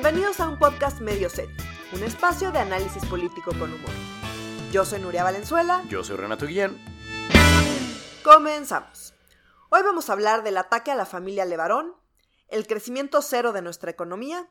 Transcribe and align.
Bienvenidos 0.00 0.38
a 0.38 0.48
un 0.48 0.60
podcast 0.60 1.00
medio 1.00 1.28
serio, 1.28 1.56
un 1.92 2.04
espacio 2.04 2.52
de 2.52 2.60
análisis 2.60 3.04
político 3.06 3.50
con 3.58 3.72
humor. 3.72 3.90
Yo 4.70 4.84
soy 4.84 5.00
Nuria 5.00 5.24
Valenzuela. 5.24 5.82
Yo 5.88 6.04
soy 6.04 6.16
Renato 6.16 6.46
Guillén. 6.46 6.78
Comenzamos. 8.22 9.12
Hoy 9.70 9.82
vamos 9.82 10.08
a 10.08 10.12
hablar 10.12 10.44
del 10.44 10.56
ataque 10.56 10.92
a 10.92 10.94
la 10.94 11.04
familia 11.04 11.44
Levarón, 11.44 11.96
el 12.46 12.68
crecimiento 12.68 13.22
cero 13.22 13.52
de 13.52 13.60
nuestra 13.60 13.90
economía, 13.90 14.48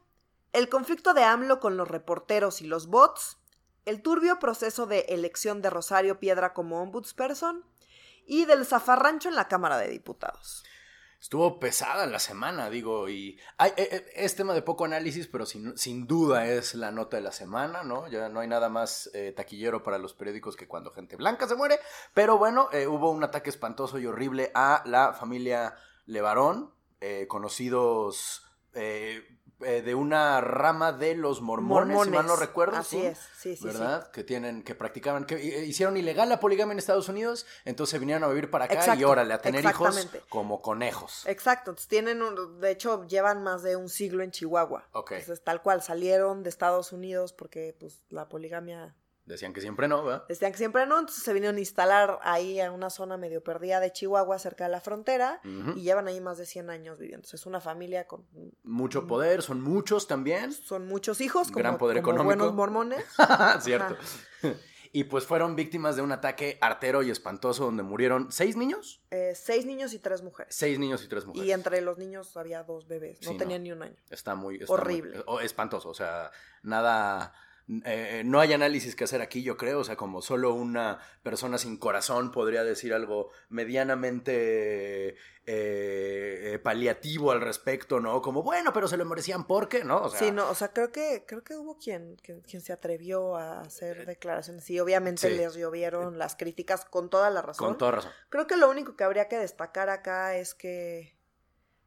el 0.52 0.68
conflicto 0.68 1.14
de 1.14 1.24
AMLO 1.24 1.62
con 1.62 1.78
los 1.78 1.88
reporteros 1.88 2.62
y 2.62 2.68
los 2.68 2.88
bots, 2.88 3.38
el 3.86 4.02
turbio 4.02 4.40
proceso 4.40 4.86
de 4.86 5.06
elección 5.08 5.62
de 5.62 5.70
Rosario 5.70 6.20
Piedra 6.20 6.54
como 6.54 6.82
ombudsperson 6.82 7.64
y 8.26 8.44
del 8.44 8.66
zafarrancho 8.66 9.30
en 9.30 9.36
la 9.36 9.48
Cámara 9.48 9.78
de 9.78 9.88
Diputados. 9.88 10.66
Estuvo 11.20 11.60
pesada 11.60 12.06
la 12.06 12.20
semana, 12.20 12.70
digo, 12.70 13.10
y 13.10 13.40
eh, 13.60 13.74
eh, 13.76 14.06
es 14.16 14.36
tema 14.36 14.54
de 14.54 14.62
poco 14.62 14.86
análisis, 14.86 15.28
pero 15.28 15.46
sin, 15.48 15.76
sin, 15.78 16.06
duda 16.06 16.46
es 16.46 16.76
la 16.76 16.92
nota 16.92 17.18
de 17.18 17.24
la 17.24 17.32
semana, 17.32 17.84
¿no? 17.84 18.08
Ya 18.08 18.30
no 18.30 18.40
hay 18.40 18.48
nada 18.48 18.70
más 18.70 19.10
eh, 19.14 19.34
taquillero 19.36 19.82
para 19.82 19.98
los 19.98 20.14
periódicos 20.14 20.56
que 20.56 20.68
cuando 20.68 20.92
gente 20.92 21.16
blanca 21.16 21.48
se 21.48 21.56
muere, 21.56 21.80
pero 22.14 22.38
bueno, 22.38 22.70
hubo 22.88 23.10
un 23.10 23.24
ataque 23.24 23.50
espantoso 23.50 23.98
y 23.98 24.06
horrible 24.06 24.52
a 24.54 24.84
la 24.86 25.14
familia 25.14 25.76
Levarón, 26.06 26.72
eh, 27.02 27.28
conocidos 27.28 28.44
eh, 29.62 29.82
de 29.82 29.96
una 29.96 30.40
rama 30.42 30.92
de 30.94 31.16
los 31.16 31.42
mormones, 31.42 31.88
Mormones. 31.96 32.12
si 32.12 32.16
mal 32.18 32.28
no 32.28 32.36
recuerdo. 32.36 32.78
Así 32.78 33.02
es, 33.04 33.18
sí, 33.38 33.56
sí, 33.56 33.64
¿Verdad? 33.66 34.12
Que 34.12 34.24
tienen, 34.24 34.64
que 34.64 34.76
practicaban, 34.76 35.26
que 35.26 35.36
eh, 35.36 35.66
hicieron 35.66 35.98
ilegal 35.98 36.30
la 36.30 36.40
poligamia 36.40 36.74
en 36.74 36.80
Estados 36.80 37.10
Unidos, 37.10 37.46
entonces 37.66 38.00
vinieron 38.00 38.24
a 38.24 38.28
vivir 38.28 38.50
para 38.52 38.66
acá 38.66 38.96
y 38.96 39.04
órale, 39.04 39.34
a 39.34 39.42
tener 39.42 39.66
hijos 39.66 40.08
como 40.30 40.62
conejos. 40.62 41.26
Exacto, 41.26 41.72
entonces 41.72 41.88
tienen, 41.88 42.22
un- 42.22 42.60
de 42.60 42.72
hecho, 42.72 43.06
llevan 43.08 43.42
más 43.44 43.64
de 43.64 43.76
un 43.76 43.90
siglo 43.90 44.24
en 44.24 44.32
Chihuahua. 44.32 44.88
Ok. 44.94 45.12
Entonces, 45.14 45.44
tal 45.44 45.62
cual, 45.62 45.82
salieron 45.82 46.44
de 46.44 46.50
Estados 46.50 46.92
Unidos 46.92 47.34
porque, 47.34 47.76
pues, 47.80 48.04
la 48.10 48.30
poligamia 48.30 48.96
Decían 49.28 49.54
que 49.54 49.62
siempre 49.62 49.88
no, 49.88 50.04
¿verdad? 50.04 50.26
Decían 50.28 50.52
que 50.54 50.58
siempre 50.58 50.86
no, 50.88 50.98
entonces 51.00 51.24
se 51.24 51.34
vinieron 51.34 51.58
a 51.58 51.60
instalar 51.60 52.18
ahí 52.24 52.60
en 52.60 52.72
una 52.72 52.90
zona 52.90 53.18
medio 53.18 53.44
perdida 53.44 53.80
de 53.80 53.92
Chihuahua, 53.92 54.40
cerca 54.40 54.64
de 54.64 54.72
la 54.72 54.80
frontera, 54.82 55.42
y 55.76 55.82
llevan 55.82 56.08
ahí 56.08 56.20
más 56.22 56.38
de 56.38 56.46
100 56.46 56.70
años 56.70 56.98
viviendo. 56.98 57.18
Entonces, 57.18 57.42
es 57.42 57.46
una 57.46 57.60
familia 57.62 58.08
con... 58.08 58.26
Mucho 58.64 59.06
poder, 59.06 59.42
son 59.44 59.62
muchos 59.62 60.08
también. 60.08 60.52
Son 60.54 60.88
muchos 60.88 61.22
hijos, 61.22 61.48
como, 61.50 61.60
Gran 61.60 61.78
poder 61.78 62.02
como 62.02 62.16
económico. 62.22 62.38
buenos 62.40 62.54
mormones. 62.56 63.06
Cierto. 63.62 63.96
Y 64.94 65.04
pues 65.04 65.26
fueron 65.26 65.56
víctimas 65.58 65.98
de 65.98 66.02
un 66.02 66.14
ataque 66.14 66.58
artero 66.62 67.04
y 67.04 67.12
espantoso 67.12 67.66
donde 67.66 67.84
murieron 67.84 68.32
seis 68.32 68.56
niños. 68.56 69.04
Eh, 69.12 69.34
seis 69.36 69.66
niños 69.66 69.94
y 69.94 70.00
tres 70.00 70.24
mujeres. 70.24 70.56
Seis 70.56 70.80
niños 70.80 71.04
y 71.04 71.10
tres 71.10 71.26
mujeres. 71.26 71.48
Y 71.48 71.52
entre 71.52 71.82
los 71.82 71.98
niños 71.98 72.36
había 72.38 72.64
dos 72.64 72.88
bebés, 72.88 73.22
no 73.24 73.32
Sí, 73.34 73.38
tenían 73.38 73.62
no. 73.62 73.64
ni 73.66 73.72
un 73.74 73.84
año. 73.84 73.96
Está 74.10 74.34
muy... 74.34 74.56
está 74.56 74.74
Horrible. 74.74 75.16
muy- 75.18 75.24
o- 75.28 75.40
espantoso, 75.42 75.90
o 75.90 75.94
sea, 75.94 76.32
nada... 76.64 77.34
eh, 77.86 78.24
no 78.26 78.40
hay 78.40 78.54
análisis 78.54 78.96
que 78.96 79.04
hacer 79.04 79.22
aquí, 79.22 79.44
yo 79.44 79.58
creo, 79.58 79.80
o 79.80 79.84
sea, 79.84 79.96
como 79.98 80.22
solo 80.22 80.54
una 80.54 81.00
persona 81.22 81.58
sin 81.58 81.78
corazón 81.78 82.32
podría 82.32 82.64
decir 82.64 82.94
algo 82.94 83.30
medianamente 83.50 85.10
eh, 85.10 85.16
eh, 85.46 86.60
paliativo 86.64 87.32
al 87.32 87.42
respecto, 87.42 88.00
¿no? 88.00 88.22
Como, 88.22 88.44
bueno, 88.44 88.74
pero 88.74 88.88
se 88.88 88.98
lo 88.98 89.06
merecían 89.06 89.48
porque, 89.48 89.84
¿no? 89.84 90.04
O 90.04 90.10
sea, 90.10 90.20
sí, 90.20 90.32
no, 90.32 90.50
o 90.50 90.56
sea, 90.56 90.74
creo 90.74 90.92
que, 90.92 91.24
creo 91.26 91.44
que 91.44 91.56
hubo 91.56 91.78
quien, 91.78 92.16
quien, 92.18 92.42
quien 92.42 92.62
se 92.62 92.74
atrevió 92.74 93.38
a 93.38 93.62
hacer 93.62 94.06
declaraciones. 94.06 94.70
Y 94.70 94.80
obviamente 94.80 95.30
Sí. 95.30 95.36
les 95.36 95.56
llovieron 95.56 96.18
las 96.18 96.36
críticas 96.36 96.84
con 96.86 97.10
toda 97.10 97.30
la 97.30 97.42
razón. 97.42 97.68
con 97.68 97.78
toda 97.78 97.92
razón. 97.92 98.12
Creo 98.30 98.46
que 98.46 98.58
lo 98.58 98.70
único 98.70 98.96
que 98.98 99.06
habría 99.06 99.30
que 99.30 99.38
destacar 99.38 99.90
acá 99.90 100.36
es 100.36 100.54
que, 100.54 101.18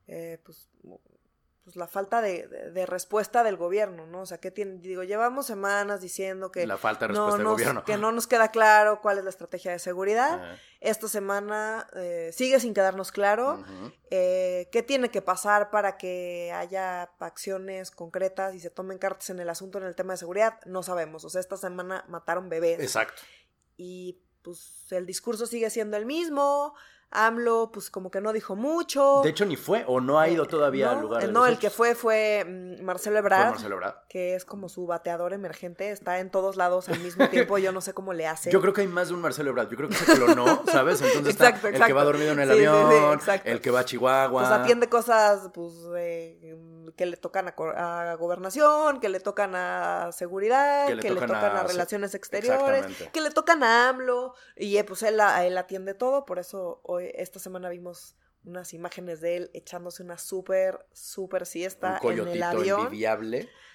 eh, 0.07 0.41
pues, 0.43 0.70
pues 1.71 1.77
la 1.77 1.87
falta 1.87 2.21
de, 2.21 2.49
de- 2.49 2.71
de 2.73 2.87
respuesta 2.87 3.43
del 3.45 3.57
gobierno, 3.57 4.07
¿no? 4.07 4.23
O 4.23 4.27
sea, 4.27 4.39
que 4.39 4.51
tiene, 4.51 4.79
digo, 4.79 5.05
llevamos 5.05 5.47
semanas 5.47 6.01
diciendo 6.01 6.51
que 6.51 6.67
La 6.67 6.77
falta 6.77 7.07
de 7.07 7.15
no 7.15 7.27
respuesta 7.27 7.37
del 7.39 7.45
nos- 7.45 7.53
gobierno. 7.53 7.85
que 7.85 7.97
no 7.97 8.11
nos 8.13 8.27
queda 8.27 8.51
claro 8.51 9.01
cuál 9.01 9.19
es 9.19 9.25
la 9.25 9.31
estrategia 9.31 9.71
de 9.73 9.79
seguridad. 9.79 10.59
Esta 10.81 11.09
semana 11.09 11.87
eh, 11.95 12.31
sigue 12.33 12.59
sin 12.59 12.75
quedarnos 12.75 13.13
claro 13.13 13.63
eh, 14.11 14.69
qué 14.73 14.83
tiene 14.83 15.11
que 15.11 15.23
pasar 15.23 15.71
para 15.71 15.97
que 15.97 16.53
haya 16.55 17.03
acciones 17.21 17.91
concretas 17.91 18.55
y 18.55 18.61
se 18.61 18.71
tomen 18.71 18.99
cartas 18.99 19.31
en 19.31 19.39
el 19.41 19.49
asunto 19.49 19.79
en 19.79 19.85
el 19.85 19.95
tema 19.95 20.15
de 20.15 20.17
seguridad. 20.19 20.59
No 20.67 20.83
sabemos. 20.83 21.25
O 21.25 21.31
sea, 21.31 21.41
esta 21.41 21.57
semana 21.57 22.05
mataron 22.09 22.49
bebés 22.49 22.81
Exacto. 22.81 23.23
y 23.77 24.23
pues 24.43 24.87
el 24.91 25.05
discurso 25.07 25.47
sigue 25.47 25.71
siendo 25.71 25.97
el 25.97 26.07
mismo. 26.07 26.75
AMLO, 27.13 27.71
pues 27.73 27.91
como 27.91 28.11
que 28.11 28.21
no 28.21 28.33
dijo 28.33 28.55
mucho. 28.57 29.21
De 29.25 29.31
hecho, 29.31 29.45
ni 29.45 29.57
fue 29.57 29.85
o 29.87 30.01
no 30.01 30.21
ha 30.21 30.29
ido 30.29 30.45
Eh, 30.45 30.49
todavía 30.49 30.87
no, 30.87 30.93
al 30.93 31.01
lugar. 31.03 31.23
eh, 31.23 31.27
de 31.27 31.33
No, 31.33 31.41
los 31.41 31.49
el 31.51 31.59
que 31.59 31.71
fue 31.71 31.95
fue 31.95 32.45
mm, 32.47 32.83
Marcelo 32.85 33.15
Fue 33.15 33.19
Ebrard, 33.21 33.51
Marcelo 33.51 33.75
Ebrard. 33.77 33.95
que 34.09 34.35
es 34.35 34.45
como 34.45 34.69
su 34.69 34.87
bateador 34.87 35.33
emergente, 35.33 35.91
está 35.91 36.19
en 36.21 36.31
todos 36.31 36.57
lados 36.57 36.89
al 36.89 37.01
mismo 37.01 37.29
tiempo, 37.29 37.59
yo 37.59 37.73
no 37.73 37.81
sé 37.81 37.95
cómo 37.95 38.13
le 38.13 38.27
hace. 38.27 38.51
Yo 38.53 38.61
creo 38.61 38.73
que 38.73 38.83
hay 38.83 38.87
más 38.87 39.09
de 39.09 39.15
un 39.15 39.21
Marcelo 39.21 39.51
Ebrard. 39.51 39.69
Yo 39.71 39.77
creo 39.77 39.89
que 39.89 39.97
se 39.97 40.05
clonó, 40.15 40.63
¿sabes? 40.67 41.03
Entonces 41.03 41.35
Exacto, 41.35 41.69
está 41.69 41.85
el 41.85 41.87
que 41.87 41.93
va 41.93 42.05
dormido 42.05 42.33
en 42.33 42.41
el 42.41 42.49
Sí, 42.49 42.55
sí, 42.55 42.61
sí, 42.61 42.67
avión, 42.67 43.21
el 43.45 43.61
que 43.61 43.71
va 43.71 43.81
a 43.81 43.85
Chihuahua. 43.85 44.31
Pues 44.41 44.53
atiende 44.53 44.89
cosas 44.89 45.51
pues 45.53 45.73
eh, 45.97 46.57
que 46.97 47.07
le 47.07 47.17
tocan 47.17 47.49
a, 47.49 48.11
a 48.11 48.15
gobernación, 48.15 49.01
que 49.01 49.09
le 49.09 49.21
tocan 49.21 49.55
a 49.55 50.11
seguridad, 50.13 50.87
Que 50.87 50.97
que 50.97 51.09
le 51.09 51.15
le, 51.15 51.21
tocan 51.21 51.31
a 51.57 51.63
relaciones 51.73 52.15
exteriores, 52.15 52.85
que 53.13 53.21
le 53.21 53.31
tocan 53.31 53.63
a 53.63 53.89
AMLO, 53.89 54.35
y 54.57 54.77
eh, 54.77 54.85
pues 54.85 55.03
él, 55.03 55.21
a- 55.21 55.45
él 55.45 55.57
atiende 55.59 55.95
todo, 55.95 56.25
por 56.27 56.39
eso 56.39 56.81
hoy, 56.85 57.11
esta 57.15 57.39
semana 57.39 57.69
vimos 57.69 58.17
unas 58.45 58.73
imágenes 58.73 59.21
de 59.21 59.37
él 59.37 59.51
echándose 59.53 60.03
una 60.03 60.17
súper, 60.17 60.87
súper 60.93 61.43
un 61.43 61.47
siesta 61.47 61.99
en 62.23 62.29
el 62.33 62.43
avión. 62.61 62.81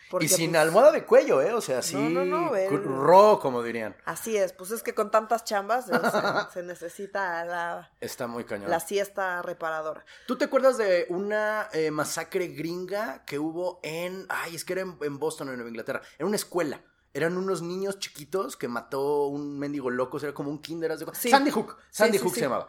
Porque, 0.09 0.25
y 0.25 0.29
sin 0.29 0.51
pues, 0.51 0.61
almohada 0.61 0.91
de 0.91 1.03
cuello, 1.05 1.41
¿eh? 1.41 1.53
O 1.53 1.61
sea, 1.61 1.81
sí. 1.81 1.95
No, 1.95 2.09
no, 2.09 2.25
no, 2.25 2.51
cru- 2.53 2.83
Ro, 2.83 3.39
como 3.41 3.63
dirían. 3.63 3.95
Así 4.05 4.37
es, 4.37 4.53
pues 4.53 4.71
es 4.71 4.83
que 4.83 4.93
con 4.93 5.09
tantas 5.11 5.43
chambas 5.43 5.85
se, 5.87 5.93
se 6.53 6.63
necesita 6.63 7.43
la, 7.45 7.91
Está 7.99 8.27
muy 8.27 8.43
cañón. 8.43 8.69
la 8.69 8.79
siesta 8.79 9.41
reparadora. 9.41 10.05
¿Tú 10.27 10.37
te 10.37 10.45
acuerdas 10.45 10.77
de 10.77 11.05
una 11.09 11.69
eh, 11.73 11.91
masacre 11.91 12.47
gringa 12.47 13.23
que 13.25 13.39
hubo 13.39 13.79
en. 13.83 14.25
Ay, 14.29 14.55
es 14.55 14.63
que 14.65 14.73
era 14.73 14.81
en, 14.83 14.97
en 15.01 15.17
Boston, 15.19 15.49
en 15.49 15.55
Nueva 15.55 15.69
Inglaterra. 15.69 16.01
En 16.19 16.27
una 16.27 16.35
escuela. 16.35 16.81
Eran 17.13 17.37
unos 17.37 17.61
niños 17.61 17.97
chiquitos 17.99 18.57
que 18.57 18.67
mató 18.67 19.27
un 19.27 19.57
mendigo 19.57 19.89
loco. 19.89 20.17
Era 20.17 20.33
como 20.33 20.49
un 20.51 20.61
kinder. 20.61 20.97
de 20.97 21.05
Sí. 21.13 21.29
Sandy 21.29 21.49
Hook. 21.49 21.77
Sandy 21.89 22.17
sí, 22.17 22.23
Hook 22.23 22.33
sí. 22.33 22.39
se 22.41 22.45
llamaba. 22.45 22.67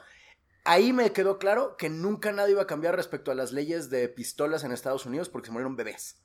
Ahí 0.65 0.93
me 0.93 1.13
quedó 1.13 1.39
claro 1.39 1.77
que 1.77 1.89
nunca 1.91 2.31
nada 2.33 2.49
iba 2.49 2.63
a 2.63 2.67
cambiar 2.67 2.95
respecto 2.97 3.31
a 3.31 3.35
las 3.35 3.53
leyes 3.53 3.91
de 3.91 4.09
pistolas 4.09 4.65
en 4.65 4.73
Estados 4.73 5.05
Unidos 5.07 5.29
porque 5.29 5.47
se 5.47 5.53
murieron 5.53 5.77
bebés. 5.77 6.23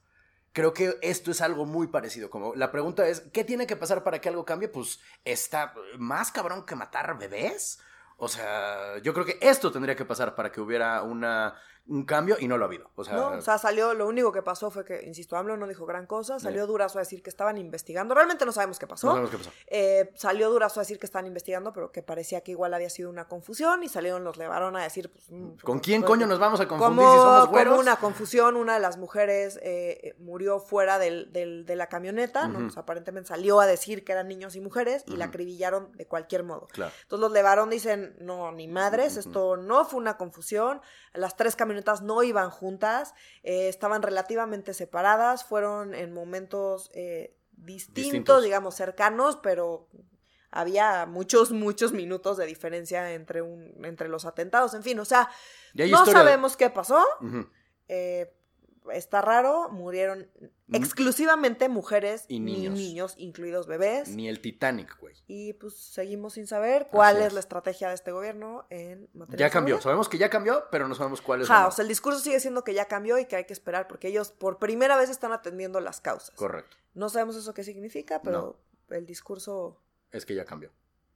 Creo 0.54 0.74
que 0.74 0.98
esto 1.02 1.32
es 1.32 1.42
algo 1.42 1.66
muy 1.66 1.88
parecido. 1.88 2.30
Como 2.30 2.54
la 2.56 2.72
pregunta 2.72 3.08
es, 3.08 3.22
¿qué 3.32 3.44
tiene 3.44 3.68
que 3.68 3.78
pasar 3.78 4.04
para 4.04 4.20
que 4.20 4.30
algo 4.30 4.46
cambie? 4.46 4.68
Pues 4.68 5.00
está 5.24 5.74
más 5.98 6.32
cabrón 6.32 6.66
que 6.66 6.76
matar 6.76 7.18
bebés. 7.18 7.80
O 8.18 8.28
sea, 8.28 8.98
yo 9.00 9.14
creo 9.14 9.26
que 9.26 9.40
esto 9.42 9.72
tendría 9.72 9.96
que 9.96 10.06
pasar 10.06 10.36
para 10.36 10.52
que 10.52 10.62
hubiera 10.62 11.02
una, 11.04 11.56
un 11.88 12.06
cambio 12.06 12.38
y 12.40 12.48
no 12.48 12.58
lo 12.58 12.66
ha 12.66 12.68
habido. 12.68 12.90
O 12.96 13.04
sea, 13.04 13.16
No, 13.16 13.28
o 13.30 13.42
sea, 13.42 13.58
salió, 13.58 13.94
lo 13.94 14.08
único 14.08 14.32
que 14.32 14.42
pasó 14.42 14.72
fue 14.72 14.86
que, 14.86 15.04
insisto, 15.06 15.36
AMLO 15.36 15.58
no 15.58 15.68
dijo 15.68 15.86
gran 15.86 16.06
cosa, 16.06 16.40
salió 16.40 16.66
Durazo 16.68 17.00
a 17.00 17.02
decir 17.02 17.22
que 17.24 17.30
estaban 17.30 17.58
investigando, 17.58 18.14
realmente 18.14 18.46
no 18.46 18.52
sabemos 18.52 18.80
qué 18.80 18.88
pasó. 18.88 19.08
no 19.08 19.14
sabemos 19.14 19.32
qué 19.32 19.38
pasó. 19.38 19.52
Eh, 19.68 20.12
salió 20.16 20.50
Durazo 20.50 20.80
a 20.80 20.84
decir 20.84 21.00
que 21.00 21.06
estaban 21.06 21.26
investigando, 21.28 21.74
pero 21.74 21.92
que 21.92 22.02
parecía 22.04 22.42
que 22.42 22.52
igual 22.52 22.74
había 22.74 22.90
sido 22.90 23.10
una 23.10 23.28
confusión 23.28 23.84
y 23.84 23.90
salieron 23.90 24.24
los 24.24 24.38
Levarón 24.38 24.76
a 24.78 24.84
decir, 24.84 25.12
pues... 25.12 25.30
mm, 25.32 25.48
¿Con 25.64 25.78
pues, 25.78 25.82
quién 25.82 26.02
pues, 26.02 26.10
coño 26.10 26.28
nos 26.28 26.40
vamos 26.40 26.60
a 26.62 26.68
confundir 26.68 26.98
como, 27.00 27.12
si 27.12 27.18
somos 27.18 27.40
como 27.42 27.52
güeros? 27.52 27.80
una 27.80 27.96
confusión, 27.98 28.56
una 28.56 28.76
de 28.76 28.80
las 28.80 28.98
mujeres 28.98 29.58
eh, 29.58 30.00
eh, 30.04 30.16
murió 30.20 30.60
fuera 30.60 31.00
del, 31.00 31.34
del- 31.34 31.66
de 31.66 31.76
la 31.76 31.88
camioneta, 31.88 32.48
¿no? 32.48 32.60
Pues, 32.60 32.78
aparentemente 32.78 33.30
salió 33.30 33.60
a 33.60 33.66
decir 33.66 34.04
que 34.06 34.12
eran 34.12 34.28
niños 34.28 34.56
y 34.56 34.62
mujeres 34.62 35.04
y 35.08 35.18
la 35.18 35.26
acribillaron 35.26 35.92
de 35.94 36.06
cualquier 36.08 36.44
modo. 36.44 36.68
Claro. 36.72 36.92
Entonces 37.04 37.22
los 37.22 37.32
Levarón 37.32 37.70
dicen, 37.70 38.16
no, 38.20 38.52
ni 38.52 38.68
madres, 38.68 39.18
esto 39.18 39.58
no 39.58 39.84
fue 39.86 40.00
una 40.00 40.16
confusión, 40.18 40.80
las 41.14 41.36
tres 41.36 41.56
camionetas 41.56 41.71
no 42.02 42.24
iban 42.24 42.50
juntas, 42.50 43.14
eh, 43.44 43.68
estaban 43.68 44.02
relativamente 44.02 44.74
separadas, 44.74 45.44
fueron 45.44 45.94
en 45.94 46.14
momentos 46.14 46.90
eh, 46.94 47.38
distintos, 47.52 47.96
Distintos. 48.04 48.44
digamos, 48.44 48.76
cercanos, 48.76 49.38
pero 49.42 49.88
había 50.52 51.06
muchos, 51.06 51.52
muchos 51.52 51.94
minutos 51.94 52.38
de 52.38 52.46
diferencia 52.46 53.14
entre, 53.14 53.42
un, 53.42 53.86
entre 53.86 54.10
los 54.10 54.26
atentados, 54.26 54.74
en 54.74 54.84
fin, 54.84 55.00
o 55.00 55.06
sea, 55.06 55.30
no 55.74 55.86
historia 55.86 56.14
sabemos 56.14 56.58
qué 56.58 56.70
pasó, 56.70 57.04
eh, 57.88 58.34
está 58.94 59.22
raro, 59.22 59.70
murieron 59.70 60.28
exclusivamente 60.72 61.70
mujeres 61.70 62.26
Y 62.28 62.40
ni 62.40 62.68
niños. 62.70 63.14
incluidos 63.18 63.68
bebés. 63.68 64.10
Ni 64.10 64.28
el 64.28 64.42
Titanic, 64.42 64.98
güey. 65.00 65.16
Y 65.28 65.54
pues 65.54 65.76
seguimos 65.76 66.34
sin 66.34 66.48
saber 66.48 66.88
cuál 66.92 67.18
es. 67.18 67.28
es. 67.28 67.34
la 67.34 67.40
estrategia 67.40 67.90
de 67.90 67.96
este 67.96 68.12
gobierno 68.12 68.66
en 68.70 69.10
materia 69.14 69.40
Ya 69.40 69.46
de 69.46 69.52
cambió. 69.52 69.76
seguridad. 69.76 69.84
Sabemos 69.84 70.10
que 70.10 70.18
ya 70.18 70.30
cambió, 70.30 70.64
pero 70.72 70.88
no 70.88 70.96
sabemos 70.96 71.22
cuál 71.22 71.42
es. 71.42 71.50
O 71.50 71.72
sea, 71.72 71.84
el 71.84 71.88
discurso 71.88 72.20
sigue 72.20 72.40
siendo 72.40 72.64
que 72.64 72.74
ya 72.74 72.86
cambió 72.86 73.18
y 73.20 73.26
que 73.26 73.36
hay 73.36 73.46
que 73.46 73.54
esperar 73.54 73.88
porque 73.88 74.08
ellos 74.08 74.32
por 74.32 74.58
primera 74.60 74.98
vez 74.98 75.10
están 75.10 75.32
atendiendo 75.32 75.80
las 75.80 76.02
causas. 76.02 76.36
Correcto. 76.36 76.78
No 76.94 77.10
sabemos 77.10 77.36
eso 77.36 77.54
qué 77.54 77.64
significa, 77.64 78.22
pero 78.22 78.60
el 78.90 79.06
discurso 79.06 79.82
Es 80.12 80.26
que 80.26 80.36
ya 80.36 80.46
cambió. 80.46 80.72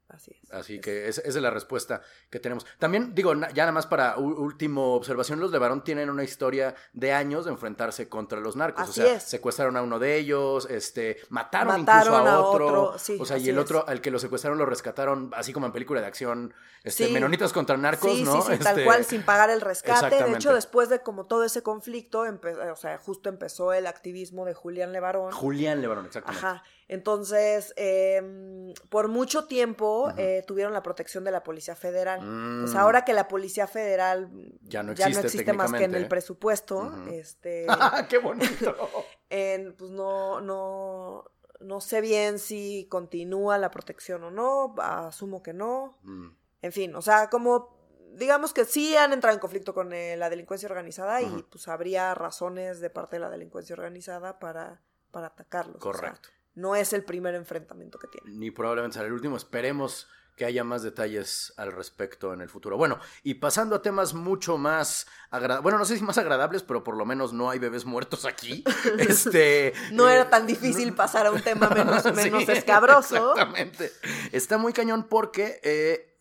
Así 0.07 0.31
es. 0.41 0.51
Así 0.51 0.79
que 0.79 1.07
esa 1.07 1.21
es 1.21 1.35
la 1.35 1.49
respuesta 1.49 2.01
que 2.29 2.39
tenemos. 2.39 2.65
También, 2.77 3.15
digo, 3.15 3.33
ya 3.33 3.63
nada 3.63 3.71
más 3.71 3.87
para 3.87 4.17
último 4.17 4.93
observación, 4.93 5.39
los 5.39 5.51
Levarón 5.51 5.83
tienen 5.83 6.09
una 6.09 6.23
historia 6.23 6.75
de 6.93 7.11
años 7.11 7.45
de 7.45 7.51
enfrentarse 7.51 8.07
contra 8.07 8.39
los 8.39 8.55
narcos. 8.55 8.89
Así 8.89 9.01
o 9.01 9.05
sea, 9.05 9.15
es. 9.15 9.23
secuestraron 9.23 9.77
a 9.77 9.81
uno 9.81 9.97
de 9.97 10.17
ellos, 10.17 10.67
este, 10.69 11.17
mataron, 11.29 11.81
incluso 11.81 12.15
a, 12.15 12.39
otro. 12.39 12.95
o 13.19 13.25
sea, 13.25 13.37
y 13.37 13.49
el 13.49 13.57
otro, 13.57 13.87
al 13.87 14.01
que 14.01 14.11
lo 14.11 14.19
secuestraron, 14.19 14.59
lo 14.59 14.65
rescataron, 14.65 15.31
así 15.35 15.53
como 15.53 15.65
en 15.65 15.71
película 15.71 16.01
de 16.01 16.07
acción, 16.07 16.53
este, 16.83 17.07
menonitas 17.09 17.51
contra 17.51 17.75
narcos, 17.75 18.19
¿no? 18.19 18.41
Sí, 18.43 18.53
sí, 18.53 18.63
tal 18.63 18.73
este, 18.73 18.85
cual, 18.85 19.05
sin 19.05 19.23
pagar 19.23 19.49
el 19.49 19.61
rescate. 19.61 20.23
De 20.23 20.33
hecho, 20.33 20.53
después 20.53 20.89
de 20.89 21.01
como 21.01 21.25
todo 21.25 21.43
ese 21.43 21.63
conflicto, 21.63 22.25
o 22.71 22.75
sea, 22.75 22.97
justo 22.99 23.29
empezó 23.29 23.73
el 23.73 23.87
activismo 23.87 24.45
de 24.45 24.53
Julián 24.53 24.91
Levarón. 24.91 25.31
Julián 25.31 25.81
Levarón, 25.81 26.05
exactamente. 26.05 26.45
Ajá. 26.45 26.63
Entonces, 26.87 27.73
em, 27.77 28.73
por 28.89 29.07
mucho 29.07 29.45
tiempo 29.45 30.11
eh, 30.17 30.43
tuvieron 30.45 30.71
la 30.71 30.83
protección 30.83 31.23
de 31.23 31.31
la 31.31 31.43
Policía 31.43 31.75
Federal. 31.75 32.19
Pues 32.19 32.73
mm. 32.73 32.77
ahora 32.77 33.03
que 33.03 33.13
la 33.13 33.27
Policía 33.27 33.65
Federal 33.65 34.29
ya 34.61 34.83
no 34.83 34.91
existe, 34.91 35.51
más 35.53 35.73
que 35.73 35.85
en 35.85 35.95
el 35.95 36.07
presupuesto, 36.07 36.93
este... 37.11 37.65
¡Qué 38.09 38.19
bonito! 38.19 38.75
pues 39.29 39.91
no, 39.91 40.41
no, 40.41 41.31
no 41.59 41.81
sé 41.81 42.01
bien 42.01 42.37
si 42.37 42.87
continúa 42.89 43.57
la 43.57 43.71
protección 43.71 44.23
o 44.23 44.31
no, 44.31 44.75
asumo 44.77 45.41
que 45.41 45.53
no. 45.53 45.97
Mm. 46.03 46.27
En 46.61 46.71
fin, 46.71 46.95
o 46.95 47.01
sea, 47.01 47.31
como 47.31 47.73
digamos 48.13 48.53
que 48.53 48.63
sí 48.63 48.95
han 48.95 49.11
entrado 49.11 49.33
en 49.33 49.39
conflicto 49.39 49.73
con 49.73 49.91
eh, 49.91 50.15
la 50.17 50.29
delincuencia 50.29 50.69
organizada 50.69 51.21
y 51.21 51.45
pues 51.49 51.67
habría 51.67 52.13
razones 52.13 52.79
de 52.79 52.89
parte 52.91 53.15
de 53.15 53.21
la 53.21 53.29
delincuencia 53.29 53.73
organizada 53.73 54.37
para, 54.37 54.81
para 55.11 55.27
atacarlos. 55.27 55.81
Correcto 55.81 56.29
no 56.55 56.75
es 56.75 56.93
el 56.93 57.03
primer 57.03 57.35
enfrentamiento 57.35 57.99
que 57.99 58.07
tiene. 58.07 58.37
Ni 58.37 58.51
probablemente 58.51 58.95
será 58.95 59.07
el 59.07 59.13
último. 59.13 59.37
Esperemos 59.37 60.07
que 60.35 60.45
haya 60.45 60.63
más 60.63 60.83
detalles 60.83 61.53
al 61.57 61.71
respecto 61.71 62.33
en 62.33 62.41
el 62.41 62.49
futuro. 62.49 62.77
Bueno, 62.77 62.99
y 63.23 63.35
pasando 63.35 63.77
a 63.77 63.81
temas 63.81 64.13
mucho 64.13 64.57
más 64.57 65.07
agradables, 65.29 65.63
bueno, 65.63 65.77
no 65.77 65.85
sé 65.85 65.97
si 65.97 66.03
más 66.03 66.17
agradables, 66.17 66.61
pero 66.63 66.83
por 66.83 66.97
lo 66.97 67.05
menos 67.05 67.31
no 67.31 67.49
hay 67.49 67.59
bebés 67.59 67.85
muertos 67.85 68.25
aquí. 68.25 68.63
Este, 68.99 69.73
no 69.91 70.09
era 70.09 70.29
tan 70.29 70.45
difícil 70.45 70.93
pasar 70.93 71.25
a 71.27 71.31
un 71.31 71.41
tema 71.41 71.69
menos, 71.69 72.03
menos 72.15 72.47
escabroso. 72.49 73.31
Exactamente. 73.31 73.91
Está 74.31 74.57
muy 74.57 74.73
cañón 74.73 75.07
porque 75.09 75.59
eh, 75.63 76.17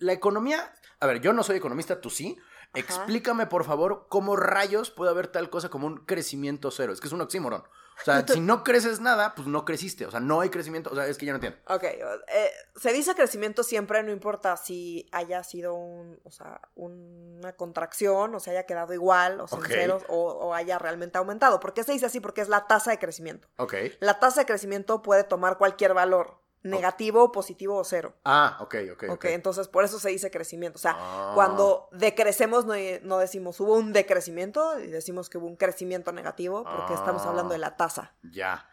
la 0.00 0.12
economía, 0.12 0.72
a 1.00 1.06
ver, 1.06 1.20
yo 1.20 1.32
no 1.32 1.42
soy 1.42 1.56
economista, 1.56 2.00
tú 2.00 2.10
sí. 2.10 2.36
Explícame, 2.74 3.46
por 3.46 3.64
favor, 3.64 4.06
cómo 4.08 4.34
rayos 4.34 4.90
puede 4.90 5.10
haber 5.10 5.28
tal 5.28 5.50
cosa 5.50 5.68
como 5.68 5.86
un 5.86 5.98
crecimiento 6.06 6.70
cero. 6.70 6.92
Es 6.92 7.00
que 7.00 7.06
es 7.06 7.12
un 7.12 7.20
oxímoron. 7.20 7.64
O 8.00 8.04
sea, 8.04 8.26
si 8.26 8.40
no 8.40 8.64
creces 8.64 9.00
nada, 9.00 9.34
pues 9.34 9.46
no 9.46 9.64
creciste. 9.64 10.06
O 10.06 10.10
sea, 10.10 10.20
no 10.20 10.40
hay 10.40 10.50
crecimiento. 10.50 10.90
O 10.90 10.94
sea, 10.94 11.06
es 11.06 11.18
que 11.18 11.26
ya 11.26 11.32
no 11.32 11.36
entiendo. 11.36 11.58
Ok. 11.68 11.84
Eh, 11.84 12.50
se 12.76 12.92
dice 12.92 13.14
crecimiento 13.14 13.62
siempre, 13.62 14.02
no 14.02 14.10
importa 14.10 14.56
si 14.56 15.08
haya 15.12 15.42
sido 15.44 15.74
un, 15.74 16.20
o 16.24 16.30
sea, 16.30 16.60
una 16.74 17.52
contracción, 17.52 18.34
o 18.34 18.40
se 18.40 18.50
haya 18.50 18.64
quedado 18.64 18.92
igual, 18.92 19.40
o 19.40 19.46
sea, 19.46 19.60
ceros, 19.66 20.02
o, 20.08 20.54
haya 20.54 20.78
realmente 20.78 21.18
aumentado. 21.18 21.60
¿Por 21.60 21.74
qué 21.74 21.84
se 21.84 21.92
dice 21.92 22.06
así? 22.06 22.20
Porque 22.20 22.40
es 22.40 22.48
la 22.48 22.66
tasa 22.66 22.90
de 22.90 22.98
crecimiento. 22.98 23.48
Ok. 23.56 23.74
La 24.00 24.18
tasa 24.18 24.40
de 24.40 24.46
crecimiento 24.46 25.02
puede 25.02 25.24
tomar 25.24 25.58
cualquier 25.58 25.94
valor 25.94 26.41
negativo, 26.62 27.32
positivo 27.32 27.76
o 27.76 27.84
cero. 27.84 28.14
Ah, 28.24 28.58
ok, 28.60 28.76
ok. 28.92 29.04
Ok, 29.10 29.24
entonces 29.26 29.68
por 29.68 29.84
eso 29.84 29.98
se 29.98 30.10
dice 30.10 30.30
crecimiento. 30.30 30.76
O 30.76 30.80
sea, 30.80 30.96
ah. 30.96 31.32
cuando 31.34 31.88
decrecemos 31.92 32.64
no, 32.66 33.18
decimos 33.18 33.60
hubo 33.60 33.74
un 33.74 33.92
decrecimiento, 33.92 34.78
y 34.78 34.86
decimos 34.86 35.28
que 35.28 35.38
hubo 35.38 35.46
un 35.46 35.56
crecimiento 35.56 36.12
negativo 36.12 36.64
porque 36.64 36.94
estamos 36.94 37.22
hablando 37.22 37.52
de 37.52 37.58
la 37.58 37.76
tasa. 37.76 38.14
Ya. 38.22 38.68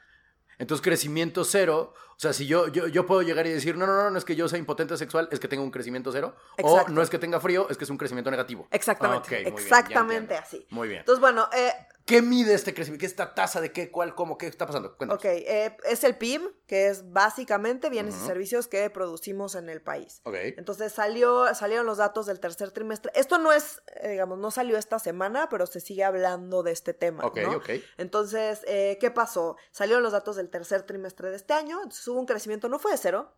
Entonces, 0.57 0.83
crecimiento 0.83 1.45
cero, 1.45 1.93
o 2.19 2.21
sea, 2.21 2.33
si 2.33 2.47
yo, 2.47 2.67
yo, 2.67 2.89
yo 2.89 3.05
puedo 3.05 3.21
llegar 3.21 3.47
y 3.47 3.49
decir, 3.49 3.77
no, 3.77 3.87
no, 3.87 3.95
no, 3.95 4.11
no 4.11 4.17
es 4.17 4.25
que 4.25 4.35
yo 4.35 4.49
sea 4.49 4.59
impotente 4.59 4.97
sexual, 4.97 5.29
es 5.31 5.39
que 5.39 5.47
tengo 5.47 5.63
un 5.63 5.71
crecimiento 5.71 6.11
cero. 6.11 6.35
O 6.61 6.85
no 6.89 7.01
es 7.01 7.09
que 7.09 7.17
tenga 7.17 7.39
frío, 7.39 7.69
es 7.69 7.77
que 7.77 7.85
es 7.85 7.89
un 7.89 7.97
crecimiento 7.97 8.29
negativo. 8.29 8.67
Exactamente. 8.71 9.47
Exactamente 9.47 10.35
así. 10.35 10.67
Muy 10.69 10.89
bien. 10.89 10.99
Entonces, 10.99 11.21
bueno, 11.21 11.47
eh, 11.55 11.71
¿Qué 12.09 12.23
mide 12.23 12.55
este 12.55 12.73
crecimiento? 12.73 13.01
¿Qué 13.01 13.05
es 13.05 13.11
esta 13.11 13.35
tasa 13.35 13.61
de 13.61 13.71
qué, 13.71 13.91
cuál, 13.91 14.15
cómo, 14.15 14.35
qué 14.35 14.47
está 14.47 14.65
pasando? 14.65 14.97
Cuéntanos. 14.97 15.23
Ok, 15.23 15.29
eh, 15.29 15.77
es 15.83 16.03
el 16.03 16.17
PIB, 16.17 16.41
que 16.65 16.87
es 16.87 17.13
básicamente 17.13 17.91
bienes 17.91 18.15
y 18.15 18.25
servicios 18.25 18.67
que 18.67 18.89
producimos 18.89 19.53
en 19.53 19.69
el 19.69 19.79
país. 19.79 20.19
Ok. 20.23 20.33
Entonces 20.57 20.91
salió, 20.91 21.53
salieron 21.53 21.85
los 21.85 21.99
datos 21.99 22.25
del 22.25 22.39
tercer 22.39 22.71
trimestre. 22.71 23.11
Esto 23.13 23.37
no 23.37 23.53
es, 23.53 23.83
eh, 24.01 24.09
digamos, 24.09 24.39
no 24.39 24.49
salió 24.49 24.75
esta 24.75 24.97
semana, 24.97 25.49
pero 25.51 25.67
se 25.67 25.81
sigue 25.81 26.03
hablando 26.03 26.63
de 26.63 26.71
este 26.71 26.95
tema. 26.95 27.23
Ok, 27.23 27.37
ok. 27.55 27.69
Entonces, 27.99 28.61
eh, 28.65 28.97
¿qué 28.99 29.11
pasó? 29.11 29.57
Salieron 29.69 30.01
los 30.01 30.13
datos 30.13 30.35
del 30.35 30.49
tercer 30.49 30.81
trimestre 30.87 31.29
de 31.29 31.35
este 31.35 31.53
año, 31.53 31.77
entonces 31.77 32.07
hubo 32.09 32.19
un 32.19 32.25
crecimiento, 32.25 32.69
no 32.69 32.79
fue 32.79 32.91
de 32.91 32.97
cero, 32.97 33.33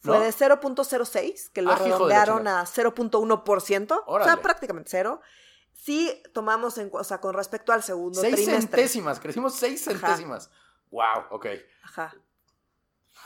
fue 0.00 0.18
de 0.18 0.30
0.06, 0.30 1.50
que 1.52 1.62
lo 1.62 1.72
ah, 1.72 1.76
redondearon 1.76 2.46
a 2.46 2.64
0.1%, 2.64 4.02
o 4.06 4.24
sea, 4.24 4.36
prácticamente 4.42 4.90
cero 4.90 5.20
sí 5.74 6.22
tomamos 6.32 6.78
en 6.78 6.88
o 6.92 7.04
sea, 7.04 7.20
con 7.20 7.34
respecto 7.34 7.72
al 7.72 7.82
segundo 7.82 8.20
seis 8.20 8.36
trimestre. 8.36 8.68
centésimas, 8.68 9.20
crecimos 9.20 9.54
seis 9.54 9.84
centésimas. 9.84 10.50
Wow, 10.90 11.26
ok. 11.30 11.46
Ajá. 11.82 12.14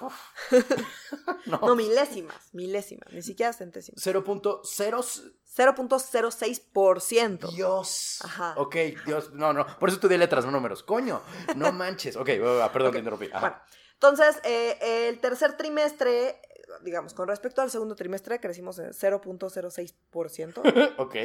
no. 1.47 1.75
milésimas, 1.75 2.37
milésimas, 2.53 3.12
ni 3.12 3.21
siquiera 3.23 3.53
centésimas. 3.53 4.05
0.0 4.06 5.35
0.06%. 5.56 7.51
Dios. 7.51 8.21
Ajá. 8.23 8.55
Ok, 8.56 8.77
Dios, 9.05 9.33
no, 9.33 9.53
no, 9.53 9.67
por 9.79 9.89
eso 9.89 9.97
estudié 9.97 10.17
letras, 10.17 10.44
no 10.44 10.53
números. 10.53 10.85
Coño, 10.85 11.21
no 11.56 11.73
manches. 11.73 12.15
Ok, 12.17 12.27
perdón, 12.73 12.93
te 12.93 12.99
interrumpí. 12.99 13.29
Bueno, 13.29 13.56
entonces, 14.00 14.41
eh, 14.45 15.09
el 15.09 15.19
tercer 15.19 15.56
trimestre, 15.56 16.41
digamos, 16.83 17.15
con 17.15 17.27
respecto 17.27 17.62
al 17.62 17.71
segundo 17.71 17.97
trimestre, 17.97 18.39
crecimos 18.39 18.79
en 18.79 18.93
0.06%. 18.93 20.95
ok. 20.99 21.17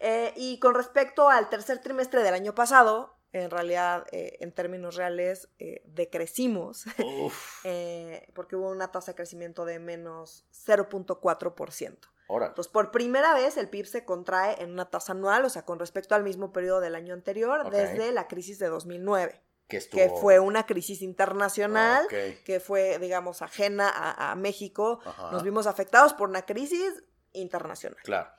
Eh, 0.00 0.32
y 0.34 0.58
con 0.58 0.74
respecto 0.74 1.30
al 1.30 1.48
tercer 1.48 1.78
trimestre 1.78 2.24
del 2.24 2.34
año 2.34 2.56
pasado, 2.56 3.14
en 3.30 3.50
realidad, 3.50 4.04
eh, 4.10 4.36
en 4.40 4.50
términos 4.50 4.96
reales, 4.96 5.48
eh, 5.60 5.82
decrecimos, 5.86 6.86
porque 8.34 8.56
hubo 8.56 8.70
una 8.70 8.90
tasa 8.90 9.12
de 9.12 9.16
crecimiento 9.16 9.64
de 9.64 9.78
menos 9.78 10.44
0.4%. 10.50 11.98
Entonces, 12.28 12.72
por 12.72 12.90
primera 12.90 13.32
vez 13.34 13.56
el 13.58 13.68
PIB 13.68 13.86
se 13.86 14.04
contrae 14.04 14.60
en 14.60 14.72
una 14.72 14.90
tasa 14.90 15.12
anual, 15.12 15.44
o 15.44 15.48
sea, 15.48 15.64
con 15.64 15.78
respecto 15.78 16.16
al 16.16 16.24
mismo 16.24 16.52
periodo 16.52 16.80
del 16.80 16.96
año 16.96 17.14
anterior, 17.14 17.70
desde 17.70 18.10
la 18.10 18.26
crisis 18.26 18.58
de 18.58 18.66
2009. 18.66 19.40
Que, 19.68 19.80
fue 20.20 20.38
una 20.38 20.66
crisis 20.66 21.02
internacional, 21.02 22.06
que 22.08 22.60
fue, 22.60 22.98
digamos, 22.98 23.42
ajena 23.42 23.90
a, 23.90 24.34
México. 24.36 25.00
Nos 25.32 25.42
vimos 25.42 25.66
afectados 25.66 26.12
por 26.12 26.28
una 26.28 26.42
crisis 26.42 27.02
internacional. 27.32 27.98
Claro. 28.04 28.30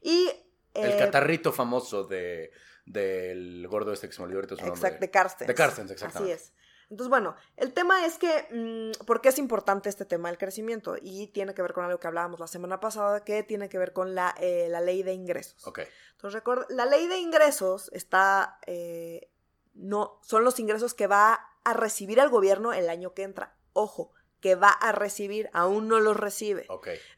Y 0.00 0.30
el 0.74 0.90
eh, 0.90 0.96
catarrito 0.98 1.52
famoso 1.52 2.04
de, 2.04 2.50
del 2.84 3.66
gordo 3.68 3.92
este 3.92 4.08
que 4.08 4.12
se 4.12 4.20
me 4.20 4.24
olvidó 4.26 4.40
ahorita 4.40 4.56
su 4.56 4.66
nombre. 4.66 4.98
de 4.98 5.10
Carstens. 5.10 5.48
De 5.48 5.54
Carstens, 5.54 5.90
exactamente. 5.90 6.34
Así 6.34 6.42
es. 6.44 6.52
Entonces, 6.90 7.08
bueno, 7.08 7.34
el 7.56 7.72
tema 7.72 8.04
es 8.04 8.18
que, 8.18 8.46
mm, 8.50 9.04
¿por 9.06 9.20
qué 9.20 9.30
es 9.30 9.38
importante 9.38 9.88
este 9.88 10.04
tema 10.04 10.28
del 10.28 10.38
crecimiento? 10.38 10.96
Y 11.00 11.28
tiene 11.28 11.54
que 11.54 11.62
ver 11.62 11.72
con 11.72 11.84
algo 11.84 11.98
que 11.98 12.06
hablábamos 12.06 12.40
la 12.40 12.46
semana 12.46 12.80
pasada, 12.80 13.24
que 13.24 13.42
tiene 13.42 13.68
que 13.68 13.78
ver 13.78 13.92
con 13.92 14.14
la, 14.14 14.34
eh, 14.38 14.68
la 14.68 14.80
ley 14.80 15.02
de 15.02 15.12
ingresos. 15.12 15.66
Ok. 15.66 15.80
Entonces, 16.12 16.34
recuerda, 16.34 16.66
la 16.68 16.84
ley 16.84 17.06
de 17.06 17.18
ingresos 17.18 17.90
está, 17.92 18.58
eh, 18.66 19.30
no, 19.74 20.18
son 20.22 20.44
los 20.44 20.58
ingresos 20.58 20.94
que 20.94 21.06
va 21.06 21.50
a 21.64 21.72
recibir 21.72 22.18
el 22.18 22.28
gobierno 22.28 22.72
el 22.72 22.88
año 22.88 23.14
que 23.14 23.22
entra. 23.22 23.54
Ojo, 23.72 24.12
que 24.44 24.54
va 24.56 24.68
a 24.68 24.92
recibir, 24.92 25.48
aún 25.54 25.88
no 25.88 26.00
los 26.00 26.18
recibe. 26.18 26.66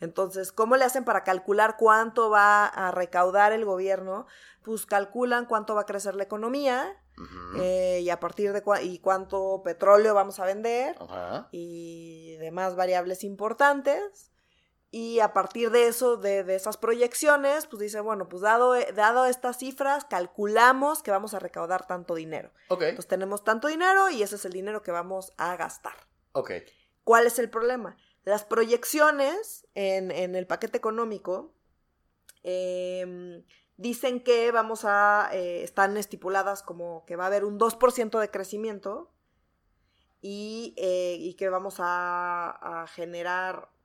Entonces, 0.01 0.53
¿cómo 0.53 0.77
le 0.77 0.85
hacen 0.85 1.05
para 1.05 1.25
calcular 1.25 1.77
cuánto 1.77 2.31
va 2.31 2.67
a 2.67 2.93
recaudar 2.93 3.53
el 3.53 3.65
gobierno? 3.65 4.27
Pues 4.63 4.87
calculan 4.87 5.47
cuánto 5.47 5.75
va 5.75 5.81
a 5.81 5.87
crecer 5.87 6.15
la 6.15 6.23
economía 6.23 6.97
eh, 7.59 8.01
y 8.03 8.11
a 8.11 8.21
partir 8.21 8.53
de 8.53 8.63
y 8.83 9.01
cuánto 9.01 9.63
petróleo 9.65 10.15
vamos 10.15 10.39
a 10.39 10.45
vender 10.45 10.97
y 11.51 12.37
demás 12.37 12.77
variables 12.77 13.25
importantes. 13.25 14.31
Y 14.99 15.21
a 15.21 15.35
partir 15.35 15.71
de 15.73 15.89
eso, 15.89 16.17
de, 16.17 16.41
esas 16.55 16.79
proyecciones, 16.79 17.67
pues 17.67 17.81
dice, 17.81 18.01
bueno, 18.01 18.31
pues 18.31 18.41
dado, 18.41 18.73
dado 18.95 19.27
estas 19.27 19.59
cifras, 19.59 20.07
calculamos 20.07 21.03
que 21.03 21.11
vamos 21.11 21.35
a 21.35 21.39
recaudar 21.39 21.87
tanto 21.87 22.15
dinero. 22.15 22.51
Entonces 22.71 23.07
tenemos 23.07 23.45
tanto 23.45 23.69
dinero 23.69 24.09
y 24.09 24.23
ese 24.23 24.37
es 24.37 24.47
el 24.47 24.55
dinero 24.55 24.83
que 24.83 24.93
vamos 24.93 25.35
a 25.37 25.55
gastar. 25.57 25.93
Ok. 26.33 26.51
¿Cuál 27.05 27.27
es 27.27 27.39
el 27.39 27.51
problema? 27.51 27.99
Las 28.25 28.45
proyecciones 28.45 29.67
en, 29.75 30.11
el 30.11 30.47
paquete 30.47 30.79
económico 30.79 31.53
em, 32.43 33.45
dicen 33.77 34.25
que 34.25 34.51
vamos 34.51 34.87
a, 34.87 35.29
eh, 35.35 35.63
están 35.63 35.99
estipuladas 35.99 36.63
como 36.63 37.05
que 37.05 37.17
va 37.17 37.25
a 37.25 37.27
haber 37.27 37.45
un 37.45 37.59
2% 37.59 38.19
de 38.19 38.31
crecimiento 38.31 39.13
y, 40.23 40.73
eh, 40.79 41.37
que 41.37 41.51
vamos 41.51 41.81
a, 41.81 42.83
a 42.83 42.87
generar 42.87 43.76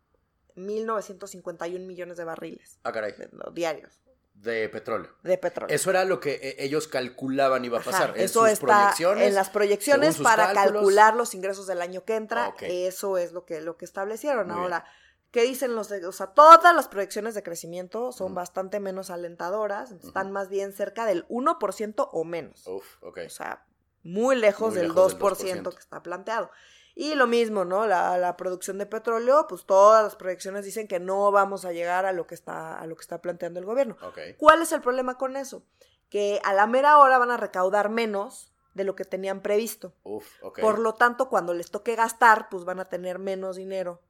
1.951 0.55 1.79
millones 1.79 2.17
de 2.17 2.23
barriles. 2.23 2.79
Ah, 2.83 2.91
caray. 2.91 3.13
diarios. 3.53 4.01
De 4.33 4.69
petróleo. 4.69 5.11
De 5.21 5.37
petróleo. 5.37 5.73
Eso 5.73 5.91
era 5.91 6.03
lo 6.03 6.19
que 6.19 6.39
eh, 6.41 6.55
ellos 6.59 6.87
calculaban 6.87 7.63
iba 7.63 7.79
a 7.79 7.83
pasar. 7.83 8.13
eso 8.17 8.47
está 8.47 8.93
en 9.17 9.35
las 9.35 9.49
proyecciones 9.49 10.17
para 10.17 10.53
calcular 10.53 11.15
los 11.15 11.35
ingresos 11.35 11.67
del 11.67 11.81
año 11.81 12.05
que 12.05 12.15
entra. 12.15 12.55
Eso 12.61 13.17
es 13.17 13.33
lo 13.33 13.45
que, 13.45 13.61
lo 13.61 13.77
que 13.77 13.85
establecieron. 13.85 14.49
Ahora, 14.51 14.85
¿Qué 15.31 15.43
dicen 15.43 15.75
los 15.75 15.87
de, 15.87 16.05
o 16.05 16.11
sea, 16.11 16.27
todas 16.27 16.75
las 16.75 16.89
proyecciones 16.89 17.33
de 17.35 17.41
crecimiento 17.41 18.11
son 18.11 18.35
bastante 18.35 18.81
menos 18.81 19.09
alentadoras, 19.09 19.91
están 19.91 20.29
más 20.33 20.49
bien 20.49 20.73
cerca 20.73 21.05
del 21.05 21.25
1% 21.29 22.09
o 22.11 22.23
menos. 22.25 22.67
Uf, 22.67 23.01
ok. 23.01 23.19
O 23.27 23.29
sea, 23.29 23.65
muy 24.03 24.35
lejos, 24.35 24.71
Muy 24.71 24.79
del, 24.79 24.87
lejos 24.89 25.17
del 25.17 25.21
2% 25.21 25.63
2%. 25.63 25.73
que 25.73 25.79
está 25.79 26.03
planteado. 26.03 26.51
Y 26.95 27.15
lo 27.15 27.27
mismo, 27.27 27.65
¿no? 27.65 27.87
La, 27.87 28.17
la 28.17 28.35
producción 28.37 28.77
de 28.77 28.85
petróleo, 28.85 29.45
pues 29.47 29.65
todas 29.65 30.03
las 30.03 30.15
proyecciones 30.15 30.65
dicen 30.65 30.87
que 30.87 30.99
no 30.99 31.31
vamos 31.31 31.65
a 31.65 31.71
llegar 31.71 32.05
a 32.05 32.11
lo 32.11 32.27
que 32.27 32.35
está, 32.35 32.79
a 32.79 32.85
lo 32.85 32.95
que 32.95 33.01
está 33.01 33.21
planteando 33.21 33.59
el 33.59 33.65
gobierno. 33.65 33.97
¿Cuál 34.37 34.61
es 34.61 34.71
el 34.71 34.81
problema 34.81 35.17
con 35.17 35.37
eso? 35.37 35.63
Que 36.09 36.41
a 36.43 36.53
la 36.53 36.67
mera 36.67 36.97
hora 36.97 37.17
van 37.17 37.31
a 37.31 37.37
recaudar 37.37 37.89
menos 37.89 38.53
de 38.73 38.83
lo 38.83 38.95
que 38.95 39.05
tenían 39.05 39.41
previsto. 39.41 39.93
Uf. 40.03 40.27
Por 40.59 40.79
lo 40.79 40.93
tanto, 40.93 41.29
cuando 41.29 41.53
les 41.53 41.71
toque 41.71 41.95
gastar, 41.95 42.49
pues 42.49 42.65
van 42.65 42.79
a 42.79 42.89
tener 42.89 43.19
menos 43.19 43.55
dinero 43.55 44.01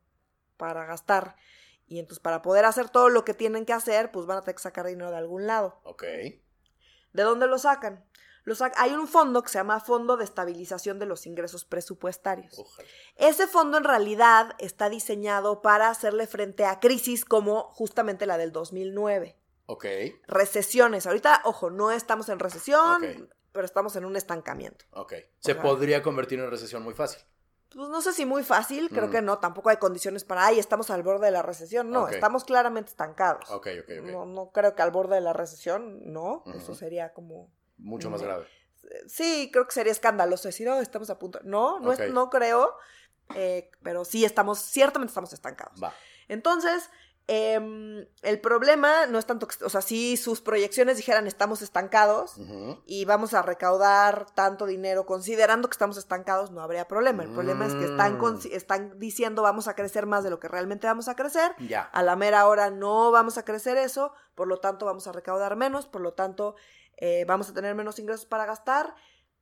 para 0.57 0.85
gastar. 0.85 1.35
Y 1.87 1.99
entonces, 1.99 2.21
para 2.21 2.41
poder 2.41 2.65
hacer 2.65 2.89
todo 2.89 3.09
lo 3.09 3.25
que 3.25 3.33
tienen 3.33 3.65
que 3.65 3.73
hacer, 3.73 4.11
pues 4.11 4.25
van 4.25 4.37
a 4.37 4.41
tener 4.41 4.55
que 4.55 4.61
sacar 4.61 4.85
dinero 4.85 5.11
de 5.11 5.17
algún 5.17 5.45
lado. 5.45 5.79
Ok. 5.83 6.03
¿De 6.03 7.23
dónde 7.23 7.47
lo 7.47 7.57
sacan? 7.57 8.05
Hay 8.75 8.91
un 8.93 9.07
fondo 9.07 9.43
que 9.43 9.49
se 9.49 9.57
llama 9.59 9.79
Fondo 9.79 10.17
de 10.17 10.23
Estabilización 10.23 10.97
de 10.99 11.05
los 11.05 11.25
Ingresos 11.27 11.63
Presupuestarios. 11.65 12.57
Ojalá. 12.57 12.87
Ese 13.15 13.47
fondo 13.47 13.77
en 13.77 13.83
realidad 13.83 14.55
está 14.57 14.89
diseñado 14.89 15.61
para 15.61 15.89
hacerle 15.89 16.25
frente 16.27 16.65
a 16.65 16.79
crisis 16.79 17.23
como 17.25 17.63
justamente 17.71 18.25
la 18.25 18.37
del 18.37 18.51
2009. 18.51 19.37
Ok. 19.67 19.85
Recesiones. 20.27 21.05
Ahorita, 21.07 21.41
ojo, 21.45 21.69
no 21.69 21.91
estamos 21.91 22.29
en 22.29 22.39
recesión, 22.39 23.29
pero 23.51 23.65
estamos 23.65 23.95
en 23.95 24.05
un 24.05 24.15
estancamiento. 24.15 24.85
Ok. 24.91 25.13
Se 25.39 25.53
sea- 25.53 25.61
podría 25.61 26.01
convertir 26.01 26.39
en 26.39 26.49
recesión 26.49 26.83
muy 26.83 26.93
fácil. 26.93 27.21
Pues 27.73 27.87
no 27.87 28.01
sé 28.01 28.11
si 28.11 28.25
muy 28.25 28.43
fácil, 28.43 28.89
creo 28.89 29.07
Mm. 29.07 29.11
que 29.11 29.21
no, 29.21 29.39
tampoco 29.39 29.69
hay 29.69 29.77
condiciones 29.77 30.25
para, 30.25 30.45
ay, 30.47 30.59
estamos 30.59 30.89
al 30.89 31.03
borde 31.03 31.27
de 31.27 31.31
la 31.31 31.41
recesión. 31.41 31.89
No, 31.89 32.09
estamos 32.09 32.43
claramente 32.43 32.89
estancados. 32.89 33.49
Ok, 33.49 33.67
ok, 33.83 33.91
ok. 34.01 34.11
No, 34.11 34.25
no 34.25 34.49
creo 34.51 34.75
que 34.75 34.81
al 34.81 34.91
borde 34.91 35.15
de 35.15 35.21
la 35.21 35.31
recesión, 35.31 36.11
no, 36.11 36.43
eso 36.53 36.75
sería 36.75 37.13
como... 37.13 37.49
Mucho 37.81 38.09
más 38.09 38.21
grave. 38.21 38.47
Sí, 39.07 39.49
creo 39.51 39.65
que 39.65 39.73
sería 39.73 39.91
escandaloso 39.91 40.47
decir, 40.47 40.67
oh, 40.69 40.79
estamos 40.81 41.09
a 41.09 41.17
punto. 41.19 41.39
No, 41.43 41.79
no, 41.79 41.91
es- 41.93 41.97
no 42.13 42.29
creo, 42.29 42.75
eh, 43.35 43.69
pero 43.83 44.05
sí 44.05 44.25
estamos, 44.25 44.59
ciertamente 44.59 45.11
estamos 45.11 45.31
estancados. 45.33 45.81
Va. 45.81 45.93
Entonces, 46.27 46.89
em, 47.27 48.05
el 48.23 48.41
problema 48.41 49.05
no 49.05 49.17
es 49.19 49.25
tanto 49.25 49.47
que, 49.47 49.63
o 49.63 49.69
sea, 49.69 49.81
si 49.81 50.17
sus 50.17 50.41
proyecciones 50.41 50.97
dijeran 50.97 51.27
estamos 51.27 51.61
estancados 51.61 52.35
y 52.85 53.05
vamos 53.05 53.33
a 53.33 53.41
recaudar 53.41 54.25
tanto 54.35 54.65
dinero 54.65 55.05
considerando 55.05 55.69
que 55.69 55.73
estamos 55.73 55.97
estancados, 55.97 56.51
no 56.51 56.61
habría 56.61 56.87
problema. 56.87 57.23
El 57.23 57.29
problema 57.31 57.65
es 57.65 57.73
que 57.75 57.85
están, 57.85 58.17
Mm. 58.19 58.39
están 58.51 58.99
diciendo 58.99 59.41
vamos 59.43 59.67
a 59.67 59.75
crecer 59.75 60.05
más 60.07 60.23
de 60.23 60.29
lo 60.29 60.39
que 60.39 60.47
realmente 60.47 60.87
vamos 60.87 61.07
a 61.07 61.15
crecer. 61.15 61.53
Ya. 61.59 61.81
A 61.83 62.03
la 62.03 62.15
mera 62.15 62.47
hora 62.47 62.69
no 62.69 63.11
vamos 63.11 63.37
a 63.37 63.45
crecer 63.45 63.77
eso, 63.77 64.13
por 64.35 64.47
lo 64.47 64.57
tanto 64.57 64.85
vamos 64.85 65.07
a 65.07 65.11
recaudar 65.11 65.55
menos, 65.55 65.87
por 65.87 66.01
lo 66.01 66.13
tanto 66.13 66.55
eh, 66.97 67.23
vamos 67.27 67.49
a 67.49 67.53
tener 67.53 67.73
menos 67.75 67.97
ingresos 67.99 68.25
para 68.25 68.45
gastar, 68.45 68.93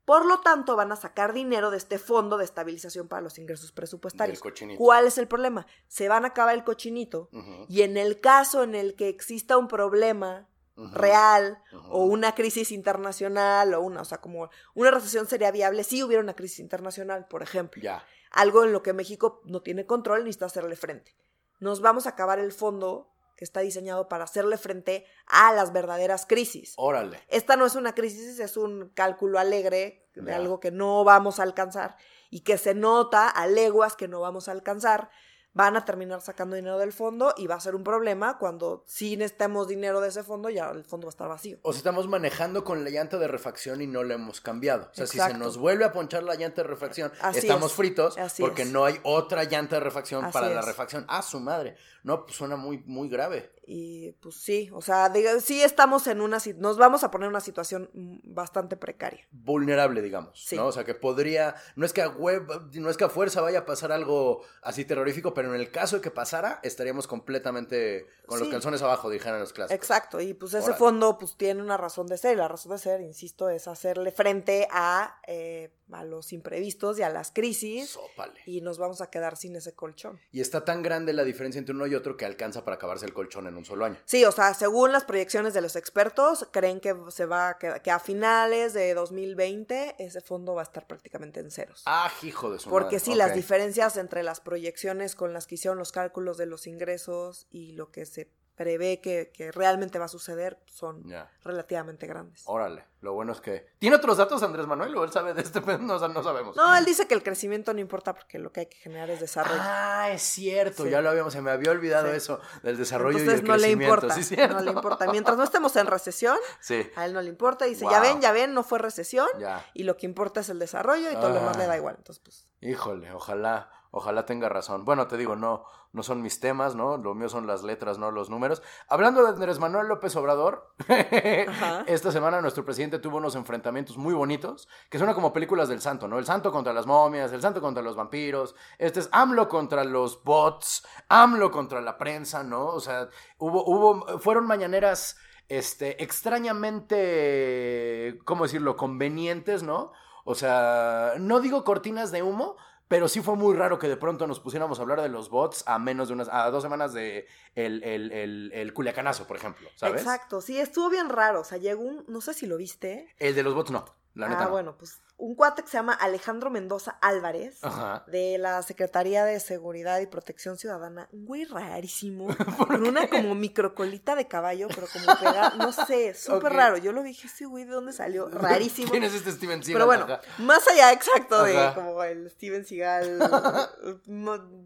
por 0.06 0.26
lo 0.26 0.40
tanto 0.42 0.76
van 0.76 0.92
a 0.92 0.96
sacar 0.96 1.34
dinero 1.34 1.70
de 1.72 1.78
este 1.78 2.00
fondo 2.00 2.38
de 2.38 2.46
estabilización 2.46 3.08
para 3.08 3.22
los 3.22 3.38
ingresos 3.38 3.72
presupuestarios. 3.72 4.40
¿Cuál 4.78 5.06
es 5.06 5.18
el 5.18 5.28
problema? 5.28 5.68
Se 5.88 6.08
van 6.10 6.26
a 6.26 6.30
acabar 6.30 6.56
el 6.56 6.64
cochinito 6.64 7.30
y 7.68 7.84
en 7.84 7.96
el 7.98 8.20
caso 8.20 8.64
en 8.64 8.74
el 8.76 8.96
que 8.96 9.10
exista 9.10 9.58
un 9.58 9.68
problema 9.68 10.48
real 10.94 11.62
o 11.90 12.06
una 12.06 12.34
crisis 12.36 12.72
internacional 12.72 13.74
o 13.74 13.82
una, 13.82 14.02
o 14.02 14.06
sea, 14.06 14.20
como 14.22 14.50
una 14.74 14.92
recesión 14.92 15.28
sería 15.28 15.52
viable 15.52 15.84
si 15.84 16.02
hubiera 16.04 16.24
una 16.24 16.36
crisis 16.36 16.60
internacional, 16.60 17.28
por 17.28 17.44
ejemplo 17.44 17.82
Ya. 17.82 18.04
algo 18.32 18.64
en 18.64 18.72
lo 18.72 18.82
que 18.82 18.94
México 18.94 19.42
no 19.46 19.62
tiene 19.62 19.86
control, 19.86 20.20
necesita 20.24 20.46
hacerle 20.46 20.76
frente. 20.78 21.16
Nos 21.60 21.82
vamos 21.82 22.06
a 22.08 22.12
acabar 22.12 22.40
el 22.40 22.54
fondo 22.54 23.12
que 23.40 23.46
está 23.46 23.62
diseñado 23.62 24.10
para 24.10 24.26
hacerle 24.26 24.58
frente 24.58 25.06
a 25.26 25.54
las 25.54 25.72
verdaderas 25.72 26.26
crisis. 26.26 26.74
Órale. 26.76 27.22
Esta 27.30 27.56
no 27.56 27.66
es 27.66 27.76
una 27.76 27.96
crisis, 27.96 28.38
es 28.38 28.58
un 28.58 28.90
cálculo 28.94 29.40
alegre 29.40 30.10
de 30.14 30.34
algo 30.34 30.60
que 30.60 30.72
no 30.72 31.06
vamos 31.06 31.40
a 31.40 31.44
alcanzar 31.44 31.96
y 32.30 32.42
que 32.42 32.58
se 32.58 32.74
nota 32.74 33.30
a 33.30 33.48
leguas 33.48 33.96
que 33.96 34.10
no 34.10 34.20
vamos 34.20 34.50
a 34.50 34.52
alcanzar. 34.52 35.10
Van 35.52 35.76
a 35.76 35.84
terminar 35.84 36.22
sacando 36.22 36.56
dinero 36.56 36.78
del 36.78 36.94
fondo 36.94 37.34
y 37.36 37.48
va 37.48 37.56
a 37.56 37.60
ser 37.60 37.74
un 37.74 37.84
problema 37.84 38.38
cuando 38.38 38.84
si 38.86 39.18
necesitamos 39.18 39.68
dinero 39.68 40.00
de 40.00 40.10
ese 40.10 40.24
fondo, 40.24 40.50
ya 40.52 40.70
el 40.70 40.84
fondo 40.86 41.08
va 41.08 41.10
a 41.10 41.16
estar 41.16 41.28
vacío. 41.28 41.58
O 41.64 41.74
sea, 41.74 41.80
estamos 41.80 42.08
manejando 42.08 42.64
con 42.64 42.84
la 42.84 42.92
llanta 42.92 43.18
de 43.18 43.28
refacción 43.28 43.82
y 43.82 43.88
no 43.88 44.04
la 44.04 44.14
hemos 44.14 44.42
cambiado. 44.42 44.90
O 44.92 44.94
sea, 44.94 45.08
si 45.08 45.18
se 45.18 45.34
nos 45.34 45.58
vuelve 45.58 45.86
a 45.86 45.92
ponchar 45.92 46.22
la 46.22 46.36
llanta 46.36 46.62
de 46.62 46.68
refacción, 46.68 47.12
Así 47.20 47.40
estamos 47.40 47.72
es. 47.72 47.78
fritos 47.78 48.18
Así 48.20 48.44
porque 48.44 48.62
es. 48.62 48.70
no 48.70 48.86
hay 48.86 49.00
otra 49.04 49.44
llanta 49.46 49.78
de 49.78 49.80
refacción 49.80 50.26
Así 50.26 50.34
para 50.34 50.50
la 50.50 50.62
refacción. 50.62 51.06
Ah, 51.08 51.24
su 51.24 51.40
madre. 51.40 51.78
No, 52.04 52.26
pues 52.26 52.38
suena 52.38 52.56
muy, 52.56 52.78
muy 52.86 53.10
grave. 53.10 53.52
Y 53.72 54.14
pues 54.14 54.36
sí, 54.36 54.70
o 54.74 54.82
sea, 54.82 55.14
diga- 55.14 55.40
sí 55.42 55.62
estamos 55.62 56.08
en 56.08 56.22
una, 56.22 56.40
nos 56.58 56.78
vamos 56.78 57.04
a 57.04 57.12
poner 57.12 57.26
en 57.28 57.30
una 57.32 57.40
situación 57.40 57.90
mm, 57.94 58.34
bastante 58.34 58.78
precaria. 58.78 59.28
Vulnerable, 59.32 60.02
digamos. 60.02 60.44
Sí. 60.44 60.56
¿no? 60.56 60.68
O 60.68 60.72
sea, 60.72 60.84
que 60.86 60.96
podría. 60.96 61.56
No 61.76 61.86
es 61.86 61.94
que 61.94 62.02
a 62.02 62.08
web, 62.10 62.48
no 62.74 62.90
es 62.90 62.98
que 62.98 63.04
a 63.04 63.10
fuerza 63.10 63.42
vaya 63.42 63.60
a 63.60 63.66
pasar 63.66 63.92
algo 63.92 64.42
así 64.64 64.86
terrorífico, 64.86 65.34
pero 65.36 65.54
en 65.54 65.60
el 65.60 65.70
caso 65.72 65.98
de 65.98 66.02
que 66.02 66.10
pasara, 66.12 66.60
estaríamos 66.64 67.06
completamente 67.08 68.08
con 68.26 68.40
los 68.40 68.48
Sí. 68.48 68.52
calzones 68.52 68.82
abajo, 68.82 69.10
dijeran 69.10 69.40
los 69.40 69.54
clásicos. 69.54 69.76
Exacto, 69.76 70.20
y 70.22 70.34
pues 70.34 70.54
ese 70.54 70.74
fondo 70.74 71.18
pues 71.18 71.36
tiene 71.38 71.62
una 71.62 71.78
razón 71.78 72.08
de 72.08 72.18
ser, 72.18 72.34
y 72.34 72.38
la 72.38 72.48
razón 72.48 72.72
de 72.72 72.78
ser, 72.80 73.02
insisto, 73.02 73.50
es 73.50 73.68
hacerle 73.68 74.12
frente 74.12 74.68
a, 74.72 75.20
eh, 75.28 75.72
a 75.92 76.04
los 76.04 76.34
imprevistos 76.34 77.00
y 77.00 77.02
a 77.04 77.10
las 77.10 77.32
crisis, 77.32 77.90
Sópale. 77.92 78.40
y 78.46 78.62
nos 78.62 78.78
vamos 78.78 79.02
a 79.02 79.10
quedar 79.10 79.38
sin 79.38 79.56
ese 79.56 79.74
colchón. 79.74 80.20
Y 80.32 80.42
está 80.42 80.64
tan 80.64 80.84
grande 80.84 81.14
la 81.14 81.24
diferencia 81.24 81.58
entre 81.60 81.74
uno 81.74 81.88
y 81.88 81.96
otro 82.00 82.18
que 82.18 82.26
alcanza 82.26 82.66
para 82.66 82.76
acabarse 82.76 83.06
el 83.06 83.14
colchón 83.14 83.48
en 83.48 83.56
un 83.56 83.66
solo 83.66 83.86
año. 83.86 83.98
Sí, 84.06 84.26
o 84.26 84.32
sea, 84.32 84.54
según 84.54 84.92
las 84.92 85.04
proyecciones 85.06 85.54
de 85.54 85.62
los 85.62 85.76
expertos, 85.76 86.48
creen 86.52 86.80
que 86.80 86.96
se 87.10 87.26
va 87.26 87.50
a 87.50 87.58
que, 87.58 87.82
que 87.84 87.92
a 87.92 88.00
finales 88.00 88.74
de 88.74 88.94
2020 88.94 89.96
ese 90.00 90.22
fondo 90.22 90.56
va 90.56 90.62
a 90.62 90.64
estar 90.64 90.88
prácticamente 90.88 91.40
en 91.40 91.52
ceros. 91.52 91.84
Ah, 91.86 92.12
hijo 92.24 92.52
de 92.52 92.60
su 92.60 92.70
Porque 92.70 92.96
madre. 92.96 93.00
sí, 93.00 93.16
las 93.16 93.34
diferencias 93.36 93.98
entre 93.98 94.24
las 94.24 94.40
proyecciones 94.42 95.16
con 95.16 95.34
las 95.34 95.48
que 95.48 95.56
hicieron 95.56 95.78
los 95.78 95.92
cálculos 95.92 96.38
de 96.38 96.46
los 96.46 96.68
ingresos 96.68 97.48
y 97.52 97.74
lo 97.74 97.92
que 97.92 98.06
se 98.06 98.30
prevé 98.60 99.00
que, 99.00 99.32
que 99.34 99.54
realmente 99.54 99.98
va 100.00 100.06
a 100.06 100.10
suceder 100.10 100.60
son 100.66 101.02
relativamente 101.46 102.08
grandes. 102.08 102.44
Órale, 102.46 102.84
lo 103.00 103.14
bueno 103.14 103.32
es 103.32 103.40
que... 103.40 103.70
¿Tiene 103.80 103.96
otros 103.96 104.18
datos 104.18 104.44
Andrés 104.44 104.68
Manuel 104.68 104.94
o 104.98 105.06
él 105.06 105.14
sabe 105.14 105.34
de 105.34 105.42
este? 105.44 105.62
No, 105.80 105.98
no 106.10 106.24
sabemos. 106.24 106.58
No, 106.58 106.76
él 106.76 106.84
dice 106.84 107.08
que 107.08 107.14
el 107.14 107.24
crecimiento 107.24 107.74
no 107.74 107.80
importa 107.80 108.14
porque 108.14 108.38
lo 108.38 108.52
que 108.52 108.60
hay 108.60 108.66
que 108.66 108.76
generar 108.76 109.10
es 109.12 109.22
desarrollo. 109.22 109.62
Ah, 109.64 110.10
es 110.12 110.22
cierto, 110.24 110.84
Sí. 110.84 110.90
ya 110.90 111.00
lo 111.00 111.10
habíamos, 111.10 111.32
se 111.32 111.42
me 111.42 111.52
había 111.52 111.72
olvidado 111.72 112.10
Sí. 112.10 112.18
eso, 112.18 112.42
del 112.62 112.76
desarrollo 112.78 113.18
y 113.18 113.22
Entonces 113.22 113.40
el 113.44 113.48
no 113.48 113.56
le 113.56 113.62
crecimiento. 113.64 113.94
importa. 113.96 114.16
Sí, 114.16 114.24
cierto. 114.26 114.54
no 114.56 114.62
le 114.62 114.72
importa. 114.72 115.08
Mientras 115.10 115.38
no 115.38 115.44
estemos 115.46 115.74
en 115.78 115.88
recesión, 115.88 116.38
Sí, 116.60 116.86
a 116.98 117.06
él 117.06 117.14
no 117.14 117.22
le 117.22 117.30
importa. 117.30 117.64
Dice, 117.64 117.86
Wow. 117.86 117.94
ya 117.94 118.02
ven, 118.02 118.20
ya 118.20 118.34
ven, 118.34 118.54
no 118.54 118.64
fue 118.64 118.80
recesión. 118.80 119.28
ya. 119.40 119.66
Y 119.74 119.84
lo 119.84 119.96
que 119.96 120.06
importa 120.06 120.42
es 120.42 120.50
el 120.50 120.60
desarrollo 120.60 121.10
y 121.10 121.14
todo 121.16 121.30
lo 121.30 121.36
demás 121.36 121.56
Ah. 121.56 121.60
le 121.60 121.66
da 121.68 121.78
igual. 121.78 121.96
Entonces, 121.98 122.22
pues. 122.22 122.46
Híjole, 122.60 123.14
ojalá, 123.14 123.72
ojalá 123.92 124.26
tenga 124.26 124.50
razón. 124.50 124.84
Bueno, 124.86 125.08
te 125.08 125.18
digo, 125.18 125.36
no, 125.36 125.66
no 125.92 126.04
son 126.04 126.22
mis 126.22 126.40
temas, 126.40 126.76
¿no? 126.76 126.98
Lo 126.98 127.16
mío 127.16 127.30
son 127.30 127.48
las 127.48 127.64
letras, 127.64 127.98
no 127.98 128.12
los 128.12 128.30
números. 128.30 128.62
Hablando 128.88 129.24
de 129.24 129.30
Andrés 129.30 129.58
Manuel 129.60 129.88
López 129.88 130.16
Obrador, 130.16 130.72
esta 131.88 132.12
semana 132.12 132.40
nuestro 132.42 132.64
presidente 132.64 133.00
tuvo 133.00 133.18
unos 133.18 133.34
enfrentamientos 133.36 133.98
muy 133.98 134.14
bonitos, 134.14 134.68
que 134.90 135.00
suenan 135.00 135.16
como 135.16 135.34
películas 135.34 135.70
del 135.70 135.82
santo, 135.82 136.08
¿no? 136.08 136.20
El 136.20 136.26
santo 136.26 136.52
contra 136.52 136.74
las 136.74 136.86
momias, 136.86 137.34
el 137.34 137.42
santo 137.42 137.62
contra 137.62 137.82
los 137.82 137.96
vampiros, 137.96 138.54
este 138.78 139.00
es 139.00 139.10
AMLO 139.12 139.50
contra 139.50 139.84
los 139.84 140.24
bots, 140.24 140.86
AMLO 141.08 141.50
contra 141.50 141.82
la 141.82 141.98
prensa, 141.98 142.44
¿no? 142.44 142.68
O 142.68 142.80
sea, 142.80 143.10
hubo, 143.40 143.64
hubo, 143.66 144.20
fueron 144.20 144.46
mañaneras, 144.46 145.18
este, 145.48 146.04
extrañamente, 146.04 148.20
¿cómo 148.26 148.44
decirlo? 148.44 148.78
Convenientes, 148.78 149.64
¿no? 149.64 149.92
O 150.26 150.36
sea, 150.36 151.14
no 151.18 151.40
digo 151.40 151.64
cortinas 151.64 152.12
de 152.12 152.22
humo, 152.22 152.56
pero 152.90 153.08
sí 153.08 153.22
fue 153.22 153.36
muy 153.36 153.56
raro 153.56 153.80
que 153.80 153.88
de 153.88 153.96
pronto 153.96 154.28
nos 154.28 154.40
pusiéramos 154.40 154.80
a 154.80 154.82
hablar 154.82 155.00
de 155.02 155.10
los 155.10 155.30
bots 155.30 155.64
a 155.68 155.78
menos 155.80 156.10
de 156.10 156.16
unas, 156.16 156.28
a 156.30 156.50
dos 156.50 156.64
semanas 156.64 156.92
de 156.92 157.28
el, 157.56 157.84
el, 157.84 158.12
el, 158.12 158.52
el 158.52 158.74
culiacanazo, 158.74 159.28
por 159.28 159.38
ejemplo, 159.38 159.70
¿sabes? 159.76 160.02
Exacto, 160.02 160.42
sí, 160.42 160.60
estuvo 160.60 160.90
bien 160.90 161.08
raro. 161.08 161.42
O 161.42 161.44
sea, 161.44 161.60
llegó 161.60 161.84
un, 161.84 162.04
no 162.08 162.20
sé 162.20 162.34
si 162.34 162.48
lo 162.48 162.58
viste. 162.58 163.14
El 163.20 163.36
de 163.36 163.44
los 163.44 163.54
bots 163.54 163.70
no, 163.72 163.86
la 164.16 164.28
neta 164.28 164.42
ah, 164.42 164.46
no. 164.46 164.52
bueno, 164.52 164.78
pues 164.78 165.02
un 165.20 165.36
cuate 165.36 165.64
que 165.64 165.68
se 165.68 165.78
llama 165.78 165.94
Alejandro 165.94 166.50
Mendoza 166.50 166.98
Álvarez. 167.02 167.60
Ajá. 167.62 168.06
de 168.08 168.38
la 168.38 168.64
Secretaría 168.64 169.26
de 169.26 169.40
Seguridad 169.40 170.00
y 170.00 170.08
Protección 170.08 170.58
Ciudadana, 170.58 171.10
un 171.12 171.26
güey 171.26 171.44
rarísimo, 171.46 172.28
con 172.68 172.88
una 172.88 173.10
como 173.10 173.36
microcolita 173.36 174.16
de 174.16 174.28
caballo, 174.28 174.68
pero 174.74 174.88
como 174.92 175.06
pegada, 175.18 175.56
no 175.58 175.72
sé, 175.74 176.14
súper 176.16 176.54
raro. 176.54 176.78
Yo 176.78 176.94
lo 176.94 177.04
dije, 177.04 177.28
ese 177.28 177.46
güey, 177.46 177.66
¿de 177.66 177.72
dónde 177.72 177.92
salió? 177.92 178.30
Rarísimo. 178.32 178.92
¿Quién 178.92 179.04
es 179.04 179.14
este 179.14 179.32
Steven 179.34 179.62
Seagal? 179.62 179.76
Pero 179.80 179.86
bueno, 179.86 180.06
Ajá. 180.06 180.22
más 180.40 180.66
allá 180.68 180.94
exacto 180.94 181.44
de 181.44 181.74
como 181.76 182.02
el 182.04 182.30
Steven 182.32 182.66
Seagal, 182.66 183.20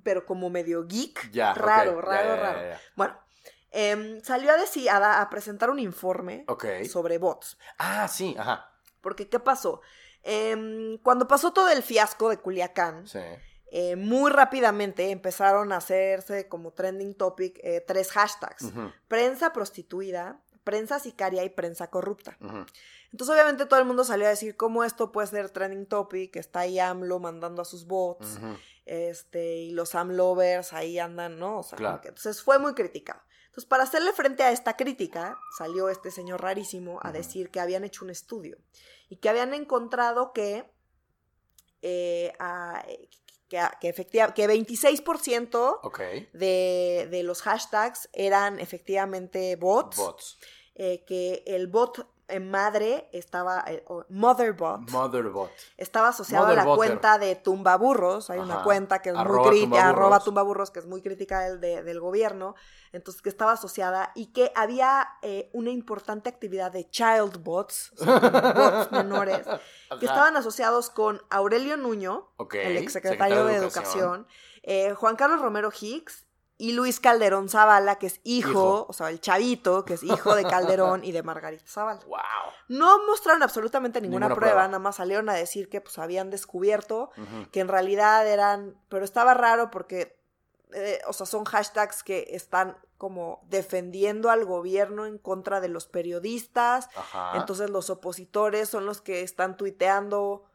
pero 0.03 0.25
como 0.25 0.49
medio 0.51 0.85
geek, 0.85 1.31
Ya, 1.31 1.53
raro, 1.55 1.99
raro, 1.99 2.35
ya, 2.35 2.41
raro. 2.41 2.61
ya. 2.61 2.81
Bueno, 2.95 3.19
em, 3.71 4.21
salió 4.21 4.51
a, 4.51 4.57
decir, 4.57 4.89
a, 4.89 5.27
presentar 5.31 5.71
un 5.71 5.79
informe 5.79 6.45
sobre 6.89 7.17
bots. 7.17 7.57
Ah, 7.79 8.07
sí, 8.07 8.35
ajá. 8.37 8.69
Porque, 9.03 9.29
¿qué 9.29 9.39
pasó? 9.39 9.81
Em, 10.23 10.97
cuando 10.99 11.27
pasó 11.27 11.53
todo 11.53 11.69
el 11.69 11.83
fiasco 11.83 12.29
de 12.29 12.37
Culiacán, 12.37 13.05
Sí. 13.05 13.19
eh, 13.75 13.95
muy 13.95 14.31
rápidamente 14.31 15.11
empezaron 15.11 15.71
a 15.73 15.77
hacerse 15.77 16.47
como 16.47 16.71
trending 16.71 17.13
topic 17.13 17.59
eh, 17.61 17.83
tres 17.85 18.09
hashtags. 18.11 18.71
Prensa 19.07 19.51
prostituida, 19.53 20.39
prensa 20.63 20.99
sicaria 20.99 21.43
y 21.43 21.49
prensa 21.49 21.89
corrupta. 21.89 22.37
Entonces 23.11 23.33
obviamente 23.35 23.65
todo 23.65 23.79
el 23.79 23.85
mundo 23.85 24.03
salió 24.05 24.25
a 24.25 24.29
decir 24.29 24.55
cómo 24.55 24.83
esto 24.85 25.11
puede 25.11 25.27
ser 25.27 25.49
trending 25.49 25.85
topic, 25.85 26.35
está 26.37 26.61
ahí 26.61 26.79
AMLO 26.79 27.19
mandando 27.19 27.61
a 27.61 27.65
sus 27.65 27.85
bots, 27.85 28.39
este, 28.85 29.57
y 29.57 29.71
los 29.71 29.93
AMLovers 29.95 30.71
ahí 30.73 30.99
andan, 30.99 31.37
¿no? 31.37 31.59
O 31.59 31.63
sea, 31.63 31.77
Claro. 31.77 32.01
entonces 32.05 32.41
fue 32.41 32.59
muy 32.59 32.73
criticado. 32.73 33.21
Entonces, 33.53 33.69
para 33.69 33.83
hacerle 33.83 34.13
frente 34.13 34.41
a 34.41 34.49
esta 34.51 34.75
crítica, 34.75 35.37
salió 35.55 35.87
este 35.89 36.09
señor 36.09 36.41
rarísimo 36.41 36.97
a 37.03 37.11
decir 37.11 37.51
que 37.51 37.59
habían 37.59 37.83
hecho 37.83 38.03
un 38.03 38.09
estudio 38.09 38.57
y 39.09 39.17
que 39.17 39.29
habían 39.29 39.53
encontrado 39.53 40.33
que, 40.33 40.65
eh, 41.83 42.33
a- 42.39 42.83
que, 43.47 43.61
que 43.79 43.89
efectiva- 43.89 44.33
que 44.33 44.47
26% 44.47 45.79
Ok. 45.83 45.99
de, 46.33 47.07
de 47.11 47.21
los 47.21 47.43
hashtags 47.43 48.09
eran 48.13 48.59
efectivamente 48.59 49.55
bots, 49.55 49.97
Bots. 49.97 50.37
eh, 50.73 51.03
que 51.05 51.43
el 51.45 51.67
bot 51.67 52.07
en 52.27 52.49
madre 52.49 53.09
estaba, 53.11 53.63
eh, 53.67 53.83
o 53.87 54.05
Motherbot, 54.09 54.89
Motherbot. 54.91 55.51
estaba 55.77 56.09
asociado 56.09 56.47
a 56.47 56.53
la 56.53 56.63
cuenta 56.75 57.17
de 57.17 57.35
Tumbaburros. 57.35 58.29
Hay 58.29 58.39
una 58.39 58.63
cuenta 58.63 59.01
que 59.01 59.09
es 59.09 59.15
Arroba 59.15 59.41
muy 59.43 59.49
crítica, 59.59 59.89
arroba 59.89 60.19
Tumbaburros, 60.19 60.71
que 60.71 60.79
es 60.79 60.85
muy 60.87 61.01
crítica 61.01 61.41
del, 61.41 61.59
de- 61.59 61.83
del 61.83 61.99
gobierno. 61.99 62.55
Entonces, 62.91 63.21
que 63.21 63.29
estaba 63.29 63.53
asociada 63.53 64.11
y 64.15 64.27
que 64.33 64.51
había 64.55 65.07
eh, 65.21 65.49
una 65.53 65.71
importante 65.71 66.29
actividad 66.29 66.71
de 66.71 66.89
child 66.89 67.43
bots, 67.43 67.91
o 67.99 68.03
sea, 68.03 68.19
bots 68.55 68.91
menores, 68.91 69.45
que 69.99 70.05
estaban 70.05 70.37
asociados 70.37 70.89
con 70.89 71.21
Aurelio 71.29 71.75
Nuño, 71.77 72.29
el 72.53 72.77
exsecretario 72.77 73.45
de 73.45 73.55
Educación. 73.55 74.25
Educación, 74.25 74.27
eh, 74.63 74.93
Juan 74.93 75.15
Carlos 75.15 75.41
Romero 75.41 75.71
Hicks 75.77 76.27
y 76.57 76.73
Luis 76.73 76.99
Calderón 76.99 77.49
Zavala, 77.49 77.95
que 77.97 78.07
es 78.07 78.21
hijo, 78.23 78.49
Hijo. 78.49 78.85
o 78.87 78.93
sea, 78.93 79.09
el 79.09 79.19
chavito, 79.19 79.83
que 79.85 79.95
es 79.95 80.03
hijo 80.03 80.35
de 80.35 80.43
Calderón 80.43 81.03
y 81.03 81.11
de 81.11 81.23
Margarita 81.23 81.65
Zavala. 81.67 81.99
Wow. 82.07 82.19
No 82.69 83.05
mostraron 83.05 83.43
absolutamente 83.43 83.99
ninguna, 84.01 84.27
Ninguna 84.27 84.35
prueba, 84.35 84.53
prueba. 84.55 84.67
nada 84.67 84.79
más 84.79 84.95
salieron 84.97 85.27
a 85.29 85.33
decir 85.33 85.67
que 85.69 85.81
pues 85.81 85.97
habían 85.97 86.29
descubierto 86.29 87.11
que 87.51 87.59
en 87.59 87.67
realidad 87.67 88.25
eran, 88.27 88.75
pero 88.89 89.03
estaba 89.03 89.33
raro 89.33 89.69
porque, 89.71 90.17
eh, 90.73 90.99
o 91.07 91.13
sea, 91.13 91.25
son 91.25 91.43
hashtags 91.43 92.03
que 92.03 92.27
están 92.31 92.77
como 92.97 93.41
defendiendo 93.49 94.29
al 94.29 94.45
gobierno 94.45 95.05
en 95.05 95.17
contra 95.17 95.59
de 95.59 95.67
los 95.67 95.87
periodistas, 95.87 96.87
Ajá. 96.95 97.33
entonces 97.35 97.69
los 97.69 97.89
opositores 97.89 98.69
son 98.69 98.85
los 98.85 99.01
que 99.01 99.21
están 99.23 99.57
tuiteando 99.57 100.45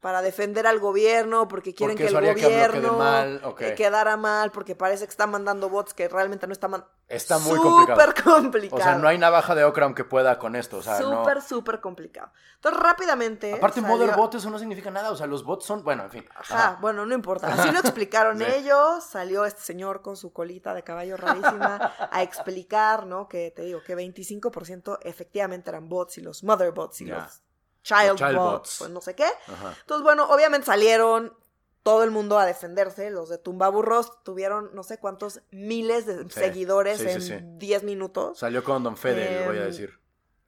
para 0.00 0.22
defender 0.22 0.66
al 0.66 0.78
gobierno 0.78 1.46
porque 1.46 1.74
quieren 1.74 1.94
Porque 1.96 2.10
que 2.10 2.16
el 2.30 2.34
que 2.34 2.42
gobierno 2.44 2.92
mal, 2.98 3.40
ok. 3.44 3.60
eh, 3.60 3.74
quedara 3.74 4.16
mal 4.16 4.50
porque 4.50 4.74
parece 4.74 5.04
que 5.04 5.10
están 5.10 5.30
mandando 5.30 5.68
bots 5.68 5.92
que 5.92 6.08
realmente 6.08 6.46
no 6.46 6.52
están 6.54 6.70
mandando. 6.70 6.92
Está 7.06 7.38
muy 7.38 7.58
complicado. 7.58 8.00
Súper 8.00 8.22
complicado. 8.22 8.80
O 8.80 8.84
sea, 8.84 8.94
no 8.94 9.08
hay 9.08 9.18
navaja 9.18 9.54
de 9.54 9.64
Ocram 9.64 9.94
que 9.94 10.04
pueda 10.04 10.38
con 10.38 10.54
esto. 10.56 10.78
O 10.78 10.82
sea, 10.82 11.00
no. 11.00 11.18
Súper, 11.20 11.42
súper 11.42 11.80
complicado. 11.80 12.30
Entonces, 12.54 12.80
rápidamente. 12.80 13.52
Aparte, 13.54 13.80
salió- 13.80 13.96
Motherbot, 13.96 14.34
eso 14.36 14.48
no 14.48 14.58
significa 14.58 14.90
nada. 14.92 15.10
O 15.10 15.16
sea, 15.16 15.26
los 15.26 15.44
bots 15.44 15.66
son. 15.66 15.82
Bueno, 15.82 16.04
en 16.04 16.10
fin. 16.10 16.24
Ajá, 16.36 16.78
bueno, 16.80 17.04
no 17.04 17.14
importa. 17.14 17.48
Así 17.48 17.70
lo 17.72 17.80
explicaron 17.80 18.38
Sí. 18.38 18.44
ellos. 18.46 19.02
Salió 19.04 19.44
este 19.44 19.60
señor 19.60 20.02
con 20.02 20.16
su 20.16 20.32
colita 20.32 20.72
de 20.72 20.82
caballo 20.84 21.16
rarísima 21.16 21.92
a 22.10 22.22
explicar, 22.22 23.06
¿no? 23.06 23.28
Que 23.28 23.50
te 23.50 23.62
digo, 23.62 23.82
que 23.84 23.96
25% 23.96 24.98
efectivamente 25.02 25.68
eran 25.68 25.88
bots 25.88 26.16
y 26.18 26.22
los 26.22 26.44
mother 26.44 26.70
bots 26.72 27.00
y 27.00 27.06
los 27.06 27.42
child, 27.82 28.16
child 28.16 28.36
bots, 28.36 28.52
bots. 28.52 28.76
pues 28.78 28.90
no 28.90 29.00
sé 29.00 29.14
qué. 29.14 29.26
Ajá. 29.48 29.74
Entonces, 29.80 30.02
bueno, 30.02 30.26
obviamente 30.30 30.66
salieron 30.66 31.34
todo 31.82 32.04
el 32.04 32.10
mundo 32.10 32.38
a 32.38 32.46
defenderse. 32.46 33.10
Los 33.10 33.28
de 33.28 33.38
Tumbaburros 33.38 34.22
tuvieron 34.22 34.70
no 34.74 34.82
sé 34.82 34.98
cuántos 34.98 35.40
miles 35.50 36.06
de 36.06 36.24
Sí, 36.24 36.30
seguidores 36.30 36.98
sí, 36.98 37.08
en 37.08 37.20
sí. 37.22 37.34
10 37.58 37.84
minutos. 37.84 38.38
Salió 38.38 38.62
con 38.64 38.82
Don 38.82 38.96
Fede, 38.96 39.46
voy 39.46 39.56
a 39.58 39.60
Em, 39.62 39.66
decir. 39.66 39.99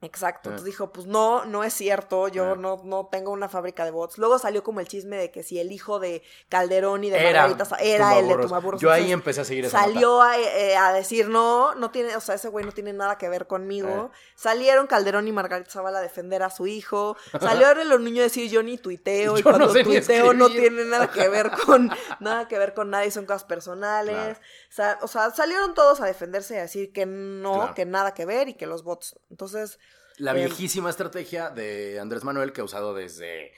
Exacto, 0.03 0.49
Ah. 0.49 0.51
entonces 0.51 0.65
dijo, 0.65 0.91
pues 0.91 1.07
no, 1.07 1.45
no 1.45 1.63
es 1.63 1.73
cierto, 1.73 2.27
yo 2.27 2.51
Ah. 2.51 2.55
no, 2.55 2.81
no 2.83 3.07
tengo 3.11 3.31
una 3.31 3.49
fábrica 3.49 3.85
de 3.85 3.91
bots. 3.91 4.17
Luego 4.17 4.37
salió 4.37 4.63
como 4.63 4.79
el 4.81 4.87
chisme 4.87 5.17
de 5.17 5.31
que 5.31 5.43
si 5.43 5.59
el 5.59 5.71
hijo 5.71 5.99
de 5.99 6.21
Calderón 6.49 7.03
y 7.05 7.09
de 7.09 7.17
Era, 7.29 7.47
Margarita 7.47 7.77
era 7.77 8.19
el 8.19 8.27
de. 8.27 8.35
Tumbaburros. 8.35 8.81
Yo 8.81 8.91
ahí 8.91 9.11
empecé 9.11 9.41
a 9.41 9.45
seguir 9.45 9.65
esa. 9.65 9.79
Salió 9.79 10.21
a, 10.21 10.37
eh, 10.39 10.75
a 10.75 10.91
decir, 10.93 11.29
no, 11.29 11.73
no 11.75 11.89
tiene, 11.91 12.15
o 12.15 12.21
sea, 12.21 12.35
ese 12.35 12.49
güey 12.49 12.65
no 12.65 12.71
tiene 12.71 12.93
nada 12.93 13.17
que 13.17 13.29
ver 13.29 13.47
conmigo. 13.47 14.11
Eh. 14.13 14.17
Salieron 14.35 14.87
Calderón 14.87 15.27
y 15.27 15.31
Margarita 15.31 15.71
Zavala 15.71 15.99
a 15.99 16.01
defender 16.01 16.43
a 16.43 16.49
su 16.49 16.67
hijo. 16.67 17.15
Salió 17.39 17.67
ahora 17.67 17.83
los 17.85 18.01
niños 18.01 18.19
a 18.19 18.23
decir, 18.23 18.49
yo 18.51 18.61
ni 18.61 18.77
tuiteo, 18.77 19.37
y 19.37 19.41
no 19.41 19.49
cuando 19.49 19.69
sé 19.69 19.79
ni 19.79 19.85
tuiteo 19.85 20.33
no 20.33 20.49
tiene 20.49 20.83
nada 20.85 21.09
que 21.09 21.29
ver 21.29 21.49
con, 21.65 21.89
nada 22.19 22.47
que 22.47 22.57
ver 22.57 22.73
con 22.73 22.89
nadie, 22.89 23.09
son 23.11 23.25
cosas 23.25 23.45
personales. 23.45 24.37
Claro. 24.75 24.99
O 25.01 25.07
sea, 25.07 25.31
salieron 25.31 25.73
todos 25.73 26.01
a 26.01 26.05
defenderse 26.05 26.55
y 26.55 26.57
a 26.57 26.61
decir 26.63 26.91
que 26.91 27.05
no, 27.05 27.53
Claro. 27.53 27.73
que 27.75 27.85
nada 27.85 28.13
que 28.13 28.25
ver 28.25 28.49
y 28.49 28.53
que 28.55 28.65
los 28.65 28.83
bots. 28.83 29.19
Entonces, 29.29 29.79
La 30.17 30.31
Em, 30.31 30.37
viejísima 30.37 30.89
estrategia 30.89 31.49
de 31.49 31.99
Andrés 31.99 32.23
Manuel 32.23 32.53
que 32.53 32.61
ha 32.61 32.63
usado 32.63 32.93
desde 32.93 33.51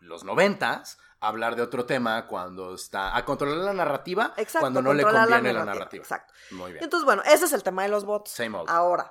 los 0.00 0.24
noventas 0.24 0.98
hablar 1.20 1.56
de 1.56 1.62
otro 1.62 1.86
tema 1.86 2.26
cuando 2.26 2.74
está 2.74 3.16
a 3.16 3.24
controlar 3.24 3.58
la 3.58 3.72
narrativa 3.72 4.34
Exacto, 4.36 4.60
cuando 4.60 4.82
no 4.82 4.92
le 4.92 5.02
la 5.02 5.10
conviene 5.10 5.52
la 5.54 5.64
narrativa, 5.64 5.64
narrativa. 5.64 6.02
exacto. 6.02 6.34
Muy 6.50 6.72
bien. 6.72 6.84
Entonces, 6.84 7.04
bueno, 7.06 7.22
ese 7.24 7.46
es 7.46 7.52
el 7.54 7.62
tema 7.62 7.82
de 7.84 7.88
los 7.88 8.04
bots. 8.04 8.30
Same 8.30 8.58
old. 8.58 8.68
Ahora, 8.68 9.10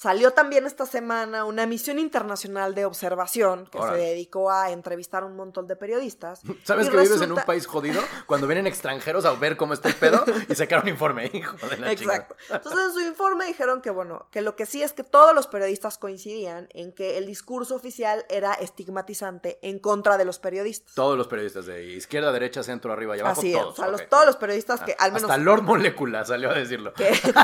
salió 0.00 0.30
también 0.30 0.64
esta 0.66 0.86
semana 0.86 1.44
una 1.44 1.66
misión 1.66 1.98
internacional 1.98 2.74
de 2.74 2.86
observación 2.86 3.66
que 3.70 3.76
Órale. 3.76 3.98
se 3.98 4.04
dedicó 4.06 4.50
a 4.50 4.70
entrevistar 4.70 5.24
a 5.24 5.26
un 5.26 5.36
montón 5.36 5.66
de 5.66 5.76
periodistas. 5.76 6.40
¿Sabes 6.64 6.88
que 6.88 6.96
vives 6.96 7.20
en 7.20 7.32
un 7.32 7.40
país 7.44 7.66
jodido? 7.66 8.00
Cuando 8.26 8.46
vienen 8.46 8.66
extranjeros 8.66 9.26
a 9.26 9.32
ver 9.34 9.58
cómo 9.58 9.74
está 9.74 9.88
el 9.90 9.96
pedo 9.96 10.24
y 10.48 10.54
sacar 10.54 10.82
un 10.82 10.88
informe, 10.88 11.28
hijo 11.34 11.54
de 11.68 11.76
la 11.76 11.92
Exacto. 11.92 12.34
Entonces, 12.50 12.80
en 12.86 12.92
su 12.94 13.00
informe 13.00 13.44
dijeron 13.44 13.82
que, 13.82 13.90
bueno, 13.90 14.26
que 14.30 14.40
lo 14.40 14.56
que 14.56 14.64
sí 14.64 14.82
es 14.82 14.94
que 14.94 15.04
todos 15.04 15.34
los 15.34 15.46
periodistas 15.48 15.98
coincidían 15.98 16.68
en 16.72 16.92
que 16.92 17.18
el 17.18 17.26
discurso 17.26 17.74
oficial 17.74 18.24
era 18.30 18.54
estigmatizante 18.54 19.58
en 19.60 19.78
contra 19.80 20.16
de 20.16 20.24
los 20.24 20.38
periodistas. 20.38 20.94
Todos 20.94 21.18
los 21.18 21.28
periodistas 21.28 21.66
de 21.66 21.84
izquierda, 21.92 22.32
derecha, 22.32 22.62
centro, 22.62 22.90
arriba 22.90 23.18
y 23.18 23.20
abajo, 23.20 23.40
Así 23.40 23.52
es, 23.52 23.60
todos. 23.60 23.74
o 23.78 23.82
sea, 23.82 23.88
los- 23.90 24.08
todos 24.08 24.24
los 24.24 24.36
periodistas 24.36 24.80
que 24.80 24.92
Ah, 24.98 25.04
al 25.04 25.12
menos 25.12 25.30
Hasta 25.30 25.42
Lord 25.42 25.62
Molecula 25.62 26.24
salió 26.24 26.50
a 26.50 26.54
decirlo. 26.54 26.94
que, 26.94 27.04
que- 27.10 27.34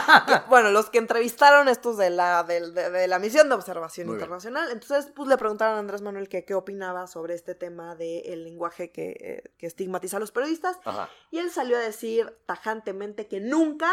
bueno, 0.49 0.71
los 0.71 0.89
que 0.89 0.97
entrevistaron 0.99 1.69
estos 1.69 1.99
de 1.99 2.09
la, 2.09 2.46
de, 2.47 2.71
de 2.71 3.09
la 3.09 3.19
misión 3.19 3.49
de 3.49 3.55
observación 3.55 4.07
Muy 4.07 4.15
bien. 4.15 4.25
internacional, 4.25 4.71
entonces 4.71 5.13
pues 5.15 5.29
le 5.29 5.37
preguntaron 5.37 5.77
a 5.77 5.79
Andrés 5.81 6.03
Manuel 6.03 6.29
que 6.29 6.45
qué 6.45 6.55
opinaba 6.55 7.07
sobre 7.07 7.35
este 7.35 7.55
tema 7.55 7.95
del 7.97 8.45
lenguaje 8.45 8.91
que, 8.93 9.11
eh, 9.21 9.53
que 9.59 9.67
estigmatiza 9.67 10.17
a 10.17 10.21
los 10.21 10.33
periodistas 10.33 10.79
Ajá. 10.85 11.09
y 11.31 11.39
él 11.39 11.51
salió 11.51 11.77
a 11.77 11.81
decir 11.81 12.37
tajantemente 12.47 13.29
que 13.29 13.41
nunca 13.41 13.93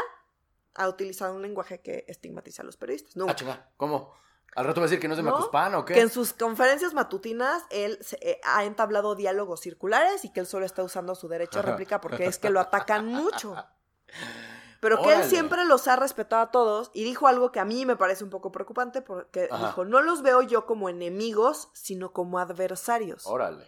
ha 0.75 0.87
utilizado 0.87 1.35
un 1.35 1.41
lenguaje 1.41 1.81
que 1.81 2.05
estigmatiza 2.07 2.61
a 2.63 2.65
los 2.65 2.77
periodistas, 2.77 3.13
Ah, 3.15 3.19
nunca. 3.19 3.35
chinga, 3.35 3.69
¿cómo? 3.77 4.13
¿Al 4.55 4.65
rato 4.65 4.81
va 4.81 4.85
a 4.85 4.87
decir 4.87 4.99
que 4.99 5.07
no 5.07 5.15
es 5.15 5.17
de 5.17 5.23
¿No? 5.23 5.31
Macuspana 5.31 5.79
o 5.79 5.85
qué? 5.85 5.95
Que 5.95 6.01
en 6.01 6.09
sus 6.11 6.31
conferencias 6.33 6.93
matutinas 6.93 7.63
él 7.71 7.97
se- 8.01 8.17
eh, 8.21 8.39
ha 8.43 8.63
entablado 8.65 9.15
diálogos 9.15 9.61
circulares 9.61 10.25
y 10.25 10.31
que 10.31 10.41
él 10.41 10.45
solo 10.45 10.65
está 10.65 10.83
usando 10.83 11.15
su 11.15 11.27
derecho 11.27 11.57
a 11.59 11.61
réplica 11.63 11.99
porque 11.99 12.25
es 12.27 12.37
que 12.37 12.51
lo 12.51 12.59
atacan 12.59 13.07
mucho. 13.07 13.55
Pero 14.83 15.01
que 15.01 15.13
él 15.15 15.23
siempre 15.23 15.65
los 15.65 15.87
ha 15.87 15.95
respetado 15.95 16.41
a 16.43 16.51
todos 16.51 16.91
y 16.93 17.03
dijo 17.03 17.27
algo 17.27 17.51
que 17.51 17.59
a 17.59 17.65
mí 17.65 17.85
me 17.85 17.95
parece 17.95 18.23
un 18.23 18.29
poco 18.29 18.51
preocupante 18.51 19.01
porque 19.01 19.47
Ajá. 19.49 19.67
dijo, 19.67 19.85
no 19.85 20.01
los 20.01 20.21
veo 20.21 20.41
yo 20.43 20.65
como 20.67 20.89
enemigos, 20.89 21.69
sino 21.73 22.13
como 22.13 22.37
adversarios. 22.37 23.25
Órale. 23.25 23.65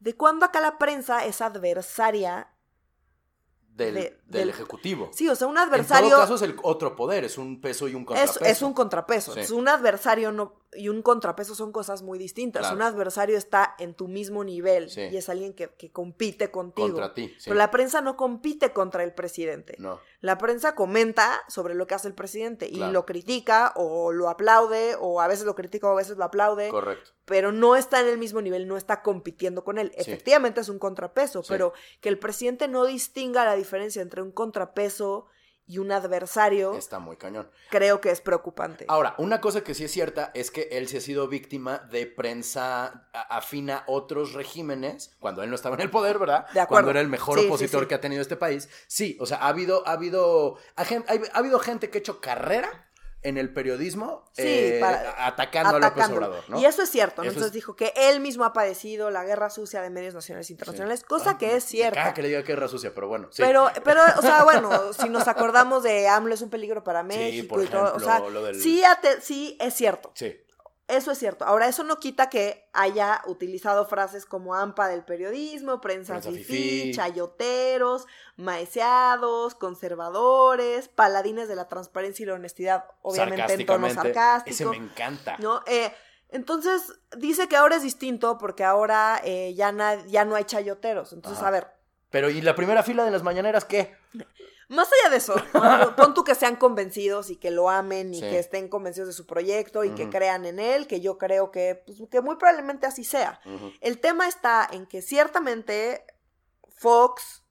¿De 0.00 0.16
cuándo 0.16 0.44
acá 0.44 0.60
la 0.60 0.78
prensa 0.78 1.24
es 1.24 1.40
adversaria? 1.40 2.48
Del, 3.68 3.94
De- 3.94 4.00
del 4.00 4.20
del- 4.26 4.48
Ejecutivo. 4.50 5.08
Sí, 5.14 5.28
o 5.28 5.34
sea, 5.34 5.46
un 5.46 5.56
En 5.56 5.62
adversario 5.62 6.10
todo 6.10 6.20
caso 6.20 6.34
es 6.34 6.42
el 6.42 6.56
otro 6.62 6.94
poder, 6.94 7.24
es 7.24 7.38
un 7.38 7.60
peso 7.60 7.88
y 7.88 7.94
un 7.94 8.02
es, 8.02 8.06
contrapeso. 8.06 8.44
es 8.44 8.62
un 8.62 8.74
contrapeso. 8.74 9.32
Sí. 9.34 9.52
Un 9.54 9.68
adversario 9.68 10.30
no, 10.30 10.61
y 10.74 10.88
un 10.88 11.02
contrapeso 11.02 11.54
son 11.54 11.70
cosas 11.72 12.02
muy 12.02 12.18
distintas. 12.18 12.60
Claro. 12.62 12.76
Un 12.76 12.82
adversario 12.82 13.36
está 13.36 13.74
en 13.78 13.94
tu 13.94 14.08
mismo 14.08 14.42
nivel 14.44 14.88
Sí. 14.90 15.02
y 15.10 15.16
es 15.16 15.28
alguien 15.28 15.52
que, 15.52 15.68
que 15.68 15.90
compite 15.92 16.50
contigo. 16.50 16.88
Contra 16.88 17.14
ti, 17.14 17.28
sí. 17.38 17.44
Pero 17.44 17.56
la 17.56 17.70
prensa 17.70 18.00
no 18.00 18.16
compite 18.16 18.72
contra 18.72 19.04
el 19.04 19.12
presidente. 19.12 19.76
No. 19.78 20.00
La 20.20 20.38
prensa 20.38 20.74
comenta 20.74 21.40
sobre 21.48 21.74
lo 21.74 21.86
que 21.86 21.94
hace 21.94 22.08
el 22.08 22.14
presidente 22.14 22.68
y 22.68 22.76
lo 22.78 23.04
critica 23.04 23.72
o 23.76 24.12
lo 24.12 24.28
aplaude 24.28 24.96
o 24.98 25.20
a 25.20 25.26
veces 25.28 25.44
lo 25.44 25.54
critica 25.54 25.88
o 25.88 25.92
a 25.92 25.96
veces 25.96 26.16
lo 26.16 26.24
aplaude, 26.24 26.68
Correcto. 26.70 27.10
pero 27.24 27.52
no 27.52 27.76
está 27.76 28.00
en 28.00 28.06
el 28.08 28.18
mismo 28.18 28.40
nivel, 28.40 28.66
no 28.68 28.76
está 28.76 29.02
compitiendo 29.02 29.64
con 29.64 29.78
él. 29.78 29.90
Sí. 29.96 30.00
Efectivamente 30.10 30.60
es 30.60 30.68
un 30.68 30.78
contrapeso, 30.78 31.42
pero 31.48 31.72
que 32.00 32.08
el 32.08 32.18
presidente 32.18 32.68
no 32.68 32.84
distinga 32.84 33.44
la 33.44 33.56
diferencia 33.56 34.00
entre 34.00 34.22
un 34.22 34.30
contrapeso 34.32 35.26
y 35.66 35.78
un 35.78 35.92
adversario, 35.92 36.74
Está 36.74 36.98
muy 36.98 37.16
cañón. 37.16 37.48
creo 37.70 38.00
que 38.00 38.10
es 38.10 38.20
preocupante. 38.20 38.84
Ahora, 38.88 39.14
una 39.18 39.40
cosa 39.40 39.62
que 39.62 39.74
sí 39.74 39.84
es 39.84 39.92
cierta 39.92 40.30
es 40.34 40.50
que 40.50 40.62
él 40.72 40.88
se 40.88 40.98
ha 40.98 41.00
sido 41.00 41.28
víctima 41.28 41.78
de 41.90 42.06
prensa 42.06 43.08
afina 43.12 43.78
a 43.78 43.84
otros 43.86 44.32
regímenes, 44.32 45.14
cuando 45.20 45.42
él 45.42 45.50
no 45.50 45.54
estaba 45.56 45.76
en 45.76 45.82
el 45.82 45.90
poder, 45.90 46.18
¿verdad? 46.18 46.46
De 46.52 46.60
acuerdo. 46.60 46.68
Cuando 46.68 46.90
era 46.90 47.00
el 47.00 47.08
mejor 47.08 47.38
Sí, 47.38 47.42
sí, 47.44 47.48
opositor 47.48 47.82
sí. 47.82 47.88
que 47.88 47.94
ha 47.94 48.00
tenido 48.00 48.22
este 48.22 48.36
país. 48.36 48.68
Sí, 48.86 49.16
o 49.20 49.26
sea, 49.26 49.38
ha 49.38 49.48
habido, 49.48 49.86
ha 49.86 49.92
habido, 49.92 50.56
ha- 50.76 50.82
ha 50.82 51.38
habido 51.38 51.58
gente 51.58 51.90
que 51.90 51.98
ha 51.98 52.00
hecho 52.00 52.20
carrera 52.20 52.88
en 53.24 53.38
el 53.38 53.52
periodismo 53.52 54.24
Sí, 54.32 54.42
eh, 54.44 54.78
para- 54.80 55.26
atacando 55.26 55.76
a 55.76 55.78
López. 55.78 56.08
Obrador, 56.08 56.44
¿no? 56.48 56.58
Y 56.60 56.64
eso 56.64 56.82
es 56.82 56.90
cierto, 56.90 57.22
¿no? 57.22 57.28
Eso 57.28 57.30
Entonces 57.34 57.46
es- 57.50 57.52
dijo 57.54 57.76
que 57.76 57.92
él 57.94 58.20
mismo 58.20 58.44
ha 58.44 58.52
padecido 58.52 59.10
la 59.10 59.24
guerra 59.24 59.48
sucia 59.50 59.80
de 59.80 59.90
medios 59.90 60.14
nacionales 60.14 60.50
e 60.50 60.52
internacionales, 60.54 61.04
cosa 61.04 61.30
Ah, 61.30 61.38
que 61.38 61.54
es 61.56 61.64
cierta. 61.64 62.00
caga 62.00 62.14
que 62.14 62.22
le 62.22 62.28
diga 62.28 62.42
guerra 62.42 62.66
sucia, 62.68 62.92
pero 62.94 63.06
bueno, 63.08 63.28
sí. 63.30 63.42
Pero, 63.42 63.70
pero, 63.84 64.00
o 64.18 64.22
sea, 64.22 64.42
bueno, 64.44 64.92
si 64.92 65.08
nos 65.08 65.28
acordamos 65.28 65.82
de 65.82 66.08
AMLO 66.08 66.34
es 66.34 66.42
un 66.42 66.50
peligro 66.50 66.82
para 66.82 67.02
México 67.02 67.54
por 67.54 67.64
y 67.64 67.68
todo, 67.68 67.82
o 67.82 67.86
ejemplo, 67.96 68.06
sea, 68.06 68.18
lo 68.30 68.42
del- 68.42 68.60
sí, 68.60 68.82
sí 69.20 69.56
es 69.60 69.74
cierto. 69.74 70.10
Sí, 70.14 70.36
Eso 70.88 71.12
es 71.12 71.18
cierto. 71.18 71.44
Ahora, 71.44 71.68
eso 71.68 71.84
no 71.84 71.96
quita 71.98 72.28
que 72.28 72.68
haya 72.72 73.22
utilizado 73.26 73.86
frases 73.86 74.26
como 74.26 74.54
AMPA 74.54 74.88
del 74.88 75.04
periodismo, 75.04 75.80
prensa, 75.80 76.14
Prensa 76.14 76.30
fifí, 76.30 76.42
fifí. 76.44 76.92
chayoteros, 76.94 78.06
maeseados, 78.36 79.54
conservadores, 79.54 80.88
paladines 80.88 81.48
de 81.48 81.56
la 81.56 81.68
transparencia 81.68 82.22
y 82.22 82.26
la 82.26 82.34
honestidad, 82.34 82.84
obviamente 83.02 83.54
en 83.54 83.66
tono 83.66 83.88
sarcástico. 83.90 84.54
Ese 84.54 84.66
me 84.66 84.76
encanta. 84.76 85.36
¿no? 85.38 85.62
Eh, 85.66 85.92
entonces, 86.30 86.82
dice 87.16 87.46
que 87.48 87.56
ahora 87.56 87.76
es 87.76 87.82
distinto 87.82 88.38
porque 88.38 88.64
ahora 88.64 89.20
eh, 89.24 89.54
ya, 89.54 89.70
na- 89.72 90.04
ya 90.06 90.24
no 90.24 90.34
hay 90.34 90.44
chayoteros. 90.44 91.12
Entonces, 91.12 91.38
Ajá. 91.38 91.48
a 91.48 91.50
ver, 91.52 91.68
Pero 92.12 92.30
¿y 92.30 92.40
la 92.42 92.54
primera 92.54 92.84
fila 92.84 93.04
de 93.04 93.10
las 93.10 93.24
mañaneras 93.24 93.64
qué? 93.64 93.96
más 94.68 94.88
allá 95.00 95.10
de 95.10 95.16
eso, 95.18 95.34
pon 95.96 96.14
tú 96.14 96.24
que 96.24 96.34
sean 96.34 96.56
convencidos 96.56 97.28
y 97.30 97.36
que 97.36 97.50
lo 97.50 97.68
amen 97.68 98.14
y 98.14 98.20
Sí. 98.20 98.22
que 98.22 98.38
estén 98.38 98.68
convencidos 98.68 99.08
de 99.08 99.12
su 99.12 99.26
proyecto 99.26 99.82
y 99.84 99.90
que 99.90 100.08
crean 100.08 100.46
en 100.46 100.58
él, 100.60 100.86
que 100.86 101.00
yo 101.00 101.18
creo 101.18 101.50
que, 101.50 101.82
pues, 101.84 101.98
que 102.10 102.20
muy 102.22 102.36
probablemente 102.36 102.86
así 102.86 103.02
sea. 103.04 103.40
El 103.80 103.98
tema 104.00 104.28
está 104.28 104.66
en 104.70 104.86
que 104.86 105.02
ciertamente 105.02 106.04
Fox 106.70 107.42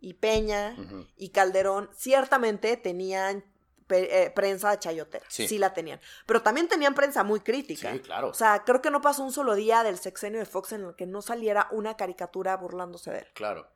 y 0.00 0.14
Peña 0.14 0.76
y 1.16 1.30
Calderón 1.30 1.88
ciertamente 1.96 2.76
tenían 2.76 3.44
eh, 3.88 4.32
prensa 4.34 4.78
chayotera. 4.78 5.24
Sí. 5.28 5.46
Sí. 5.48 5.58
la 5.58 5.72
tenían. 5.72 6.00
Pero 6.26 6.42
también 6.42 6.68
tenían 6.68 6.94
prensa 6.94 7.22
muy 7.22 7.40
crítica. 7.40 7.92
Sí, 7.92 8.00
claro. 8.00 8.28
O 8.30 8.34
sea, 8.34 8.64
creo 8.64 8.82
que 8.82 8.90
no 8.90 9.00
pasó 9.00 9.22
un 9.22 9.32
solo 9.32 9.54
día 9.54 9.82
del 9.84 9.96
sexenio 9.98 10.40
de 10.40 10.44
Fox 10.44 10.72
en 10.72 10.84
el 10.84 10.94
que 10.96 11.06
no 11.06 11.22
saliera 11.22 11.68
una 11.70 11.96
caricatura 11.96 12.56
burlándose 12.56 13.12
de 13.12 13.18
él. 13.20 13.26
Claro. 13.34 13.66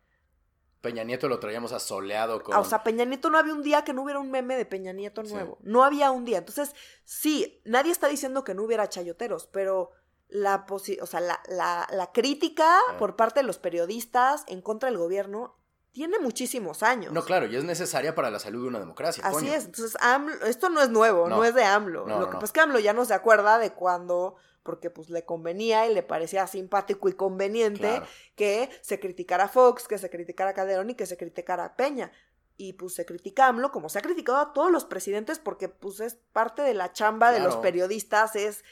Peña 0.81 1.05
Nieto 1.05 1.29
lo 1.29 1.39
traíamos 1.41 1.73
asoleado 1.73 2.43
con... 2.43 2.55
Ah, 2.55 2.61
O 2.61 2.65
sea, 2.65 2.83
Peña 2.83 3.05
Nieto 3.05 3.29
no 3.31 3.39
había 3.39 3.53
un 3.55 3.63
día 3.63 3.83
que 3.85 3.93
no 3.93 4.03
hubiera 4.03 4.19
un 4.21 4.31
meme 4.31 4.57
de 4.57 4.65
Peña 4.65 4.93
Nieto 4.93 5.25
Sí. 5.25 5.33
nuevo. 5.35 5.59
No 5.63 5.85
había 5.85 6.11
un 6.11 6.25
día. 6.25 6.39
Entonces, 6.39 6.75
sí, 7.05 7.61
nadie 7.65 7.93
está 7.93 8.09
diciendo 8.09 8.45
que 8.45 8.55
no 8.55 8.63
hubiera 8.63 8.89
chayoteros, 8.89 9.47
pero 9.47 9.91
la, 10.29 10.67
posi- 10.67 10.99
o 11.03 11.07
sea, 11.07 11.21
la, 11.21 11.41
la- 11.49 11.87
la 11.91 12.13
crítica 12.13 12.79
Ah. 12.91 12.97
por 12.99 13.17
parte 13.17 13.41
de 13.41 13.45
los 13.47 13.59
periodistas 13.59 14.45
en 14.47 14.63
contra 14.63 14.89
del 14.89 14.97
gobierno 14.99 15.57
tiene 15.93 16.21
muchísimos 16.21 16.85
años. 16.85 17.13
No, 17.13 17.25
claro, 17.25 17.47
y 17.47 17.57
es 17.57 17.65
necesaria 17.65 18.15
para 18.15 18.31
la 18.31 18.39
salud 18.39 18.63
de 18.63 18.69
una 18.69 18.79
democracia. 18.79 19.25
Así 19.27 19.35
coño. 19.35 19.53
es. 19.53 19.65
Entonces, 19.65 19.97
AMLO- 20.01 20.45
esto 20.47 20.69
no 20.71 20.81
es 20.81 20.89
nuevo, 20.89 21.29
no, 21.29 21.39
No. 21.39 21.45
es 21.45 21.53
de 21.55 21.65
AMLO. 21.65 22.07
No, 22.07 22.15
Lo 22.15 22.21
no, 22.21 22.27
que 22.27 22.35
pasa 22.35 22.45
es 22.47 22.53
que 22.53 22.61
AMLO 22.61 22.79
ya 22.79 22.93
no 22.93 23.05
se 23.05 23.13
acuerda 23.13 23.59
de 23.59 23.73
cuando, 23.73 24.37
porque 24.63 24.91
pues 24.91 25.11
le 25.11 25.25
convenía 25.25 25.87
y 25.87 25.95
le 25.95 26.03
parecía 26.03 26.47
simpático 26.47 27.09
y 27.09 27.15
conveniente 27.15 27.81
Claro. 27.89 28.07
que 28.37 28.69
se 28.83 29.01
criticara 29.01 29.45
a 29.45 29.49
Fox, 29.49 29.89
que 29.89 29.99
se 29.99 30.11
criticara 30.11 30.51
a 30.51 30.55
Calderón 30.55 30.91
y 30.91 30.95
que 30.95 31.07
se 31.07 31.17
criticara 31.17 31.65
a 31.65 31.77
Peña. 31.77 32.13
Y 32.57 32.75
pues 32.75 32.95
se 32.95 33.07
critica 33.07 33.47
a 33.47 33.49
AMLO 33.49 33.73
como 33.73 33.89
se 33.89 33.99
ha 33.99 34.03
criticado 34.03 34.39
a 34.39 34.53
todos 34.53 34.71
los 34.71 34.85
presidentes 34.85 35.39
porque 35.39 35.69
pues 35.71 36.01
es 36.01 36.17
parte 36.33 36.61
de 36.63 36.75
la 36.75 36.93
chamba 36.93 37.33
de 37.33 37.41
los 37.41 37.57
periodistas 37.57 38.37
es 38.37 38.65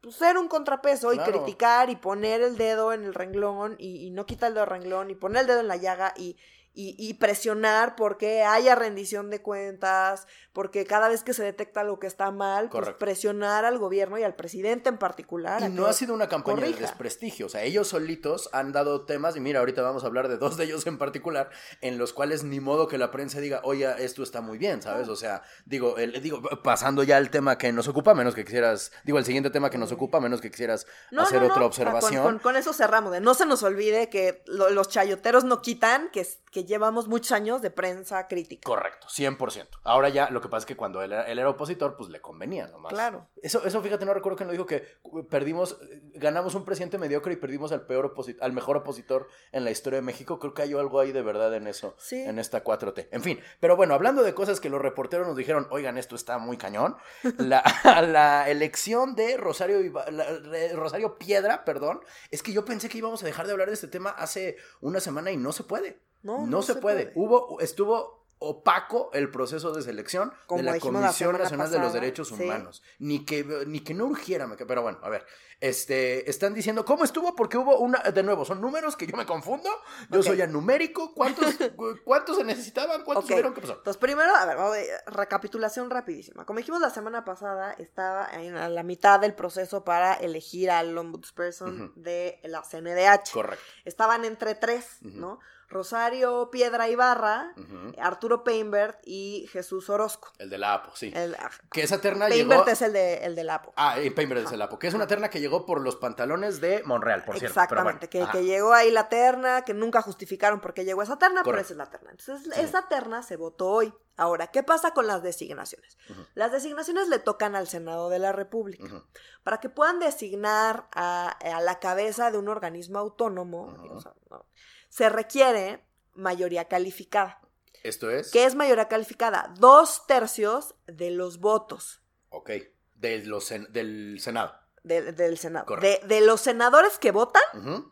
pues, 0.00 0.14
ser 0.14 0.38
un 0.38 0.48
contrapeso 0.48 1.10
Claro. 1.10 1.28
y 1.30 1.32
criticar 1.34 1.90
y 1.90 1.96
poner 1.96 2.40
el 2.40 2.56
dedo 2.56 2.92
en 2.94 3.04
el 3.04 3.12
renglón 3.12 3.76
y, 3.78 4.06
y 4.06 4.10
no 4.10 4.24
quitar 4.24 4.48
el 4.48 4.54
dedo 4.54 4.64
del 4.64 4.70
renglón 4.80 5.10
y 5.10 5.14
poner 5.14 5.42
el 5.42 5.46
dedo 5.46 5.60
en 5.60 5.68
la 5.68 5.76
llaga 5.76 6.14
y, 6.16 6.38
y, 6.80 6.94
y 6.96 7.14
presionar 7.14 7.96
porque 7.96 8.44
haya 8.44 8.76
rendición 8.76 9.30
de 9.30 9.42
cuentas, 9.42 10.28
porque 10.52 10.84
cada 10.84 11.08
vez 11.08 11.24
que 11.24 11.34
se 11.34 11.42
detecta 11.42 11.80
algo 11.80 11.98
que 11.98 12.06
está 12.06 12.30
mal, 12.30 12.68
pues 12.68 12.90
presionar 12.90 13.64
al 13.64 13.78
gobierno 13.78 14.16
y 14.16 14.22
al 14.22 14.36
presidente 14.36 14.88
en 14.88 14.96
particular. 14.96 15.60
Y 15.62 15.70
no 15.70 15.86
ha 15.86 15.92
sido 15.92 16.14
una 16.14 16.28
campaña 16.28 16.56
de 16.60 16.62
corrija. 16.66 16.80
desprestigio. 16.82 17.46
O 17.46 17.48
sea, 17.48 17.64
ellos 17.64 17.88
solitos 17.88 18.48
han 18.52 18.70
dado 18.70 19.04
temas, 19.06 19.34
y 19.36 19.40
mira, 19.40 19.58
ahorita 19.58 19.82
vamos 19.82 20.04
a 20.04 20.06
hablar 20.06 20.28
de 20.28 20.36
dos 20.38 20.56
de 20.56 20.64
ellos 20.64 20.86
en 20.86 20.98
particular, 20.98 21.50
en 21.80 21.98
los 21.98 22.12
cuales 22.12 22.44
ni 22.44 22.60
modo 22.60 22.86
que 22.86 22.96
la 22.96 23.10
prensa 23.10 23.40
diga, 23.40 23.60
oye, 23.64 23.88
esto 24.04 24.22
está 24.22 24.40
muy 24.40 24.56
bien, 24.56 24.80
¿sabes? 24.80 25.08
O 25.08 25.16
sea, 25.16 25.42
digo, 25.66 25.96
el- 25.98 26.22
digo, 26.22 26.40
pasando 26.62 27.02
ya 27.02 27.16
al 27.16 27.30
tema 27.30 27.58
que 27.58 27.72
nos 27.72 27.88
ocupa, 27.88 28.14
menos 28.14 28.36
que 28.36 28.44
quisieras, 28.44 28.92
digo, 29.02 29.18
el 29.18 29.24
siguiente 29.24 29.50
tema 29.50 29.68
que 29.70 29.78
nos 29.78 29.90
ocupa, 29.90 30.20
menos 30.20 30.40
que 30.40 30.50
quisieras 30.50 30.86
No, 31.10 31.22
hacer 31.22 31.40
no, 31.42 31.48
no. 31.48 31.54
otra 31.54 31.64
Ah, 31.64 31.66
observación. 31.66 32.22
Con, 32.22 32.32
con- 32.34 32.38
con 32.38 32.56
eso 32.56 32.72
cerramos. 32.72 33.12
De 33.12 33.20
no 33.20 33.34
se 33.34 33.46
nos 33.46 33.64
olvide 33.64 34.08
que 34.08 34.42
lo- 34.46 34.70
los 34.70 34.88
chayoteros 34.88 35.42
no 35.44 35.60
quitan 35.60 36.08
que, 36.12 36.26
que 36.52 36.64
llevamos 36.68 37.08
muchos 37.08 37.32
años 37.32 37.60
de 37.62 37.70
prensa 37.72 38.28
crítica. 38.28 38.64
Correcto, 38.64 39.08
100%. 39.08 39.66
Ahora 39.82 40.08
ya, 40.10 40.30
lo 40.30 40.40
que 40.40 40.48
pasa 40.48 40.60
es 40.60 40.66
que 40.66 40.76
cuando 40.76 41.02
él, 41.02 41.12
era- 41.12 41.24
él 41.24 41.38
era 41.40 41.48
opositor, 41.50 41.96
pues 41.96 42.10
le 42.10 42.20
convenía 42.20 42.68
nomás. 42.68 42.92
Claro. 42.92 43.26
Eso, 43.42 43.64
eso 43.64 43.82
fíjate, 43.82 44.04
no 44.06 44.14
recuerdo 44.14 44.36
quién 44.36 44.46
lo 44.46 44.52
dijo, 44.52 44.66
que 44.66 44.84
perdimos, 45.28 45.78
ganamos 46.14 46.54
un 46.54 46.64
presidente 46.64 46.98
mediocre 46.98 47.32
y 47.32 47.36
perdimos 47.36 47.72
al, 47.72 47.86
peor 47.86 48.14
al 48.40 48.52
mejor 48.52 48.76
opositor 48.76 49.28
en 49.52 49.64
la 49.64 49.70
historia 49.70 49.98
de 49.98 50.02
México. 50.02 50.38
Creo 50.38 50.54
que 50.54 50.62
hay 50.62 50.72
algo 50.74 51.00
ahí 51.00 51.10
de 51.12 51.22
verdad 51.22 51.52
en 51.54 51.66
eso, 51.66 51.94
Sí. 51.98 52.20
en 52.20 52.38
esta 52.38 52.62
4T. 52.62 53.08
En 53.10 53.22
fin, 53.22 53.40
pero 53.60 53.74
bueno, 53.76 53.94
hablando 53.94 54.22
de 54.22 54.34
cosas 54.34 54.60
que 54.60 54.68
los 54.70 54.80
reporteros 54.80 55.26
nos 55.26 55.36
dijeron, 55.36 55.66
oigan, 55.70 55.98
esto 55.98 56.14
está 56.14 56.38
muy 56.38 56.56
cañón, 56.58 56.96
la, 57.38 57.62
la 58.06 58.48
elección 58.50 59.14
de 59.14 59.36
Rosario, 59.36 59.78
la- 60.10 60.38
de 60.38 60.74
Rosario 60.76 61.16
Piedra, 61.18 61.64
perdón, 61.64 62.00
es 62.30 62.42
que 62.42 62.52
yo 62.52 62.64
pensé 62.64 62.88
que 62.88 62.98
íbamos 62.98 63.22
a 63.22 63.26
dejar 63.26 63.46
de 63.46 63.52
hablar 63.52 63.68
de 63.68 63.74
este 63.74 63.88
tema 63.88 64.10
hace 64.10 64.56
una 64.80 65.00
semana 65.00 65.30
y 65.30 65.36
no 65.36 65.52
se 65.52 65.64
puede. 65.64 66.00
No, 66.22 66.38
No, 66.40 66.46
no 66.46 66.62
se, 66.62 66.74
se 66.74 66.80
puede. 66.80 67.06
puede. 67.06 67.12
Hubo, 67.26 67.60
estuvo 67.60 68.18
opaco 68.40 69.10
el 69.14 69.32
proceso 69.32 69.72
de 69.72 69.82
selección 69.82 70.32
Como 70.46 70.58
de 70.62 70.70
la 70.70 70.78
Comisión 70.78 71.36
Nacional 71.36 71.70
de 71.72 71.78
los 71.80 71.92
Derechos 71.92 72.28
sí. 72.28 72.34
Humanos. 72.34 72.82
Ni 73.00 73.24
que, 73.24 73.42
ni 73.66 73.80
que 73.80 73.94
no 73.94 74.06
urgiera, 74.06 74.48
pero 74.66 74.82
bueno, 74.82 74.98
a 75.02 75.08
ver. 75.08 75.26
Este, 75.60 76.30
están 76.30 76.54
diciendo, 76.54 76.84
¿cómo 76.84 77.02
estuvo? 77.02 77.34
Porque 77.34 77.58
hubo 77.58 77.78
una, 77.80 77.98
de 77.98 78.22
nuevo, 78.22 78.44
son 78.44 78.60
números 78.60 78.96
que 78.96 79.08
yo 79.08 79.16
me 79.16 79.26
confundo. 79.26 79.68
Yo 80.08 80.22
soy 80.22 80.40
anumérico. 80.40 81.12
¿Cuántos, 81.14 81.46
cuántos 82.04 82.36
se 82.36 82.44
necesitaban? 82.44 83.02
¿Cuántos 83.02 83.24
Ok. 83.24 83.30
hubieron? 83.32 83.54
¿Qué 83.54 83.60
pasó? 83.62 83.72
Entonces, 83.72 83.98
primero, 83.98 84.32
a 84.36 84.46
ver, 84.46 84.56
vamos 84.56 84.76
a- 84.76 85.10
recapitulación 85.10 85.90
rapidísima. 85.90 86.46
Como 86.46 86.58
dijimos 86.58 86.80
la 86.80 86.90
semana 86.90 87.24
pasada, 87.24 87.72
estaba 87.72 88.28
en 88.34 88.56
a 88.56 88.68
la 88.68 88.84
mitad 88.84 89.18
del 89.18 89.34
proceso 89.34 89.82
para 89.82 90.14
elegir 90.14 90.70
al 90.70 90.96
ombudsperson 90.96 91.92
de 91.96 92.38
la 92.44 92.62
CNDH. 92.62 93.32
Correcto. 93.32 93.64
Estaban 93.84 94.24
entre 94.24 94.54
tres. 94.54 94.98
¿no? 95.00 95.40
Rosario 95.68 96.50
Piedra 96.50 96.88
Ibarra. 96.88 97.52
Arturo 98.00 98.42
Peinbert 98.44 98.98
y 99.04 99.46
Jesús 99.52 99.90
Orozco. 99.90 100.32
El 100.38 100.48
de 100.50 100.58
la 100.58 100.74
APO, 100.74 100.96
sí. 100.96 101.12
El, 101.14 101.34
ah, 101.34 101.50
Que 101.70 101.82
esa 101.82 102.00
terna 102.00 102.26
Peinbert 102.28 102.60
llegó... 102.60 102.70
es 102.72 102.82
el 102.82 102.92
de 102.92 103.24
el 103.24 103.34
del 103.36 103.50
APO. 103.50 103.72
Ah, 103.76 104.00
y 104.00 104.10
Peinbert 104.10 104.46
es 104.46 104.52
el 104.52 104.62
APO. 104.62 104.78
Que 104.78 104.86
es 104.86 104.94
una 104.94 105.06
terna 105.06 105.28
que 105.30 105.40
llegó 105.40 105.66
por 105.66 105.80
los 105.80 105.96
pantalones 105.96 106.60
de 106.60 106.82
Monreal, 106.84 107.24
por 107.24 107.38
cierto. 107.38 107.54
bueno. 107.54 107.64
Exactamente, 107.64 108.08
que, 108.08 108.26
que 108.32 108.44
llegó 108.44 108.72
ahí 108.72 108.90
la 108.90 109.08
terna, 109.08 109.62
que 109.62 109.74
nunca 109.74 110.00
justificaron 110.02 110.60
por 110.60 110.74
qué 110.74 110.84
llegó 110.84 111.02
esa 111.02 111.18
terna, 111.18 111.42
pero 111.44 111.58
esa 111.58 111.72
es 111.74 111.76
la 111.76 111.86
terna. 111.90 112.10
Entonces, 112.10 112.48
Sí. 112.54 112.60
esa 112.60 112.88
terna 112.88 113.22
se 113.22 113.36
votó 113.36 113.66
hoy. 113.68 113.92
Ahora, 114.16 114.48
¿qué 114.48 114.62
pasa 114.64 114.92
con 114.94 115.06
las 115.06 115.22
designaciones? 115.22 115.96
Las 116.34 116.50
designaciones 116.50 117.08
le 117.08 117.18
tocan 117.20 117.54
al 117.54 117.68
Senado 117.68 118.08
de 118.08 118.18
la 118.18 118.32
República. 118.32 119.04
Para 119.44 119.58
que 119.60 119.68
puedan 119.68 120.00
designar 120.00 120.88
a, 120.92 121.28
a 121.28 121.60
la 121.60 121.78
cabeza 121.78 122.30
de 122.32 122.38
un 122.38 122.48
organismo 122.48 122.98
autónomo, 122.98 123.76
o 123.90 124.00
sea, 124.00 124.12
no, 124.30 124.44
se 124.88 125.08
requiere 125.08 125.84
mayoría 126.14 126.66
calificada. 126.66 127.40
Esto 127.82 128.10
es... 128.10 128.30
¿Qué 128.30 128.44
es 128.44 128.54
mayoría 128.54 128.88
calificada? 128.88 129.52
Dos 129.58 130.06
tercios 130.06 130.74
de 130.86 131.10
los 131.10 131.38
votos 131.38 132.02
Ok. 132.30 132.50
De 132.94 133.24
los 133.24 133.48
del 133.70 134.18
Senado. 134.20 134.54
de- 134.82 135.12
del 135.12 135.38
Senado. 135.38 135.76
De, 135.76 136.00
de 136.06 136.20
los 136.20 136.40
senadores 136.40 136.98
que 136.98 137.12
votan, 137.12 137.42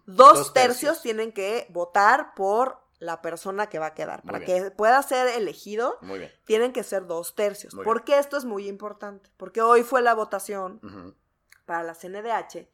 dos, 0.06 0.52
tercios, 0.52 1.00
tienen 1.02 1.32
que 1.32 1.66
votar 1.70 2.35
por 2.35 2.85
la 2.98 3.22
persona 3.22 3.68
que 3.68 3.78
va 3.78 3.87
a 3.87 3.94
quedar. 3.94 4.24
Muy 4.24 4.32
Para 4.32 4.44
bien. 4.44 4.64
que 4.64 4.70
pueda 4.72 5.00
ser 5.02 5.28
elegido, 5.28 5.98
Muy 6.02 6.18
bien. 6.18 6.32
tienen 6.46 6.72
que 6.72 6.82
ser 6.82 7.06
dos 7.06 7.35
tercios. 7.35 7.72
Muy 7.74 7.85
¿Por 7.85 8.04
qué 8.04 8.18
esto 8.18 8.37
es 8.37 8.44
muy 8.44 8.66
importante? 8.68 9.30
Porque 9.37 9.61
hoy 9.62 9.82
fue 9.85 10.02
la 10.02 10.14
votación 10.14 10.80
para 11.64 11.82
la 11.85 11.94
CNDH. 11.94 12.68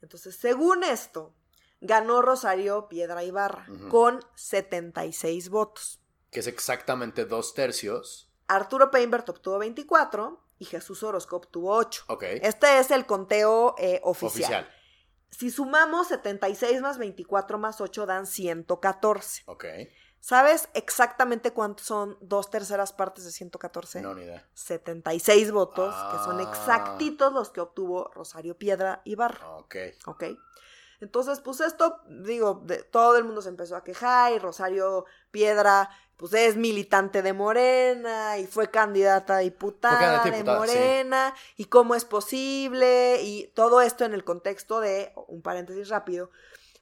Entonces, 0.00 0.36
según 0.36 0.84
esto, 0.84 1.34
ganó 1.80 2.22
Rosario 2.22 2.88
Piedra 2.88 3.22
Ibarra 3.24 3.66
Ujú. 3.70 3.88
con 3.88 4.20
76 4.34 5.48
votos. 5.50 6.00
Que 6.30 6.40
es 6.40 6.46
exactamente 6.46 7.24
dos 7.24 7.54
tercios. 7.54 8.30
Arturo 8.48 8.90
Peinbert 8.90 9.28
obtuvo 9.28 9.58
24 9.58 10.42
y 10.58 10.64
Jesús 10.64 11.02
Orozco 11.02 11.36
obtuvo 11.36 11.74
8. 11.76 12.04
Ok. 12.08 12.22
Este 12.42 12.78
es 12.78 12.90
el 12.90 13.06
conteo 13.06 13.74
eh, 13.78 14.00
oficial. 14.02 14.42
Oficial. 14.66 14.68
Si 15.30 15.50
sumamos 15.50 16.08
76 16.08 16.80
más 16.80 16.98
24 16.98 17.58
más 17.58 17.80
8 17.80 18.06
dan 18.06 18.26
114. 18.26 19.42
Ok. 19.46 19.64
¿Sabes 20.20 20.68
exactamente 20.74 21.52
cuántos 21.52 21.86
son 21.86 22.18
dos 22.20 22.50
terceras 22.50 22.92
partes 22.92 23.24
de 23.24 23.30
114? 23.30 24.00
No, 24.02 24.14
ni 24.14 24.22
idea. 24.22 24.48
76 24.54 25.52
votos, 25.52 25.94
que 26.10 26.18
son 26.24 26.40
Ah. 26.40 26.42
exactitos 26.42 27.32
los 27.32 27.50
que 27.50 27.60
obtuvo 27.60 28.10
Rosario 28.14 28.58
Piedra 28.58 29.00
Ibarra. 29.04 29.48
Ok. 29.58 29.76
¿Ok? 30.06 30.24
Entonces, 31.00 31.40
pues 31.40 31.60
esto, 31.60 32.00
digo, 32.08 32.62
de, 32.64 32.82
todo 32.82 33.16
el 33.16 33.24
mundo 33.24 33.42
se 33.42 33.48
empezó 33.48 33.76
a 33.76 33.84
quejar 33.84 34.32
y 34.32 34.38
Rosario 34.38 35.04
Piedra, 35.30 35.90
pues 36.16 36.34
es 36.34 36.56
militante 36.56 37.22
de 37.22 37.32
Morena 37.32 38.38
y 38.38 38.46
fue 38.46 38.70
candidata 38.70 39.36
a 39.36 39.38
diputada, 39.38 40.24
de 40.24 40.42
Morena 40.42 41.32
y 41.56 41.66
cómo 41.66 41.94
es 41.94 42.04
posible 42.04 43.22
y 43.22 43.46
todo 43.54 43.80
esto 43.80 44.04
en 44.04 44.14
el 44.14 44.24
contexto 44.24 44.80
de, 44.80 45.12
un 45.28 45.42
paréntesis 45.42 45.88
rápido, 45.88 46.30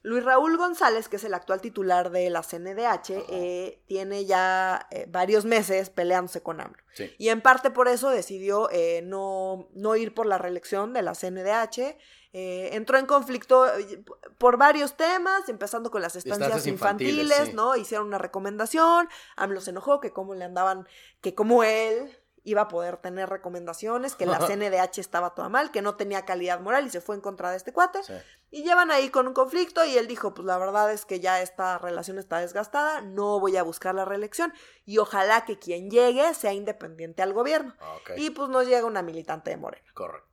Luis 0.07 0.23
Raúl 0.23 0.55
González, 0.55 1.09
que 1.09 1.17
es 1.17 1.23
el 1.25 1.33
actual 1.33 1.59
titular 1.59 2.11
de 2.11 2.29
la 2.29 2.41
CNDH, 2.41 3.25
eh, 3.27 3.83
tiene 3.87 4.23
ya 4.23 4.87
eh, 4.89 5.05
varios 5.09 5.43
meses 5.43 5.89
peleándose 5.89 6.41
con 6.41 6.61
AMLO. 6.61 6.81
Y 7.17 7.27
en 7.27 7.41
parte 7.41 7.71
por 7.71 7.89
eso 7.89 8.09
decidió 8.09 8.69
eh, 8.71 9.01
no, 9.03 9.67
no, 9.73 9.97
ir 9.97 10.13
por 10.13 10.25
la 10.25 10.37
reelección 10.37 10.93
de 10.93 11.01
la 11.01 11.13
CNDH. 11.13 11.97
entró 12.31 12.97
en 12.97 13.05
conflicto 13.05 13.65
por 14.37 14.55
varios 14.55 14.95
temas, 14.95 15.49
empezando 15.49 15.91
con 15.91 16.01
las 16.01 16.15
estancias, 16.15 16.67
infantiles, 16.67 17.53
¿no? 17.53 17.75
Hicieron 17.75 18.07
una 18.07 18.17
recomendación, 18.17 19.09
AMLO 19.35 19.59
se 19.59 19.71
enojó 19.71 19.99
que 19.99 20.13
cómo 20.13 20.35
le 20.35 20.45
andaban, 20.45 20.87
que 21.19 21.35
como 21.35 21.65
él 21.65 22.17
iba 22.47 22.61
a 22.61 22.67
poder 22.69 22.95
tener 22.95 23.29
recomendaciones, 23.29 24.15
que 24.15 24.25
la 24.25 24.39
CNDH 24.47 24.99
estaba 24.99 25.35
toda 25.35 25.49
mal, 25.49 25.69
que 25.69 25.81
no 25.81 25.95
tenía 25.95 26.23
calidad 26.23 26.61
moral 26.61 26.87
y 26.87 26.89
se 26.89 27.01
fue 27.01 27.15
en 27.15 27.21
contra 27.21 27.51
de 27.51 27.57
este 27.57 27.73
cuate. 27.73 27.99
Y 28.49 28.63
llevan 28.63 28.89
ahí 28.89 29.09
con 29.09 29.27
un 29.27 29.33
conflicto 29.33 29.83
y 29.83 29.97
él 29.97 30.07
dijo, 30.07 30.33
pues 30.33 30.45
la 30.45 30.57
verdad 30.57 30.93
es 30.93 31.03
que 31.03 31.19
ya 31.19 31.41
esta 31.41 31.77
relación 31.77 32.17
está 32.17 32.39
desgastada, 32.39 33.01
no 33.01 33.41
voy 33.41 33.57
a 33.57 33.63
buscar 33.63 33.93
la 33.93 34.05
reelección 34.05 34.53
y 34.85 34.97
ojalá 34.97 35.43
que 35.43 35.59
quien 35.59 35.91
llegue 35.91 36.33
sea 36.33 36.53
independiente 36.53 37.21
al 37.21 37.33
gobierno. 37.33 37.75
Ah, 37.81 37.97
y 38.15 38.29
pues 38.29 38.47
nos 38.47 38.65
llega 38.65 38.85
una 38.85 39.01
militante 39.01 39.49
de 39.49 39.57
Morena. 39.57 39.91
Correcto. 39.93 40.29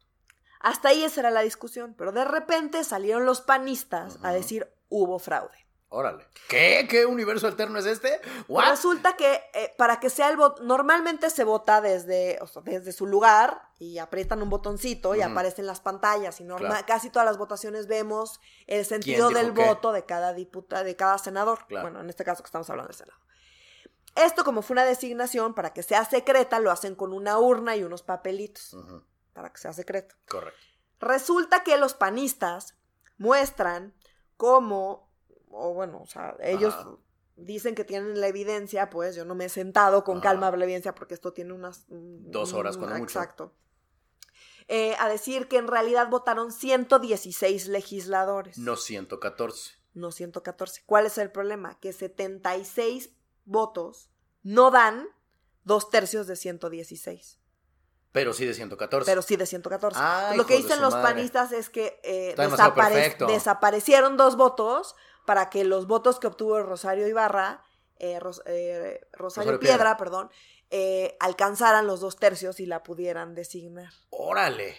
Hasta 0.60 0.90
ahí 0.90 1.02
esa 1.02 1.20
era 1.20 1.32
la 1.32 1.40
discusión, 1.40 1.94
pero 1.98 2.12
de 2.12 2.24
repente 2.24 2.84
salieron 2.84 3.26
los 3.26 3.40
panistas 3.40 4.18
a 4.22 4.32
decir 4.32 4.72
hubo 4.88 5.18
fraude. 5.18 5.63
Órale. 5.94 6.26
¿Qué? 6.48 6.88
¿Qué 6.90 7.06
universo 7.06 7.46
alterno 7.46 7.78
es 7.78 7.86
este? 7.86 8.20
Resulta 8.48 9.16
que 9.16 9.40
eh, 9.54 9.72
para 9.78 10.00
que 10.00 10.10
sea 10.10 10.28
el 10.28 10.36
voto, 10.36 10.60
normalmente 10.64 11.30
se 11.30 11.44
vota 11.44 11.80
desde, 11.80 12.36
desde 12.64 12.90
su 12.90 13.06
lugar 13.06 13.62
y 13.78 13.98
aprietan 13.98 14.42
un 14.42 14.50
botoncito 14.50 15.14
y 15.14 15.22
aparecen 15.22 15.66
las 15.66 15.80
pantallas. 15.80 16.40
Y 16.40 16.44
normal, 16.44 16.84
casi 16.84 17.10
todas 17.10 17.26
las 17.26 17.38
votaciones 17.38 17.86
vemos 17.86 18.40
el 18.66 18.84
sentido 18.84 19.30
del 19.30 19.52
voto 19.52 19.92
de 19.92 20.04
cada 20.04 20.32
diputado, 20.32 20.82
de 20.82 20.96
cada 20.96 21.16
senador. 21.18 21.60
Bueno, 21.70 22.00
en 22.00 22.10
este 22.10 22.24
caso 22.24 22.42
que 22.42 22.48
estamos 22.48 22.68
hablando 22.68 22.88
del 22.88 22.96
Senado. 22.96 23.20
Esto, 24.16 24.42
como 24.42 24.62
fue 24.62 24.74
una 24.74 24.84
designación, 24.84 25.54
para 25.54 25.72
que 25.72 25.84
sea 25.84 26.04
secreta, 26.04 26.58
lo 26.58 26.72
hacen 26.72 26.96
con 26.96 27.12
una 27.12 27.38
urna 27.38 27.76
y 27.76 27.84
unos 27.84 28.02
papelitos. 28.02 28.76
Para 29.32 29.52
que 29.52 29.58
sea 29.58 29.72
secreto. 29.72 30.16
Correcto. 30.28 30.58
Resulta 30.98 31.62
que 31.62 31.76
los 31.76 31.94
panistas 31.94 32.74
muestran 33.16 33.94
cómo 34.36 35.13
o 35.54 35.72
bueno, 35.72 36.00
o 36.02 36.06
sea, 36.06 36.36
ellos 36.40 36.74
dicen 37.36 37.74
que 37.74 37.84
tienen 37.84 38.20
la 38.20 38.28
evidencia, 38.28 38.90
pues 38.90 39.16
yo 39.16 39.24
no 39.24 39.34
me 39.34 39.46
he 39.46 39.48
sentado 39.48 40.04
con 40.04 40.20
calma 40.20 40.48
a 40.48 40.56
la 40.56 40.64
evidencia 40.64 40.94
porque 40.94 41.14
esto 41.14 41.32
tiene 41.32 41.52
unas... 41.52 41.86
Dos 41.88 42.52
horas 42.52 42.76
con 42.76 42.90
mucho. 42.90 43.04
Exacto. 43.04 43.54
Eh, 44.68 44.96
a 44.98 45.08
decir 45.08 45.46
que 45.48 45.58
en 45.58 45.68
realidad 45.68 46.08
votaron 46.08 46.50
116 46.50 47.68
legisladores. 47.68 48.58
No 48.58 48.76
114. 48.76 49.74
No 49.92 50.10
114. 50.10 50.82
¿Cuál 50.86 51.06
es 51.06 51.18
el 51.18 51.30
problema? 51.30 51.78
Que 51.80 51.92
76 51.92 53.10
votos 53.44 54.10
no 54.42 54.70
dan 54.70 55.06
dos 55.64 55.90
tercios 55.90 56.26
de 56.26 56.36
116. 56.36 57.38
Pero 58.12 58.32
sí 58.32 58.46
de 58.46 58.54
114. 58.54 59.10
Pero 59.10 59.22
sí 59.22 59.36
de 59.36 59.44
114. 59.44 60.00
Lo 60.36 60.46
que 60.46 60.56
dicen 60.56 60.80
los 60.80 60.94
panistas 60.94 61.52
es 61.52 61.68
que 61.68 62.00
eh, 62.04 62.34
desaparecieron 63.26 64.16
dos 64.16 64.36
votos 64.36 64.94
para 65.24 65.50
que 65.50 65.64
los 65.64 65.86
votos 65.86 66.18
que 66.18 66.26
obtuvo 66.26 66.62
Rosario 66.62 67.08
Ibarra, 67.08 67.64
eh, 67.98 68.20
eh, 68.46 69.00
Rosario, 69.12 69.58
Piedra, 69.58 69.96
perdón, 69.96 70.30
eh, 70.70 71.16
alcanzaran 71.20 71.86
los 71.86 72.00
dos 72.00 72.16
tercios 72.16 72.60
y 72.60 72.66
la 72.66 72.82
pudieran 72.82 73.34
designar. 73.34 73.92
¡Órale! 74.10 74.76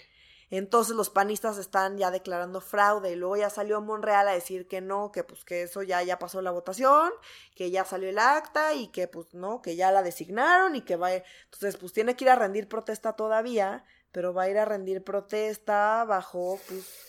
Entonces 0.51 0.95
los 0.95 1.09
panistas 1.09 1.57
están 1.57 1.97
ya 1.97 2.11
declarando 2.11 2.61
fraude 2.61 3.11
y 3.11 3.15
luego 3.15 3.37
ya 3.37 3.49
salió 3.49 3.81
Monreal 3.81 4.27
a 4.27 4.33
decir 4.33 4.67
que 4.67 4.79
no, 4.79 5.11
que 5.11 5.23
pues 5.23 5.43
que 5.43 5.63
eso 5.63 5.81
ya, 5.81 6.03
ya 6.03 6.19
pasó 6.19 6.41
la 6.41 6.51
votación, 6.51 7.11
que 7.55 7.71
ya 7.71 7.83
salió 7.83 8.09
el 8.09 8.19
acta 8.19 8.73
y 8.73 8.89
que 8.89 9.07
pues 9.07 9.33
no, 9.33 9.63
que 9.63 9.75
ya 9.75 9.91
la 9.91 10.03
designaron 10.03 10.75
y 10.75 10.81
que 10.81 10.97
va, 10.97 11.13
entonces 11.13 11.77
pues 11.77 11.93
tiene 11.93 12.15
que 12.15 12.25
ir 12.25 12.29
a 12.29 12.35
rendir 12.35 12.69
protesta 12.69 13.13
todavía, 13.13 13.85
pero 14.11 14.35
va 14.35 14.43
a 14.43 14.49
ir 14.49 14.59
a 14.59 14.65
rendir 14.65 15.03
protesta 15.03 16.05
bajo 16.05 16.59
pues, 16.67 17.07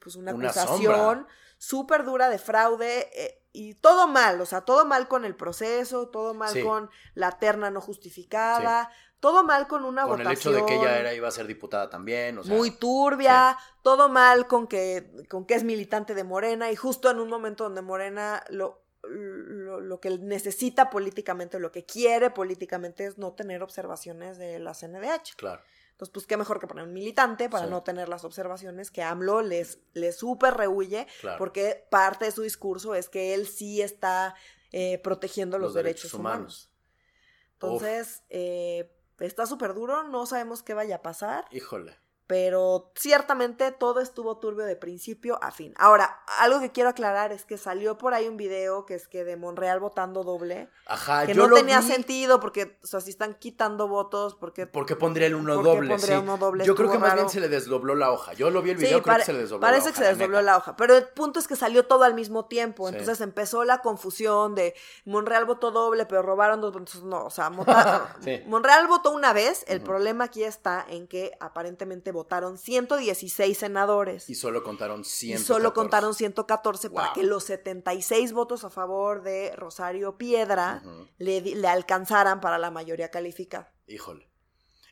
pues 0.00 0.16
una, 0.16 0.32
acusación 0.32 1.28
súper 1.58 2.04
dura 2.04 2.28
de 2.28 2.38
fraude 2.38 3.10
eh, 3.12 3.42
y 3.52 3.74
todo 3.74 4.06
mal, 4.06 4.40
o 4.40 4.46
sea, 4.46 4.62
todo 4.62 4.84
mal 4.86 5.08
con 5.08 5.24
el 5.24 5.34
proceso, 5.34 6.08
todo 6.08 6.32
mal 6.32 6.62
con 6.62 6.90
la 7.14 7.38
terna 7.38 7.70
no 7.70 7.80
justificada, 7.80 8.90
todo 9.20 9.42
mal 9.42 9.66
con 9.66 9.84
una 9.84 10.02
con 10.02 10.18
votación. 10.18 10.24
Con 10.24 10.32
el 10.32 10.38
hecho 10.38 10.52
de 10.52 10.66
que 10.66 10.80
ella 10.80 10.98
era, 10.98 11.14
iba 11.14 11.28
a 11.28 11.32
ser 11.32 11.46
diputada 11.46 11.90
también, 11.90 12.38
o 12.38 12.44
sea, 12.44 12.54
Muy 12.54 12.70
turbia, 12.70 13.58
todo 13.82 14.08
mal 14.08 14.46
con 14.46 14.68
que, 14.68 15.26
con 15.28 15.44
que 15.44 15.54
es 15.54 15.64
militante 15.64 16.14
de 16.14 16.24
Morena 16.24 16.70
y 16.70 16.76
justo 16.76 17.10
en 17.10 17.18
un 17.18 17.28
momento 17.28 17.64
donde 17.64 17.82
Morena 17.82 18.44
lo, 18.48 18.84
lo, 19.02 19.80
lo, 19.80 20.00
que 20.00 20.10
necesita 20.18 20.90
políticamente, 20.90 21.58
lo 21.58 21.72
que 21.72 21.84
quiere 21.84 22.30
políticamente 22.30 23.06
es 23.06 23.18
no 23.18 23.32
tener 23.32 23.62
observaciones 23.62 24.38
de 24.38 24.60
la 24.60 24.72
CNDH. 24.72 25.34
Claro. 25.36 25.62
Entonces, 25.98 26.12
pues 26.12 26.26
qué 26.26 26.36
mejor 26.36 26.60
que 26.60 26.68
poner 26.68 26.84
un 26.84 26.92
militante 26.92 27.48
para 27.50 27.66
no 27.66 27.82
tener 27.82 28.08
las 28.08 28.22
observaciones 28.22 28.92
que 28.92 29.02
AMLO 29.02 29.42
les, 29.42 29.80
les 29.94 30.16
súper 30.16 30.54
rehuye, 30.54 31.08
porque 31.38 31.88
parte 31.90 32.26
de 32.26 32.30
su 32.30 32.42
discurso 32.42 32.94
es 32.94 33.08
que 33.08 33.34
él 33.34 33.48
sí 33.48 33.82
está 33.82 34.36
eh, 34.70 35.00
protegiendo 35.02 35.58
los, 35.58 35.74
derechos, 35.74 36.14
humanos. 36.14 36.70
Entonces, 37.54 38.22
eh, 38.30 38.94
está 39.18 39.44
súper 39.46 39.74
duro, 39.74 40.04
no 40.04 40.24
sabemos 40.24 40.62
qué 40.62 40.72
vaya 40.72 40.96
a 40.96 41.02
pasar. 41.02 41.46
Híjole 41.50 41.98
pero 42.28 42.92
ciertamente 42.94 43.72
todo 43.72 44.00
estuvo 44.00 44.36
turbio 44.36 44.66
de 44.66 44.76
principio 44.76 45.42
a 45.42 45.50
fin. 45.50 45.72
Ahora, 45.78 46.20
algo 46.40 46.60
que 46.60 46.70
quiero 46.70 46.90
aclarar 46.90 47.32
es 47.32 47.46
que 47.46 47.56
salió 47.56 47.96
por 47.96 48.12
ahí 48.12 48.28
un 48.28 48.36
video 48.36 48.84
que 48.84 48.94
es 48.94 49.08
que 49.08 49.24
de 49.24 49.38
Monreal 49.38 49.80
votando 49.80 50.22
doble. 50.22 50.68
Ajá, 50.86 51.24
que 51.24 51.34
no 51.34 51.48
tenía 51.48 51.80
sentido 51.80 52.38
porque, 52.38 52.78
o 52.84 52.86
sea, 52.86 53.00
si 53.00 53.08
están 53.08 53.34
quitando 53.34 53.88
votos, 53.88 54.34
porque... 54.34 54.66
¿Por 54.66 54.84
qué 54.84 54.94
pondría 54.94 55.26
el 55.26 55.36
uno 55.36 55.62
doble? 55.62 55.88
Pondría 55.88 56.20
uno 56.20 56.36
doble? 56.36 56.66
Yo 56.66 56.74
creo 56.74 56.90
que 56.90 56.98
más 56.98 57.14
bien 57.14 57.30
se 57.30 57.40
le 57.40 57.48
desdobló 57.48 57.94
la 57.94 58.12
hoja. 58.12 58.34
Yo 58.34 58.50
lo 58.50 58.60
vi 58.60 58.72
el 58.72 58.76
video, 58.76 59.02
creo 59.02 59.16
que 59.16 59.24
se 59.24 59.32
le 59.32 59.38
desdobló 59.38 59.62
parece 59.62 59.86
la 59.86 59.90
hoja. 59.90 59.98
que 59.98 60.04
se 60.04 60.10
desdobló 60.12 60.42
la, 60.42 60.56
hoja. 60.58 60.76
Pero 60.76 60.96
el 60.96 61.08
punto 61.08 61.40
es 61.40 61.48
que 61.48 61.56
salió 61.56 61.86
todo 61.86 62.04
al 62.04 62.12
mismo 62.12 62.44
tiempo. 62.44 62.90
Entonces 62.90 63.22
empezó 63.22 63.64
la 63.64 63.80
confusión 63.80 64.54
de 64.54 64.74
Monreal 65.06 65.46
votó 65.46 65.70
doble, 65.70 66.04
pero 66.04 66.20
robaron 66.20 66.60
dos 66.60 66.74
votos. 66.74 67.02
No, 67.04 67.24
o 67.24 67.30
sea, 67.30 67.48
Monreal 68.46 68.86
votó 68.86 69.12
una 69.12 69.32
vez. 69.32 69.64
El 69.66 69.80
problema 69.80 70.24
aquí 70.24 70.44
está 70.44 70.84
en 70.86 71.06
que 71.06 71.32
aparentemente 71.40 72.12
votaron 72.18 72.58
116 72.58 73.56
senadores. 73.56 74.28
Y 74.28 74.34
solo 74.34 74.64
contaron 74.64 75.04
114. 75.04 75.42
Y 75.42 75.46
solo 75.46 75.72
contaron 75.72 76.14
114 76.14 76.90
para 76.90 77.12
que 77.12 77.22
los 77.22 77.44
76 77.44 78.32
votos 78.32 78.64
a 78.64 78.70
favor 78.70 79.22
de 79.22 79.54
Rosario 79.54 80.18
Piedra 80.18 80.82
le, 81.18 81.40
le, 81.40 81.68
alcanzaran 81.68 82.40
para 82.40 82.58
la 82.58 82.72
mayoría 82.72 83.10
calificada. 83.10 83.72
Híjole. 83.86 84.28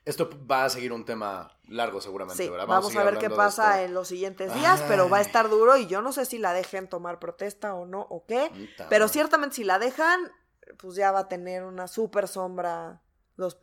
Esto 0.05 0.31
va 0.49 0.65
a 0.65 0.71
seguir 0.71 0.93
un 0.93 1.05
tema 1.05 1.59
largo 1.67 2.01
seguramente, 2.01 2.49
¿verdad? 2.49 2.69
Vamos, 2.69 2.95
a, 2.95 3.03
ver 3.03 3.19
qué 3.19 3.29
pasa 3.29 3.83
en 3.83 3.93
los 3.93 4.07
siguientes 4.07 4.55
días, 4.55 4.81
pero 4.87 5.09
va 5.09 5.19
a 5.19 5.21
estar 5.21 5.51
duro 5.51 5.77
y 5.77 5.89
yo 5.89 6.01
no 6.01 6.13
sé 6.13 6.27
si 6.27 6.39
la 6.39 6.53
dejen 6.53 6.89
tomar 6.89 7.19
protesta 7.19 7.75
o 7.75 7.87
no 7.87 8.03
o 8.09 8.25
qué, 8.25 8.53
pero 8.89 9.09
ciertamente 9.09 9.57
si 9.57 9.65
la 9.65 9.81
dejan, 9.81 10.31
pues 10.79 10.95
ya 10.95 11.11
va 11.11 11.21
a 11.21 11.29
tener 11.29 11.65
una 11.65 11.89
súper 11.89 12.29
sombra 12.29 13.03
los 13.35 13.59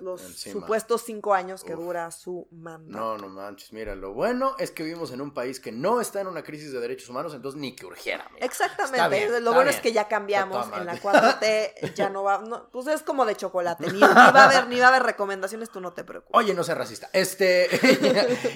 los 0.00 0.20
supuestos 0.20 1.02
cinco 1.04 1.34
años 1.34 1.64
que 1.64 1.74
dura 1.74 2.10
su 2.10 2.46
mandato. 2.50 2.98
No, 2.98 3.18
no 3.18 3.28
manches, 3.28 3.72
mira, 3.72 3.94
lo 3.94 4.12
bueno 4.12 4.54
es 4.58 4.70
que 4.70 4.82
vivimos 4.82 5.10
en 5.12 5.20
un 5.20 5.32
país 5.32 5.60
que 5.60 5.72
no 5.72 6.00
está 6.00 6.20
en 6.20 6.26
una 6.26 6.42
crisis 6.42 6.72
de 6.72 6.80
derechos 6.80 7.08
humanos, 7.08 7.34
entonces 7.34 7.60
ni 7.60 7.74
que 7.74 7.86
urgiera. 7.86 8.30
Exactamente, 8.38 9.40
lo 9.40 9.52
bueno 9.52 9.70
es 9.70 9.80
que 9.80 9.92
ya 9.92 10.08
cambiamos 10.08 10.66
en 10.76 10.86
la 10.86 11.00
4T, 11.00 11.92
ya 11.94 12.10
no 12.10 12.24
va, 12.24 12.68
pues 12.70 12.86
es 12.86 13.02
como 13.02 13.24
de 13.24 13.36
chocolate, 13.36 13.90
ni, 13.92 14.00
va 14.00 14.28
a 14.28 14.44
haber, 14.44 14.68
ni 14.68 14.78
va 14.78 14.86
a 14.86 14.88
haber 14.88 15.02
recomendaciones, 15.02 15.70
tú 15.70 15.80
no 15.80 15.92
te 15.92 16.04
preocupes. 16.04 16.38
Oye, 16.38 16.54
no 16.54 16.64
seas 16.64 16.78
racista. 16.78 17.10
Este, 17.12 17.68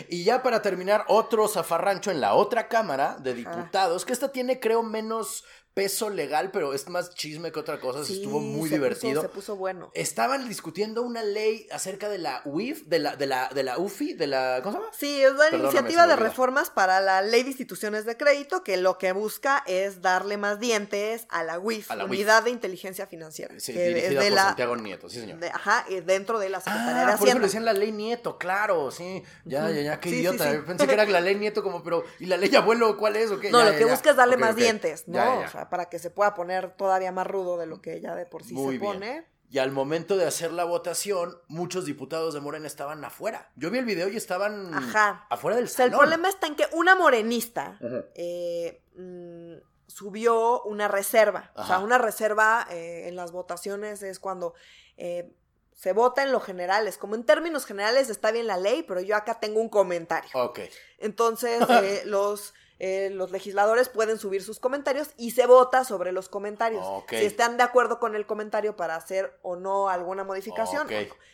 y 0.09 0.25
ya 0.25 0.43
para 0.43 0.62
terminar, 0.62 1.05
otro 1.09 1.49
zafarrancho 1.49 2.11
en 2.11 2.21
la 2.21 2.35
otra 2.35 2.69
Cámara 2.69 3.17
de 3.19 3.35
Diputados, 3.35 4.05
que 4.05 4.12
esta 4.12 4.33
tiene 4.33 4.61
creo 4.61 4.83
menos 4.83 5.45
peso 5.77 6.09
legal, 6.09 6.51
pero 6.53 6.73
es 6.73 6.89
más 6.89 7.15
chisme 7.15 7.53
que 7.53 7.61
otra 7.61 7.79
cosa. 7.79 8.03
Sí, 8.03 8.15
estuvo 8.15 8.41
muy 8.41 8.67
se 8.71 8.77
divertido. 8.77 9.21
puso- 9.21 9.23
se 9.23 9.29
puso 9.29 9.57
bueno. 9.57 9.91
Estaban 9.93 10.49
discutiendo 10.49 11.03
una 11.03 11.23
ley 11.23 11.69
acerca 11.71 12.09
de 12.09 12.17
la 12.17 12.41
UIF, 12.47 12.85
de 12.87 12.99
la, 12.99 13.15
de 13.15 13.27
la, 13.27 13.51
de 13.55 13.62
la 13.62 13.77
UFI, 13.77 14.15
de 14.15 14.27
la. 14.27 14.61
¿Cómo 14.62 14.73
se 14.73 14.79
llama? 14.81 14.93
Sí, 14.99 15.21
es 15.23 15.33
Perdóname, 15.33 15.59
iniciativa 15.65 16.07
de 16.07 16.17
reformas 16.17 16.71
para 16.71 17.03
la 17.03 17.21
ley 17.21 17.43
de 17.43 17.51
instituciones 17.51 18.07
de 18.07 18.17
crédito 18.17 18.65
que 18.65 18.79
lo 18.79 18.97
que 18.97 19.12
busca 19.12 19.62
es 19.67 20.01
darle 20.01 20.39
más 20.39 20.59
dientes 20.61 21.27
a 21.29 21.45
la 21.45 21.59
UIF, 21.59 21.91
A 21.91 21.97
la 21.97 22.05
UIF. 22.05 22.11
Unidad 22.21 22.43
de 22.45 22.51
Inteligencia 22.53 23.07
Financiera. 23.07 23.55
Sí, 23.61 23.75
que 23.75 23.89
dirigida 23.89 24.21
de 24.23 24.29
por 24.29 24.35
la, 24.35 24.43
Santiago 24.45 24.77
Nieto, 24.77 25.11
sí, 25.11 25.21
señor. 25.21 25.41
de- 25.41 25.51
ajá, 25.51 25.85
y 25.91 26.01
dentro 26.01 26.39
de 26.39 26.49
la 26.49 26.61
Secretaría 26.61 27.03
Ah, 27.07 27.11
de 27.12 27.19
por 27.19 27.29
eso 27.29 27.39
le 27.39 27.45
decían 27.45 27.67
la 27.67 27.75
ley 27.75 27.93
Nieto, 27.93 28.39
claro, 28.39 28.91
sí. 28.91 29.23
Ya, 29.45 29.71
ya, 29.71 29.83
ya, 29.83 30.01
qué 30.01 30.09
Sí, 30.09 30.15
idiota. 30.21 30.51
sí. 30.53 30.57
Pensé 30.67 30.87
que 30.87 30.95
era 30.95 31.05
la 31.05 31.21
ley 31.21 31.35
Nieto 31.35 31.62
como, 31.62 31.83
pero, 31.83 32.03
¿y 32.19 32.25
la 32.25 32.39
ley 32.39 32.55
abuelo 32.57 32.97
cuál 32.97 33.17
es 33.17 33.31
o 33.31 33.39
qué? 33.39 33.51
No, 33.51 33.59
Ya, 33.59 33.67
lo 33.67 33.73
ya, 33.73 33.79
que 33.79 33.85
busca 33.85 34.09
es 34.09 34.17
darle 34.17 34.39
más 34.39 34.57
dientes, 34.57 35.07
¿no? 35.07 35.41
O 35.41 35.49
sea, 35.49 35.66
para 35.71 35.89
que 35.89 35.99
se 35.99 36.11
pueda 36.11 36.35
poner 36.35 36.77
todavía 36.77 37.13
más 37.13 37.27
rudo 37.27 37.57
de 37.57 37.67
lo 37.67 37.81
que 37.81 38.01
ya 38.01 38.15
de 38.15 38.27
por 38.27 38.45
sí 38.45 38.55
Muy 38.55 38.75
se 38.75 38.81
bien. 38.81 38.93
pone. 38.93 39.27
Y 39.49 39.59
al 39.59 39.71
momento 39.71 40.17
de 40.17 40.27
hacer 40.27 40.53
la 40.53 40.65
votación, 40.65 41.39
muchos 41.47 41.85
diputados 41.85 42.35
de 42.35 42.41
Morena 42.41 42.67
estaban 42.67 43.05
afuera. 43.05 43.53
Yo 43.55 43.71
vi 43.71 43.79
el 43.79 43.85
video 43.85 44.09
y 44.09 44.17
estaban 44.17 44.75
Ajá. 44.75 45.27
afuera 45.31 45.57
del 45.57 45.67
O 45.67 45.69
sea, 45.69 45.85
el 45.85 45.93
salón. 45.93 46.01
problema 46.05 46.29
está 46.29 46.49
en 46.49 46.57
que 46.57 46.67
una 46.73 46.97
morenista 46.97 47.79
eh, 48.17 48.83
mm, 48.97 49.55
subió 49.87 50.63
una 50.65 50.89
reserva. 50.89 51.53
O 51.55 51.65
sea, 51.65 51.79
una 51.79 51.97
reserva 51.99 52.67
eh, 52.71 53.05
en 53.07 53.15
las 53.15 53.31
votaciones 53.31 54.03
es 54.03 54.19
cuando 54.19 54.55
eh, 54.97 55.33
se 55.73 55.93
vota 55.93 56.25
en 56.25 56.33
lo 56.33 56.41
general. 56.41 56.89
Es 56.89 56.99
como 56.99 57.15
en 57.15 57.25
términos 57.25 57.67
generales 57.67 58.11
está 58.11 58.33
bien 58.33 58.49
la 58.49 58.57
ley, 58.57 58.83
pero 58.83 59.01
yo 59.01 59.15
acá 59.15 59.39
tengo 59.39 59.61
un 59.61 59.69
comentario. 59.69 60.29
Ok. 60.35 60.59
Entonces, 60.99 61.61
eh, 61.71 62.03
los, 62.05 62.53
eh, 62.79 63.11
los 63.11 63.31
legisladores 63.31 63.89
pueden 63.89 64.19
subir 64.19 64.43
sus 64.43 64.61
comentarios 64.61 65.09
y 65.17 65.31
se 65.31 65.47
vota 65.47 65.85
sobre 65.85 66.12
los 66.12 66.29
comentarios. 66.29 66.85
Ok. 66.87 67.11
Si 67.11 67.25
están 67.25 67.57
de 67.57 67.62
acuerdo 67.62 67.99
con 67.99 68.15
el 68.15 68.27
comentario 68.27 68.77
para 68.77 68.97
hacer 68.97 69.39
o 69.43 69.57
no 69.57 69.89
alguna 69.89 70.25
modificación. 70.25 70.87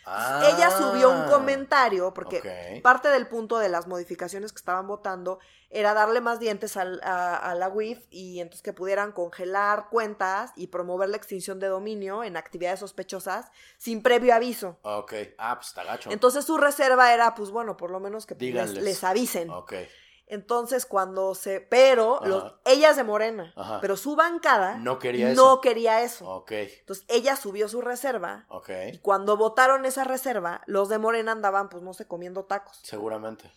Ah. 0.04 0.42
Ella 0.54 0.70
subió 0.70 1.10
un 1.10 1.28
comentario 1.28 2.12
porque 2.12 2.80
parte 2.82 3.08
del 3.08 3.26
punto 3.28 3.58
de 3.58 3.68
las 3.68 3.86
modificaciones 3.86 4.52
que 4.52 4.58
estaban 4.58 4.86
votando 4.86 5.38
era 5.70 5.94
darle 5.94 6.20
más 6.20 6.38
dientes 6.38 6.76
al- 6.76 7.00
a, 7.02 7.34
a 7.36 7.54
la 7.54 7.68
WIF 7.68 8.04
y 8.10 8.40
entonces 8.40 8.62
que 8.62 8.72
pudieran 8.74 9.12
congelar 9.12 9.88
cuentas 9.90 10.52
y 10.54 10.66
promover 10.66 11.08
la 11.08 11.16
extinción 11.16 11.60
de 11.60 11.68
dominio 11.68 12.24
en 12.24 12.36
actividades 12.36 12.80
sospechosas 12.80 13.50
sin 13.78 14.02
previo 14.02 14.34
aviso. 14.34 14.78
Ok. 14.82 15.14
Ah, 15.38 15.54
pues 15.56 15.68
está 15.68 15.82
gacho. 15.84 16.10
Entonces 16.10 16.44
su 16.44 16.58
reserva 16.58 17.14
era, 17.14 17.34
pues 17.34 17.50
bueno, 17.50 17.76
por 17.76 17.90
lo 17.90 18.00
menos 18.00 18.26
que 18.26 18.34
pues, 18.34 18.70
les, 18.74 19.02
avisen. 19.04 19.48
Entonces 20.26 20.86
cuando 20.86 21.34
se... 21.34 21.60
Pero 21.60 22.20
los, 22.24 22.54
ella 22.64 22.90
es 22.90 22.96
de 22.96 23.04
Morena, 23.04 23.52
Ajá. 23.56 23.80
pero 23.80 23.96
su 23.96 24.16
bancada 24.16 24.76
No 24.76 24.98
quería 24.98 25.26
no 25.28 25.32
eso. 25.32 25.60
quería 25.60 26.00
eso. 26.02 26.26
Ok. 26.28 26.52
Entonces 26.52 27.04
ella 27.08 27.36
subió 27.36 27.68
su 27.68 27.80
reserva 27.82 28.46
Ok. 28.48 28.70
y 28.94 28.98
cuando 28.98 29.36
votaron 29.36 29.84
esa 29.84 30.04
reserva, 30.04 30.62
los 30.66 30.88
de 30.88 30.98
Morena 30.98 31.32
andaban, 31.32 31.68
pues 31.68 31.82
no 31.82 31.92
sé, 31.92 32.06
comiendo 32.08 32.44
tacos. 32.44 32.78
Seguramente. 32.82 33.52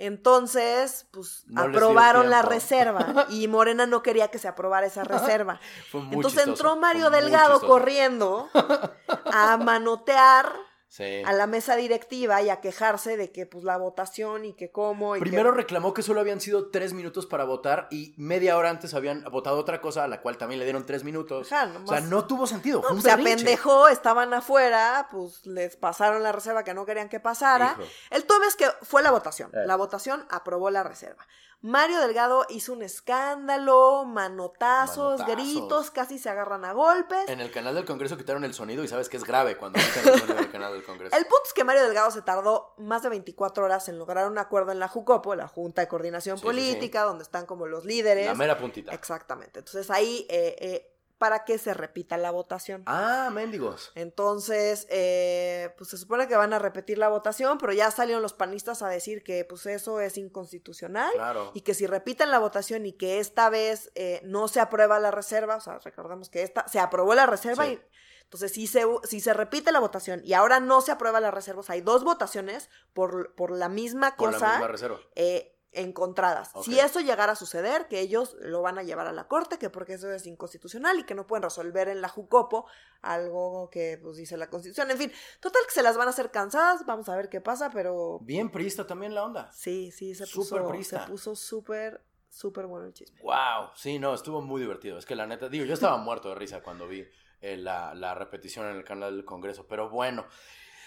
Entonces, 0.00 1.08
pues 1.10 1.42
No 1.48 1.62
aprobaron 1.62 2.30
la 2.30 2.42
reserva 2.42 3.26
y 3.30 3.48
Morena 3.48 3.84
no 3.86 4.02
quería 4.02 4.28
que 4.28 4.38
se 4.38 4.46
aprobara 4.46 4.86
esa 4.86 5.02
reserva. 5.02 5.60
Fue 5.90 6.00
muy 6.00 6.14
Entonces 6.16 6.44
chistoso, 6.44 6.50
entró 6.68 6.76
Mario 6.76 7.10
Delgado 7.10 7.60
corriendo 7.60 8.48
a 9.32 9.56
manotear 9.56 10.52
Sí. 10.90 11.22
a 11.24 11.32
la 11.34 11.46
mesa 11.46 11.76
directiva 11.76 12.40
y 12.40 12.48
a 12.48 12.62
quejarse 12.62 13.18
de 13.18 13.30
que 13.30 13.44
pues 13.44 13.62
la 13.62 13.76
votación 13.76 14.46
y 14.46 14.54
que 14.54 14.70
cómo 14.72 15.16
y 15.16 15.18
que- 15.18 15.26
Primero 15.26 15.50
reclamó 15.50 15.92
que 15.92 16.02
solo 16.02 16.20
habían 16.20 16.40
sido 16.40 16.70
tres 16.70 16.94
minutos 16.94 17.26
para 17.26 17.44
votar 17.44 17.88
y 17.90 18.14
media 18.16 18.56
hora 18.56 18.70
antes 18.70 18.94
habían 18.94 19.22
votado 19.24 19.58
otra 19.58 19.82
cosa, 19.82 20.04
a 20.04 20.08
la 20.08 20.22
cual 20.22 20.38
también 20.38 20.58
le 20.60 20.64
dieron 20.64 20.86
tres 20.86 21.04
minutos. 21.04 21.52
Ajá, 21.52 21.70
o 21.84 21.86
sea, 21.86 22.00
no 22.00 22.26
tuvo 22.26 22.46
sentido. 22.46 22.82
un 22.90 23.02
se 23.02 23.10
apendejó, 23.10 23.88
estaban 23.88 24.32
afuera, 24.32 25.08
pues 25.10 25.44
les 25.46 25.76
pasaron 25.76 26.22
la 26.22 26.32
reserva 26.32 26.64
que 26.64 26.72
no 26.72 26.86
querían 26.86 27.10
que 27.10 27.20
pasara. 27.20 27.76
Hijo. 27.78 27.88
El 28.10 28.24
tema 28.24 28.46
es 28.46 28.56
que 28.56 28.66
fue 28.82 29.02
la 29.02 29.10
votación. 29.10 29.50
Eh. 29.52 29.66
La 29.66 29.76
votación 29.76 30.26
aprobó 30.30 30.70
la 30.70 30.84
reserva. 30.84 31.26
Mario 31.60 32.00
Delgado 32.00 32.46
hizo 32.50 32.72
un 32.72 32.82
escándalo, 32.82 34.04
manotazos, 34.04 35.18
Manotazos. 35.20 35.34
gritos, 35.34 35.90
casi 35.90 36.18
se 36.18 36.30
agarran 36.30 36.64
a 36.64 36.72
golpes. 36.72 37.28
En 37.28 37.40
el 37.40 37.50
canal 37.50 37.74
del 37.74 37.84
Congreso 37.84 38.16
quitaron 38.16 38.44
el 38.44 38.54
sonido 38.54 38.84
y 38.84 38.88
sabes 38.88 39.08
que 39.08 39.16
es 39.16 39.24
grave 39.24 39.56
cuando 39.56 39.78
quitan 39.80 40.14
el 40.14 40.20
sonido 40.20 40.36
del 40.36 40.50
canal 40.52 40.77
del 40.78 40.86
Congreso. 40.86 41.16
El 41.16 41.24
punto 41.24 41.42
es 41.46 41.52
que 41.52 41.64
Mario 41.64 41.82
Delgado 41.84 42.10
se 42.10 42.22
tardó 42.22 42.74
más 42.78 43.02
de 43.02 43.08
24 43.10 43.64
horas 43.64 43.88
en 43.88 43.98
lograr 43.98 44.26
un 44.28 44.38
acuerdo 44.38 44.72
en 44.72 44.78
la 44.78 44.88
JUCOPO, 44.88 45.34
la 45.34 45.48
Junta 45.48 45.82
de 45.82 45.88
Coordinación 45.88 46.36
Sí, 46.38 46.40
sí, 46.40 46.46
Política, 46.46 47.02
donde 47.02 47.22
están 47.24 47.46
como 47.46 47.66
los 47.66 47.84
líderes. 47.84 48.26
La 48.26 48.34
mera 48.34 48.58
puntita. 48.58 48.92
Exactamente. 48.92 49.58
Entonces 49.60 49.90
ahí, 49.90 50.26
eh, 50.30 50.56
eh, 50.60 50.94
para 51.18 51.44
que 51.44 51.58
se 51.58 51.74
repita 51.74 52.16
la 52.16 52.30
votación. 52.30 52.84
Ah, 52.86 53.28
mendigos. 53.32 53.90
Entonces, 53.96 54.86
eh, 54.88 55.74
pues 55.76 55.90
se 55.90 55.98
supone 55.98 56.28
que 56.28 56.36
van 56.36 56.52
a 56.52 56.60
repetir 56.60 56.96
la 56.96 57.08
votación, 57.08 57.58
pero 57.58 57.72
ya 57.72 57.90
salieron 57.90 58.22
los 58.22 58.34
panistas 58.34 58.82
a 58.82 58.88
decir 58.88 59.24
que 59.24 59.44
pues 59.44 59.66
eso 59.66 59.98
es 59.98 60.16
inconstitucional 60.16 61.10
Claro. 61.14 61.50
y 61.54 61.62
que 61.62 61.74
si 61.74 61.88
repiten 61.88 62.30
la 62.30 62.38
votación 62.38 62.86
y 62.86 62.92
que 62.92 63.18
esta 63.18 63.50
vez 63.50 63.90
eh, 63.96 64.20
no 64.22 64.46
se 64.46 64.60
aprueba 64.60 65.00
la 65.00 65.10
reserva, 65.10 65.56
o 65.56 65.60
sea, 65.60 65.78
recordemos 65.80 66.30
que 66.30 66.42
esta 66.44 66.68
se 66.68 66.78
aprobó 66.78 67.14
la 67.16 67.26
reserva 67.26 67.66
y 67.66 67.82
entonces 68.28 68.52
si 68.52 68.66
se, 68.66 68.84
si 69.04 69.20
se 69.20 69.32
repite 69.32 69.72
la 69.72 69.80
votación 69.80 70.20
y 70.24 70.34
ahora 70.34 70.60
no 70.60 70.80
se 70.82 70.92
aprueba 70.92 71.18
la 71.20 71.30
reserva, 71.30 71.60
o 71.60 71.62
sea, 71.62 71.74
hay 71.74 71.80
dos 71.80 72.04
votaciones 72.04 72.68
por, 72.92 73.34
por 73.34 73.50
la 73.50 73.68
misma 73.68 74.16
Por 74.16 74.32
la 74.32 74.38
cosa 74.38 74.50
misma 74.52 74.68
reserva. 74.68 74.98
eh, 75.14 75.54
encontradas. 75.72 76.50
Si 76.64 76.78
eso 76.80 77.00
llegara 77.00 77.32
a 77.32 77.36
suceder, 77.36 77.88
que 77.88 78.00
ellos 78.00 78.36
lo 78.40 78.62
van 78.62 78.78
a 78.78 78.82
llevar 78.82 79.06
a 79.06 79.12
la 79.12 79.28
corte, 79.28 79.58
que 79.58 79.68
porque 79.70 79.94
eso 79.94 80.10
es 80.10 80.26
inconstitucional 80.26 80.98
y 80.98 81.04
que 81.04 81.14
no 81.14 81.26
pueden 81.26 81.42
resolver 81.42 81.88
en 81.88 82.00
la 82.00 82.08
Jucopo 82.08 82.66
algo 83.02 83.68
que 83.70 83.98
pues 84.02 84.16
dice 84.16 84.36
la 84.36 84.48
Constitución. 84.48 84.90
En 84.90 84.98
fin, 84.98 85.12
total 85.40 85.62
que 85.66 85.72
se 85.74 85.82
las 85.82 85.96
van 85.96 86.08
a 86.08 86.10
hacer 86.10 86.30
cansadas, 86.30 86.84
vamos 86.86 87.08
a 87.08 87.16
ver 87.16 87.28
qué 87.28 87.40
pasa, 87.40 87.70
pero 87.70 88.18
Bien 88.22 88.50
prista 88.50 88.86
también 88.86 89.14
la 89.14 89.24
onda. 89.24 89.50
sí, 89.52 89.90
sí, 89.92 90.14
se 90.14 90.26
Súper 90.26 90.62
puso, 90.62 90.68
prista. 90.70 91.04
se 91.04 91.10
puso 91.10 91.36
súper, 91.36 92.02
súper 92.28 92.66
bueno 92.66 92.86
el 92.86 92.94
chisme. 92.94 93.20
Wow, 93.22 93.70
sí, 93.76 93.98
no, 93.98 94.14
estuvo 94.14 94.40
muy 94.40 94.60
divertido. 94.60 94.98
Es 94.98 95.06
que 95.06 95.14
la 95.16 95.26
neta, 95.26 95.48
digo, 95.48 95.64
yo 95.64 95.74
estaba 95.74 95.96
muerto 95.98 96.30
de 96.30 96.34
risa 96.34 96.62
cuando 96.62 96.88
vi 96.88 97.06
eh, 97.40 97.56
la, 97.56 97.94
la 97.94 98.14
repetición 98.14 98.66
en 98.66 98.76
el 98.76 98.84
canal 98.84 99.16
del 99.16 99.24
Congreso. 99.24 99.66
Pero 99.66 99.88
bueno, 99.90 100.26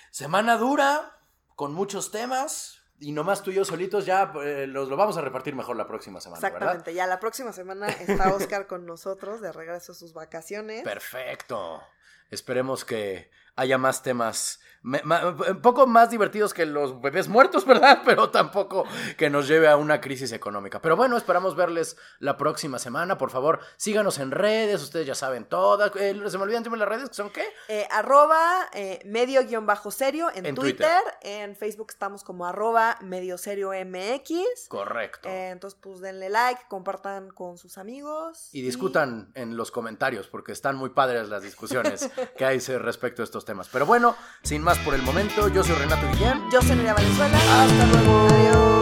semana 0.10 0.58
dura, 0.58 1.18
con 1.56 1.74
muchos 1.74 2.12
temas. 2.12 2.78
Y 3.00 3.14
nomás 3.14 3.42
tú 3.42 3.50
y 3.50 3.56
yo 3.56 3.66
solitos 3.66 4.06
ya 4.06 4.32
eh, 4.44 4.68
los 4.68 4.88
lo 4.88 4.96
vamos 4.96 5.18
a 5.18 5.22
repartir 5.22 5.56
mejor 5.56 5.76
la 5.76 5.88
próxima 5.88 6.22
semana, 6.22 6.40
¿verdad? 6.40 6.56
Exactamente, 6.56 6.94
ya 6.94 7.08
la 7.08 7.20
próxima 7.20 7.52
semana 7.52 7.88
está 7.88 8.32
Oscar 8.36 8.68
con 8.68 8.86
nosotros 8.86 9.42
de 9.42 9.52
regreso 9.52 9.94
a 9.94 9.96
sus 9.96 10.14
vacaciones. 10.14 10.84
Perfecto. 10.84 11.82
Esperemos 12.30 12.86
que 12.86 13.32
haya 13.56 13.80
más 13.80 14.04
temas, 14.04 14.60
me- 14.84 15.02
ma- 15.04 15.28
un 15.50 15.62
poco 15.62 15.86
más 15.88 16.10
divertidos 16.10 16.54
que 16.54 16.65
los 16.65 17.00
bebés 17.02 17.28
muertos, 17.28 17.65
¿verdad? 17.67 18.02
Pero 18.06 18.30
tampoco 18.30 18.86
que 19.17 19.30
nos 19.30 19.48
lleve 19.48 19.67
a 19.67 19.78
una 19.78 20.02
crisis 20.02 20.32
económica. 20.32 20.82
Pero 20.82 20.96
bueno, 20.96 21.17
esperamos 21.17 21.56
verles 21.56 21.98
la 22.20 22.38
próxima 22.38 22.80
semana. 22.80 23.17
Por 23.17 23.30
favor, 23.30 23.60
síganos 23.78 24.17
en 24.20 24.32
redes, 24.32 24.82
ustedes 24.82 25.06
ya 25.06 25.15
saben 25.15 25.46
todas. 25.46 25.91
Eh, 25.96 26.20
se 26.28 26.38
me 26.38 26.44
olvidan 26.44 26.63
las 26.80 26.88
redes, 26.88 27.10
¿son 27.12 27.30
qué? 27.30 27.44
Eh, 27.67 27.88
arroba 27.91 28.70
eh, 28.74 29.00
medio 29.06 29.46
guion 29.46 29.65
bajo 29.65 29.91
serio 29.91 30.30
en, 30.34 30.46
En 30.46 30.56
Twitter. 30.56 30.88
Twitter. 30.88 31.13
En 31.22 31.56
Facebook 31.56 31.88
estamos 31.89 32.24
como 32.24 32.46
arroba 32.46 32.98
medio 33.02 33.38
serio 33.38 33.72
MX. 33.74 34.67
Correcto. 34.70 35.28
Eh, 35.28 35.50
entonces, 35.50 35.78
pues 35.82 36.00
denle 36.00 36.30
like, 36.30 36.62
compartan 36.70 37.30
con 37.32 37.58
sus 37.58 37.78
amigos. 37.78 38.50
Y 38.54 38.62
discutan 38.62 39.32
en 39.36 39.58
los 39.58 39.72
comentarios, 39.72 40.28
porque 40.28 40.52
están 40.52 40.76
muy 40.76 40.89
padres 40.91 41.30
las 41.30 41.44
discusiones 41.44 42.10
que 42.38 42.46
hay 42.46 42.60
respecto 42.60 43.22
a 43.22 43.26
estos 43.26 43.44
temas. 43.44 43.67
Pero 43.70 43.86
bueno, 43.86 44.15
sin 44.44 44.62
más 44.72 44.80
por 44.86 44.96
el 44.96 45.02
momento, 45.02 45.50
yo 45.50 45.66
soy 45.66 45.76
Renato 45.76 46.08
Guillén. 46.14 46.50
Yo 46.50 46.62
soy 46.62 46.78
Nuria 46.78 46.94
Valenzuela. 46.94 47.38
Hasta 47.38 47.86
luego. 47.88 48.28
Adiós. 48.30 48.81